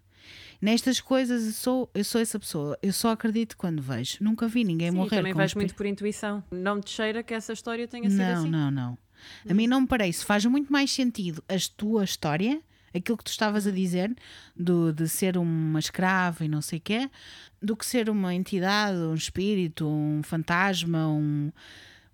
[0.64, 2.78] Nestas coisas eu sou, eu sou essa pessoa.
[2.82, 4.16] Eu só acredito quando vejo.
[4.22, 5.16] Nunca vi ninguém Sim, morrer.
[5.16, 6.42] também vais muito por intuição.
[6.50, 8.50] Não te cheira que essa história tenha sido não, assim.
[8.50, 8.98] não, não.
[9.46, 10.24] A mim não me parece.
[10.24, 12.62] Faz muito mais sentido a tua história,
[12.94, 14.14] aquilo que tu estavas a dizer,
[14.56, 17.10] do, de ser uma escrava e não sei o quê,
[17.60, 21.52] do que ser uma entidade, um espírito, um fantasma, um-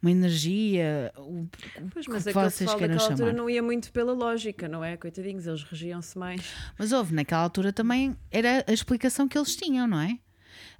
[0.03, 1.13] uma energia.
[1.17, 1.47] o-
[1.93, 3.33] Pois, o mas que vocês queiram daquela altura chamar.
[3.33, 4.97] não ia muito pela lógica, não é?
[4.97, 6.43] Coitadinhos, eles regiam-se mais.
[6.79, 10.19] Mas houve, naquela altura também era a explicação que eles tinham, não é?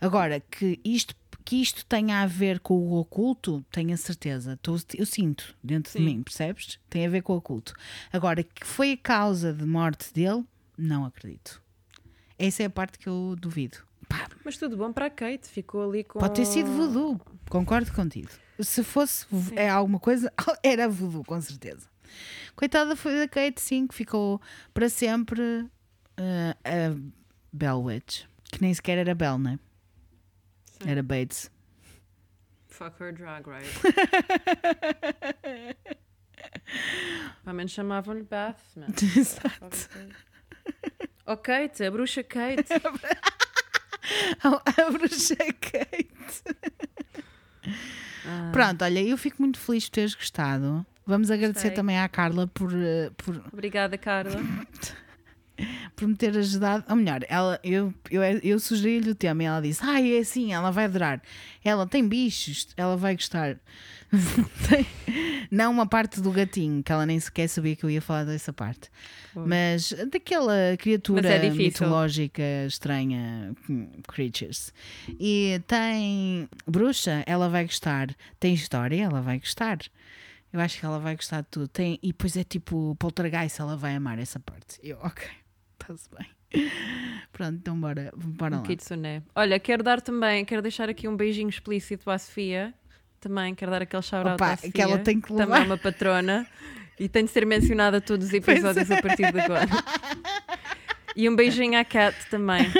[0.01, 1.15] Agora, que isto,
[1.45, 4.59] que isto tenha a ver com o oculto, tenho a certeza.
[4.63, 6.05] Tô- eu sinto dentro de Sim.
[6.05, 6.79] mim, percebes?
[6.89, 7.75] Tem a ver com o oculto.
[8.13, 10.45] Agora, que foi a causa de morte dele,
[10.79, 11.61] não acredito.
[12.39, 13.79] Essa é a parte que eu duvido.
[14.11, 16.19] Pá, Mas tudo bom para a Kate, ficou ali com.
[16.19, 18.29] pode ter sido voodoo, concordo contigo.
[18.59, 19.25] Se fosse
[19.55, 20.33] é alguma coisa,
[20.63, 21.89] era voodoo, com certeza.
[22.57, 24.41] Coitada foi da Kate, sim, que ficou
[24.75, 25.65] para sempre
[26.17, 26.93] eh, a
[27.53, 29.61] Bell Witch, que nem sequer era Bell, né?
[30.83, 30.91] Sim.
[30.91, 31.49] Era Bates.
[32.69, 33.69] Fuck her drag right.
[37.45, 38.87] Pelo menos chamavam-lhe Bathman.
[39.17, 39.89] Exato.
[41.27, 42.65] Oh, Kate, a bruxa Kate.
[44.43, 46.57] A bruxa Kate.
[48.27, 50.85] Ah, Pronto, olha, eu fico muito feliz de teres gostado.
[51.07, 51.77] Vamos agradecer Gostei.
[51.77, 54.41] também à Carla por, eh, por, Obrigada, Carla.
[55.97, 56.85] por me ter ajudado.
[56.89, 60.53] Ou melhor, ela, eu, eu, eu sugeri-lhe o tema e ela disse: Ah, é assim,
[60.53, 61.23] ela vai adorar.
[61.65, 63.59] Ela tem bichos, ela vai gostar.
[65.51, 68.53] Não uma parte do gatinho, que ela nem sequer sabia que eu ia falar dessa
[68.53, 68.91] parte.
[69.35, 73.55] Mas daquela criatura Mas é mitológica estranha,
[74.09, 74.73] creatures.
[75.19, 78.15] E tem bruxa, ela vai gostar.
[78.39, 79.79] Tem história, ela vai gostar.
[80.53, 81.69] Eu acho que ela vai gostar de tudo.
[81.69, 84.81] Tem, e depois é tipo poltergeist, ela vai amar essa parte.
[84.83, 85.27] Eu, ok,
[85.93, 86.27] está-se bem.
[87.33, 88.65] Pronto, então bora, bora Um lá.
[88.67, 89.23] kitsune.
[89.35, 92.75] Olha, quero dar também, quero deixar aqui um beijinho explícito à Sofia.
[93.21, 94.73] Também quero dar aquele shout-out Opa, à Sofia.
[94.73, 95.61] que ela tem que Também levar.
[95.61, 96.47] é uma patrona.
[96.99, 99.67] E tem de ser mencionada todos os episódios a partir de agora.
[101.17, 102.67] E um beijinho à Cat também.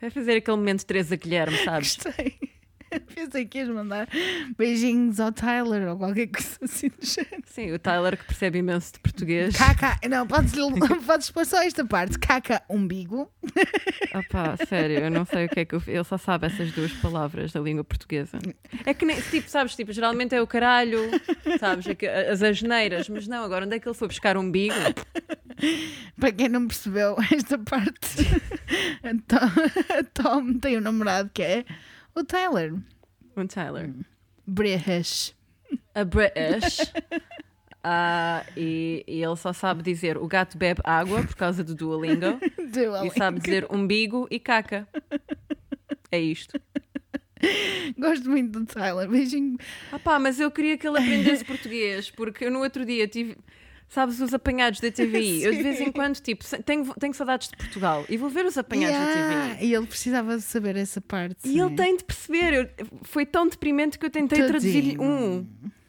[0.00, 1.96] Vai fazer aquele momento Teresa Guilherme, sabes?
[1.96, 2.38] Gostei.
[3.28, 4.08] Pensei que ias mandar
[4.56, 7.42] beijinhos ao Tyler ou qualquer coisa assim do género.
[7.46, 9.56] Sim, o Tyler que percebe imenso de português.
[9.56, 10.52] Caca, não, podes,
[11.04, 12.18] podes pôr só esta parte.
[12.18, 13.30] Caca, umbigo.
[14.14, 15.82] Opá, sério, eu não sei o que é que eu...
[15.86, 18.38] Ele só sabe essas duas palavras da língua portuguesa.
[18.86, 21.00] É que nem, tipo, sabes, tipo, geralmente é o caralho,
[21.58, 24.74] sabes, é as asneiras, mas não, agora onde é que ele foi buscar um umbigo?
[26.18, 28.24] Para quem não percebeu esta parte,
[29.26, 29.36] Tom,
[29.98, 31.64] a Tom tem um namorado que é
[32.14, 32.74] o Tyler.
[33.38, 33.94] Um Tyler.
[34.44, 35.32] British.
[35.94, 36.92] A British.
[37.90, 42.38] Ah, e, e ele só sabe dizer o gato bebe água por causa do Duolingo
[43.06, 44.86] e sabe dizer umbigo e caca.
[46.10, 46.60] É isto.
[47.96, 49.08] Gosto muito do Tyler.
[49.08, 49.56] Beijinho.
[49.92, 53.38] Ah pá, mas eu queria que ele aprendesse português, porque eu no outro dia tive.
[53.88, 55.42] Sabes, os apanhados da TVI.
[55.44, 58.58] Eu de vez em quando, tipo, tenho, tenho saudades de Portugal e vou ver os
[58.58, 59.66] apanhados da Yeah, TVI.
[59.66, 61.36] E ele precisava de saber essa parte.
[61.48, 61.76] E ele sim.
[61.76, 62.52] tem de perceber.
[62.54, 65.02] Eu- foi tão deprimente que eu tentei traduzir Tadinho.
[65.02, 65.46] um.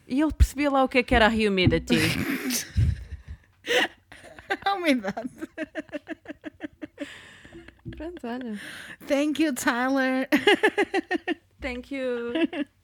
[0.08, 1.96] E ele percebia lá o que é que era a humidity.
[4.64, 5.30] A umidade.
[7.96, 8.60] Pronto, olha.
[9.06, 10.28] Thank you, Tyler.
[11.60, 12.32] Thank you.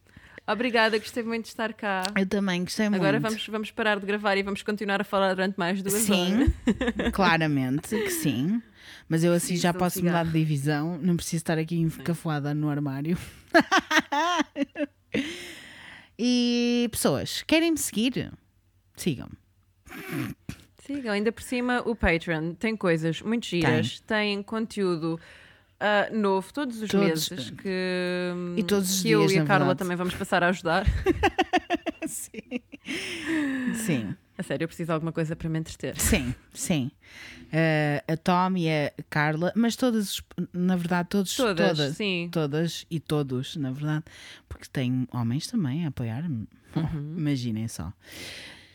[0.46, 2.04] Obrigada, gostei muito de estar cá.
[2.16, 3.02] Eu também gostei muito.
[3.02, 6.34] Agora vamos, vamos parar de gravar e vamos continuar a falar durante mais duas Sim,
[6.34, 6.52] horas.
[7.12, 8.62] claramente que sim.
[9.08, 10.98] Mas eu assim Preciso já posso mudar de divisão.
[10.98, 13.18] Não preciso estar aqui encafuada no armário.
[16.16, 18.32] e pessoas, querem me seguir?
[18.96, 19.28] Sigam.
[20.78, 25.18] Sigam, ainda por cima o Patreon tem coisas muito giras, tem, conteúdo
[25.80, 27.30] ah, novo todos os Todos.
[27.30, 29.78] meses que, E todos os que eu dias, e a Carla verdade.
[29.78, 30.84] também vamos passar a ajudar.
[32.06, 32.40] Sim.
[33.74, 34.14] Sim.
[34.38, 35.98] A sério, eu preciso de alguma coisa para me entreter.
[35.98, 36.90] Sim, sim.
[37.50, 40.20] Eh, a Tom e a Carla, mas todas,
[40.52, 42.28] na verdade, todos, Todas, todas, sim.
[42.30, 44.04] todas e todos, na verdade,
[44.48, 46.46] porque tem homens também a apoiar-me.
[46.76, 47.14] Uhum.
[47.16, 47.92] Imaginem só.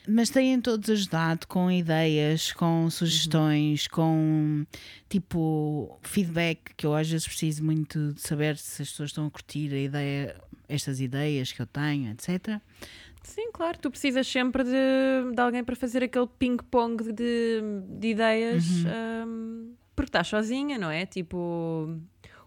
[0.07, 4.65] Mas têm todos ajudado com ideias, com sugestões, com
[5.07, 9.31] tipo feedback, que eu às vezes preciso muito de saber se as pessoas estão a
[9.31, 10.35] curtir a ideia,
[10.67, 12.59] estas ideias que eu tenho, etc.
[13.23, 14.71] Sim, claro, tu precisas sempre de,
[15.35, 17.61] de alguém para fazer aquele ping-pong de,
[17.99, 18.91] de ideias, Uhum.
[18.91, 21.05] ahm, porque estás sozinha, não é?
[21.05, 21.95] Tipo,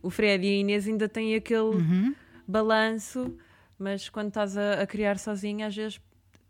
[0.02, 2.14] o Fred e a Inês ainda têm aquele Uhum.
[2.48, 3.32] balanço,
[3.78, 6.00] mas quando estás a, a criar sozinha, às vezes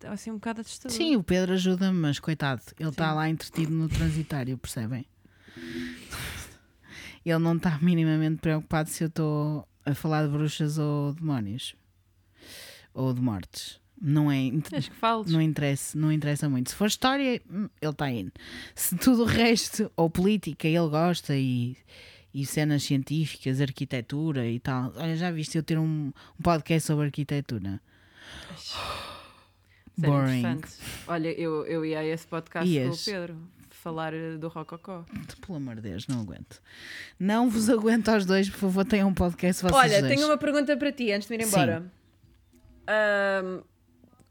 [0.05, 0.97] assim um bocado assustador.
[0.97, 5.07] Sim, o Pedro ajuda-me, mas coitado, ele está lá entretido no transitário, percebem?
[7.25, 11.75] Ele não está minimamente preocupado se eu estou a falar de bruxas ou demónios
[12.93, 13.81] ou de mortes.
[14.01, 14.51] Não é.
[14.69, 15.31] Tens que fales.
[15.31, 16.71] Não interessa, não interessa muito.
[16.71, 18.33] Se for história, hum, ele está indo.
[18.75, 21.77] Se tudo o resto, ou política, ele gosta e,
[22.33, 24.93] e cenas científicas, arquitetura e tal.
[24.97, 27.81] Olha, já viste eu ter um, um podcast sobre arquitetura?
[29.97, 30.39] Isso é Boring.
[30.41, 30.83] interessante.
[31.07, 33.03] Olha, eu, eu ia a esse podcast com Ias.
[33.03, 33.39] o Pedro
[33.71, 35.05] falar eh, do Rococó.
[35.47, 36.61] Pelo amor de Deus, não aguento.
[37.21, 40.15] Não vos aguento aos dois, por favor, tenham um podcast vocês Olha, dois.
[40.15, 41.49] tenho uma pergunta para ti antes de ir Sim.
[41.49, 41.93] embora.
[42.89, 43.63] Ahm,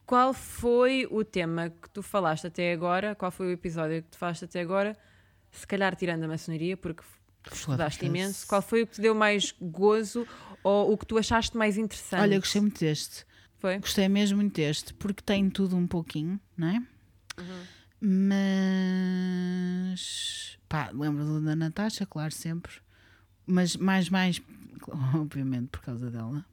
[0.06, 3.16] qual foi o tema que tu falaste até agora?
[3.16, 4.98] Qual foi o episódio que tu falaste até agora?
[5.52, 7.04] Se calhar tirando a maçonaria, porque
[7.52, 8.48] estudaste imenso.
[8.48, 10.28] Qual foi o que te deu mais gozo
[10.64, 12.22] ou o que tu achaste mais interessante?
[12.22, 13.26] Olha, eu gostei muito deste.
[13.64, 13.80] Foi?
[13.80, 16.84] Gostei mesmo muito deste, porque tem tudo um pouquinho, não é?
[19.14, 20.58] Mas.
[20.68, 22.74] Pá, lembro da Natasha, claro, sempre.
[23.48, 24.42] Mas mais, mais,
[25.16, 26.46] obviamente, por causa dela.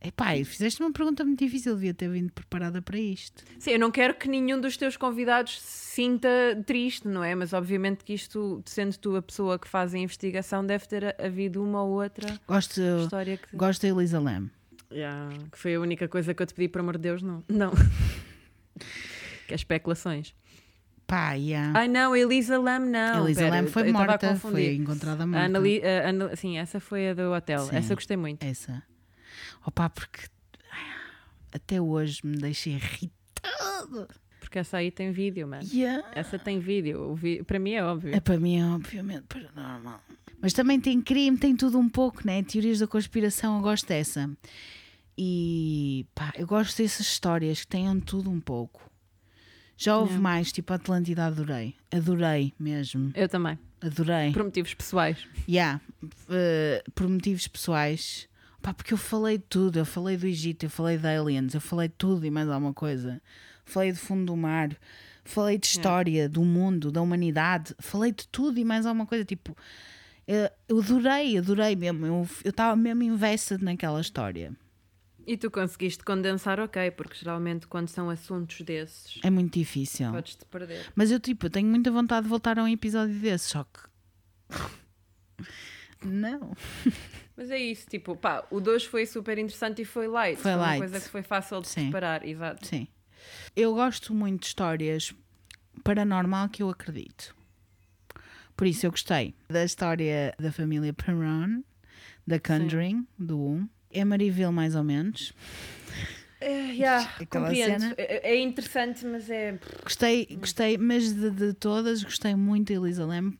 [0.00, 3.44] Epá, fizeste uma pergunta muito difícil, devia ter vindo preparada para isto.
[3.60, 6.28] Sim, eu não quero que nenhum dos teus convidados se sinta
[6.66, 7.36] triste, não é?
[7.36, 11.62] Mas obviamente que isto, sendo tu a pessoa que faz a investigação, deve ter havido
[11.62, 13.56] uma ou outra Gosto, história que.
[13.56, 14.50] gosto da Elisa Lam.
[14.90, 17.44] Yeah, que foi a única coisa que eu te pedi, por amor de Deus, não.
[17.48, 17.72] Não.
[19.46, 20.34] que é especulações.
[21.06, 21.72] Pá, yeah.
[21.78, 23.24] Ai não, Elisa Lam não.
[23.24, 25.44] Elisa pera, Lam foi eu tava a morta, foi encontrada A morta.
[25.46, 27.60] Annali- a Ana- sim, essa foi a do hotel.
[27.66, 27.76] Sim.
[27.76, 28.42] Essa eu gostei muito.
[28.44, 28.82] Essa.
[29.66, 30.26] Opá, porque
[31.52, 34.08] até hoje me deixa irritado.
[34.40, 35.66] Porque essa aí tem vídeo, mano.
[35.72, 36.06] Yeah.
[36.14, 37.00] Essa tem vídeo.
[37.10, 38.14] O vi- Para mim é óbvio.
[38.14, 40.00] É para mim, é obviamente, paranormal.
[40.40, 42.42] Mas também tem crime, tem tudo um pouco, né?
[42.42, 44.30] Teorias da conspiração, eu gosto dessa.
[45.20, 48.88] E pá, eu gosto dessas histórias que tenham tudo um pouco.
[49.76, 51.74] Já houve mais, tipo Atlântida, adorei.
[51.90, 53.10] Adorei mesmo.
[53.16, 53.58] Eu também.
[53.80, 54.32] Adorei.
[54.32, 55.26] Por motivos pessoais.
[55.48, 55.80] Yeah.
[56.30, 58.28] eh, por motivos pessoais.
[58.62, 59.80] Pá, porque eu falei de tudo.
[59.80, 62.72] Eu falei do Egito, eu falei de aliens, eu falei de tudo e mais alguma
[62.72, 63.20] coisa.
[63.64, 64.70] Falei do fundo do mar,
[65.24, 67.74] falei de história, do mundo, da humanidade.
[67.80, 69.24] Falei de tudo e mais alguma coisa.
[69.24, 69.56] Tipo,
[70.28, 72.06] eh, eu adorei, adorei mesmo.
[72.44, 74.52] Eu estava mesmo invested naquela história.
[75.30, 80.10] E tu conseguiste condensar, ok, porque geralmente quando são assuntos desses, É muito difícil.
[80.10, 80.90] podes-te perder.
[80.94, 83.80] Mas eu, tipo, tenho muita vontade de voltar a um episódio desse, só que.
[86.02, 86.52] Não.
[87.36, 90.38] Mas é isso, tipo, pá, o 2 foi super interessante e foi light.
[90.40, 90.78] Foi uma light.
[90.78, 91.82] coisa que foi fácil de Sim.
[91.82, 92.66] preparar, exato.
[92.66, 92.88] Sim.
[93.54, 95.14] Eu gosto muito de histórias
[95.84, 97.34] paranormal que eu acredito.
[98.56, 101.62] Por isso eu gostei da história da família Perron,
[102.26, 103.68] da Conjuring, do 1.
[103.90, 105.32] Emeryville, mais ou menos.
[106.40, 107.80] É, yeah, Aquela compreendo.
[107.80, 107.94] cena.
[107.98, 109.58] É, é interessante, mas é.
[109.82, 113.32] Gostei, gostei mas de, de todas, gostei muito da Elisa Lam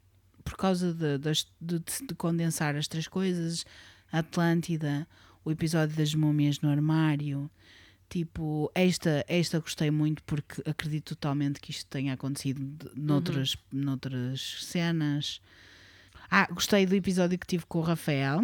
[0.45, 3.65] por causa de, das- de- de condensar as três coisas:
[4.11, 5.07] a Atlântida,
[5.45, 7.49] o episódio das múmias no armário.
[8.11, 15.41] Tipo, esta, esta gostei muito porque acredito totalmente que isto tenha acontecido noutras, noutras cenas.
[16.31, 18.41] Ah, gostei do episódio que tive com o Rafael,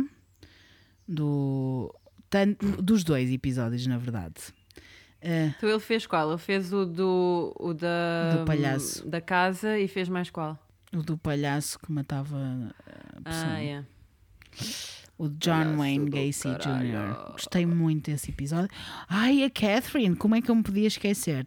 [1.07, 1.95] do,
[2.31, 4.35] tan- dos dois episódios, na verdade.
[5.21, 6.29] Eh, Então ele fez qual?
[6.31, 7.55] Ele fez o do.
[7.59, 8.37] o da.
[8.39, 9.09] Do palhaço.
[9.09, 10.59] Da casa e fez mais qual?
[10.95, 12.39] o do palhaço que matava
[13.17, 13.47] a pessoa.
[13.53, 13.85] Ah, é.
[15.19, 17.33] O John Palhaço Wayne Gacy Jr.
[17.33, 18.69] Gostei muito desse episódio.
[19.09, 21.47] Ai, a Catherine, como é que eu me podia esquecer?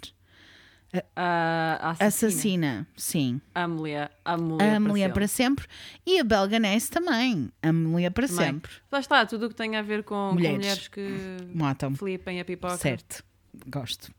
[1.15, 2.07] A, a assassina.
[2.07, 3.41] Assassina, sim.
[3.53, 4.11] A mulher.
[4.23, 4.75] A mulher.
[4.75, 5.65] A mulher para para sempre.
[6.05, 7.49] E a Belganese também.
[7.61, 8.45] A mulher para Também.
[8.45, 8.71] sempre.
[8.91, 10.57] Lá está, tudo o que tem a ver com com Mulheres.
[10.57, 11.93] mulheres, que Matam.
[11.95, 12.77] flipem a pipoca.
[12.77, 13.23] Certo.
[13.67, 14.11] Gosto.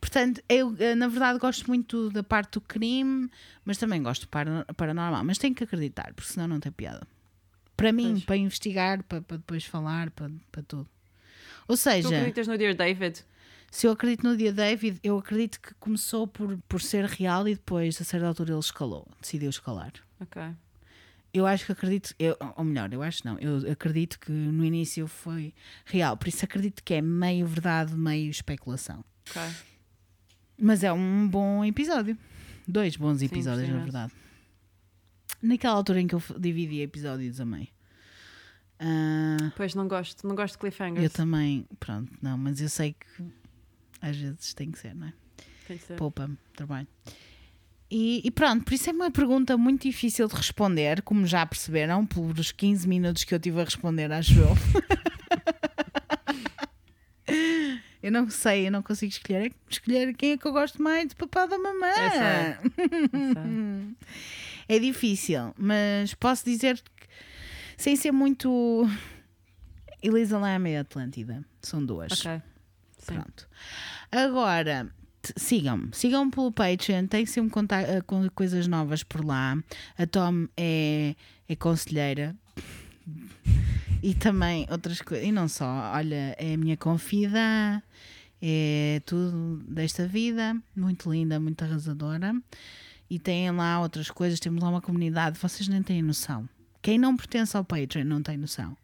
[0.00, 3.30] Portanto, eu eh, na verdade gosto muito da parte do crime,
[3.64, 5.22] mas também gosto do para- paranormal.
[5.24, 7.06] Mas tenho que acreditar, porque senão não tem piada.
[7.76, 8.24] Para mim, Pois.
[8.24, 10.88] para investigar, para, para depois falar, para, para tudo.
[11.68, 13.24] Ou Tu seja, acreditas no Dear David?
[13.72, 17.54] Se eu acredito no dia David, eu acredito que começou por, por ser real e
[17.54, 19.92] depois, a certa altura, ele escalou, decidiu escalar.
[20.20, 20.42] Ok.
[21.32, 25.06] Eu acho que acredito, eu, ou melhor, eu acho não, eu acredito que no início
[25.06, 25.54] foi
[25.86, 29.02] real, por isso acredito que é meio verdade, meio especulação.
[29.30, 29.40] Ok.
[30.60, 32.18] Mas é um bom episódio.
[32.68, 34.12] Dois bons episódios, gostei na verdade.
[35.40, 37.68] Naquela altura em que eu dividi episódios a meio.
[38.78, 41.02] Ah, Pois não gosto, não gosto de cliffhangers.
[41.02, 43.24] eu também, pronto, não, mas eu sei que
[44.02, 45.12] às vezes tem que ser, não é?
[45.66, 45.96] Tem de ser.
[45.96, 46.88] Poupa-me trabalho.
[47.88, 52.04] E, e pronto, por isso é uma pergunta muito difícil de responder, como já perceberam,
[52.06, 54.48] pelos 15 minutos que eu tive a responder, acho eu.
[58.02, 59.52] eu não sei, eu não consigo escolher.
[59.68, 61.86] Escolher quem é que eu gosto mais de papá da mamã.
[61.86, 63.96] Eu sei.
[64.68, 67.06] É difícil, mas posso dizer que,
[67.76, 68.88] sem ser muito.
[70.02, 71.44] Elisa Lam e Atlântida.
[71.60, 72.12] São duas.
[72.12, 72.40] Ok.
[73.02, 73.14] Sim.
[73.14, 73.48] Pronto.
[74.10, 74.88] Agora,
[75.36, 75.88] sigam-me.
[75.92, 77.06] Sigam-me pelo Patreon.
[77.06, 79.56] Tem sempre conta- eh, com coisas novas por lá.
[79.98, 81.14] A Tom é,
[81.48, 82.34] é conselheira.
[84.04, 85.24] E também outras coisas.
[85.24, 85.64] E não só.
[85.94, 87.80] Olha, é a minha confida.
[88.40, 90.56] É tudo desta vida.
[90.74, 92.34] Muito linda, muito arrasadora.
[93.08, 94.40] E tem lá outras coisas.
[94.40, 95.38] Temos lá uma comunidade.
[95.38, 96.48] Vocês nem têm noção.
[96.82, 98.76] Quem não pertence ao Patreon não tem noção.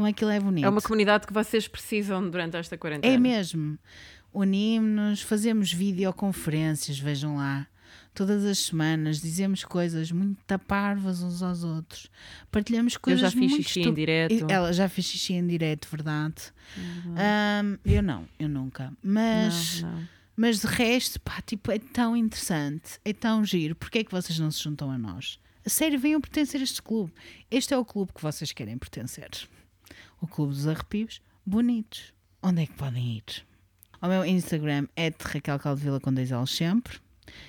[0.00, 0.64] Como é que ele é bonito.
[0.64, 3.12] É uma comunidade que vocês precisam durante esta quarentena.
[3.14, 3.78] É mesmo.
[4.32, 7.66] Unimos-nos, fazemos videoconferências, vejam lá.
[8.14, 12.08] Todas as semanas dizemos coisas muito taparvas uns aos outros.
[12.50, 14.46] Partilhamos Eu coisas já fiz muito xixi em direto.
[14.48, 16.44] Ela já fez xixi em direto, verdade.
[17.08, 18.94] Ahm, eu não, eu nunca.
[19.02, 20.08] Mas, Não, não.
[20.34, 23.74] mas de resto, pá, tipo, é tão interessante, é tão giro.
[23.74, 25.38] Porquê é que vocês não se juntam a nós?
[25.62, 27.12] A sério, venham pertencer a este clube.
[27.50, 29.28] Este é o clube que vocês querem pertencer.
[30.20, 32.12] O Clube dos Arrepios Bonitos.
[32.42, 33.44] Onde é que podem ir?
[34.02, 36.98] O meu Instagram é Raquel Caldevila com dois L's sempre.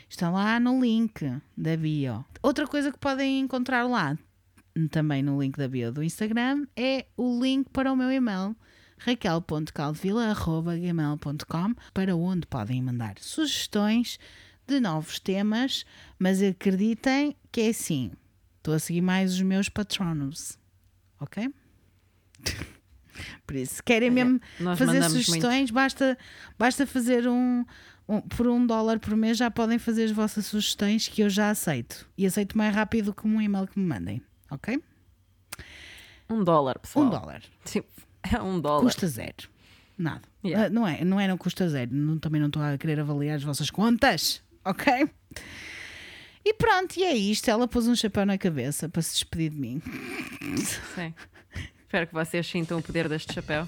[0.10, 2.26] Está lá no link da bio.
[2.42, 4.18] Outra coisa que podem encontrar lá,
[4.90, 8.56] também no link da bio do Instagram, é o link para o meu e-mail
[8.98, 14.18] raquel.caldevila.gmail.com para onde podem mandar sugestões
[14.68, 15.86] de novos temas,
[16.20, 18.12] mas acreditem que é assim.
[18.58, 20.58] Estou a seguir mais os meus patronos.
[21.20, 21.52] Ok?
[23.46, 26.18] Por isso, se querem Olha, mesmo nós fazer sugestões, basta,
[26.58, 27.66] basta fazer um,
[28.08, 31.50] um- Por um dólar por mês já podem fazer as vossas sugestões que eu já
[31.50, 32.08] aceito.
[32.18, 34.22] E aceito mais rápido que um e-mail que me mandem.
[34.50, 34.82] Ok?
[36.30, 37.06] Um dólar, pessoal.
[37.06, 37.42] Um dólar.
[37.66, 37.84] Sim,
[38.24, 38.84] é um dólar.
[38.84, 39.50] Custa zero.
[39.98, 40.22] Nada.
[40.44, 40.68] Yeah.
[40.68, 41.94] Ah, Não é, não é, não custa zero.
[41.94, 44.42] Não- também não estou a querer avaliar as vossas contas.
[44.64, 45.10] Ok?
[46.44, 47.50] E pronto, e é isto.
[47.50, 49.82] Ela pôs um chapéu na cabeça para se despedir de mim.
[50.96, 51.14] Sim.
[51.92, 53.68] Espero que vocês sintam o poder deste chapéu.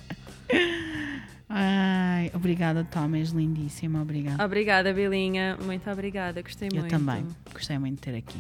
[1.49, 3.13] Ai, obrigada, Tom.
[3.15, 4.01] És lindíssima.
[4.01, 4.45] Obrigada.
[4.45, 5.57] Obrigada, Belinha.
[5.61, 6.41] Muito obrigada.
[6.41, 6.89] Gostei eu muito.
[6.89, 7.27] também.
[7.51, 8.39] Gostei muito de ter aqui.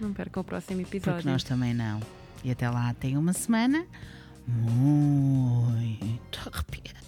[0.00, 1.30] Não percam o próximo Porque episódio.
[1.30, 2.00] nós também não.
[2.42, 3.86] E até lá tem uma semana
[4.48, 5.30] muito
[6.52, 6.98] arrepiada.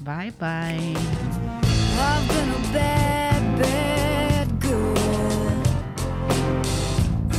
[0.00, 0.94] Bye, bye.
[1.96, 4.96] I've been a bad, bad girl.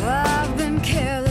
[0.01, 1.30] I've been careless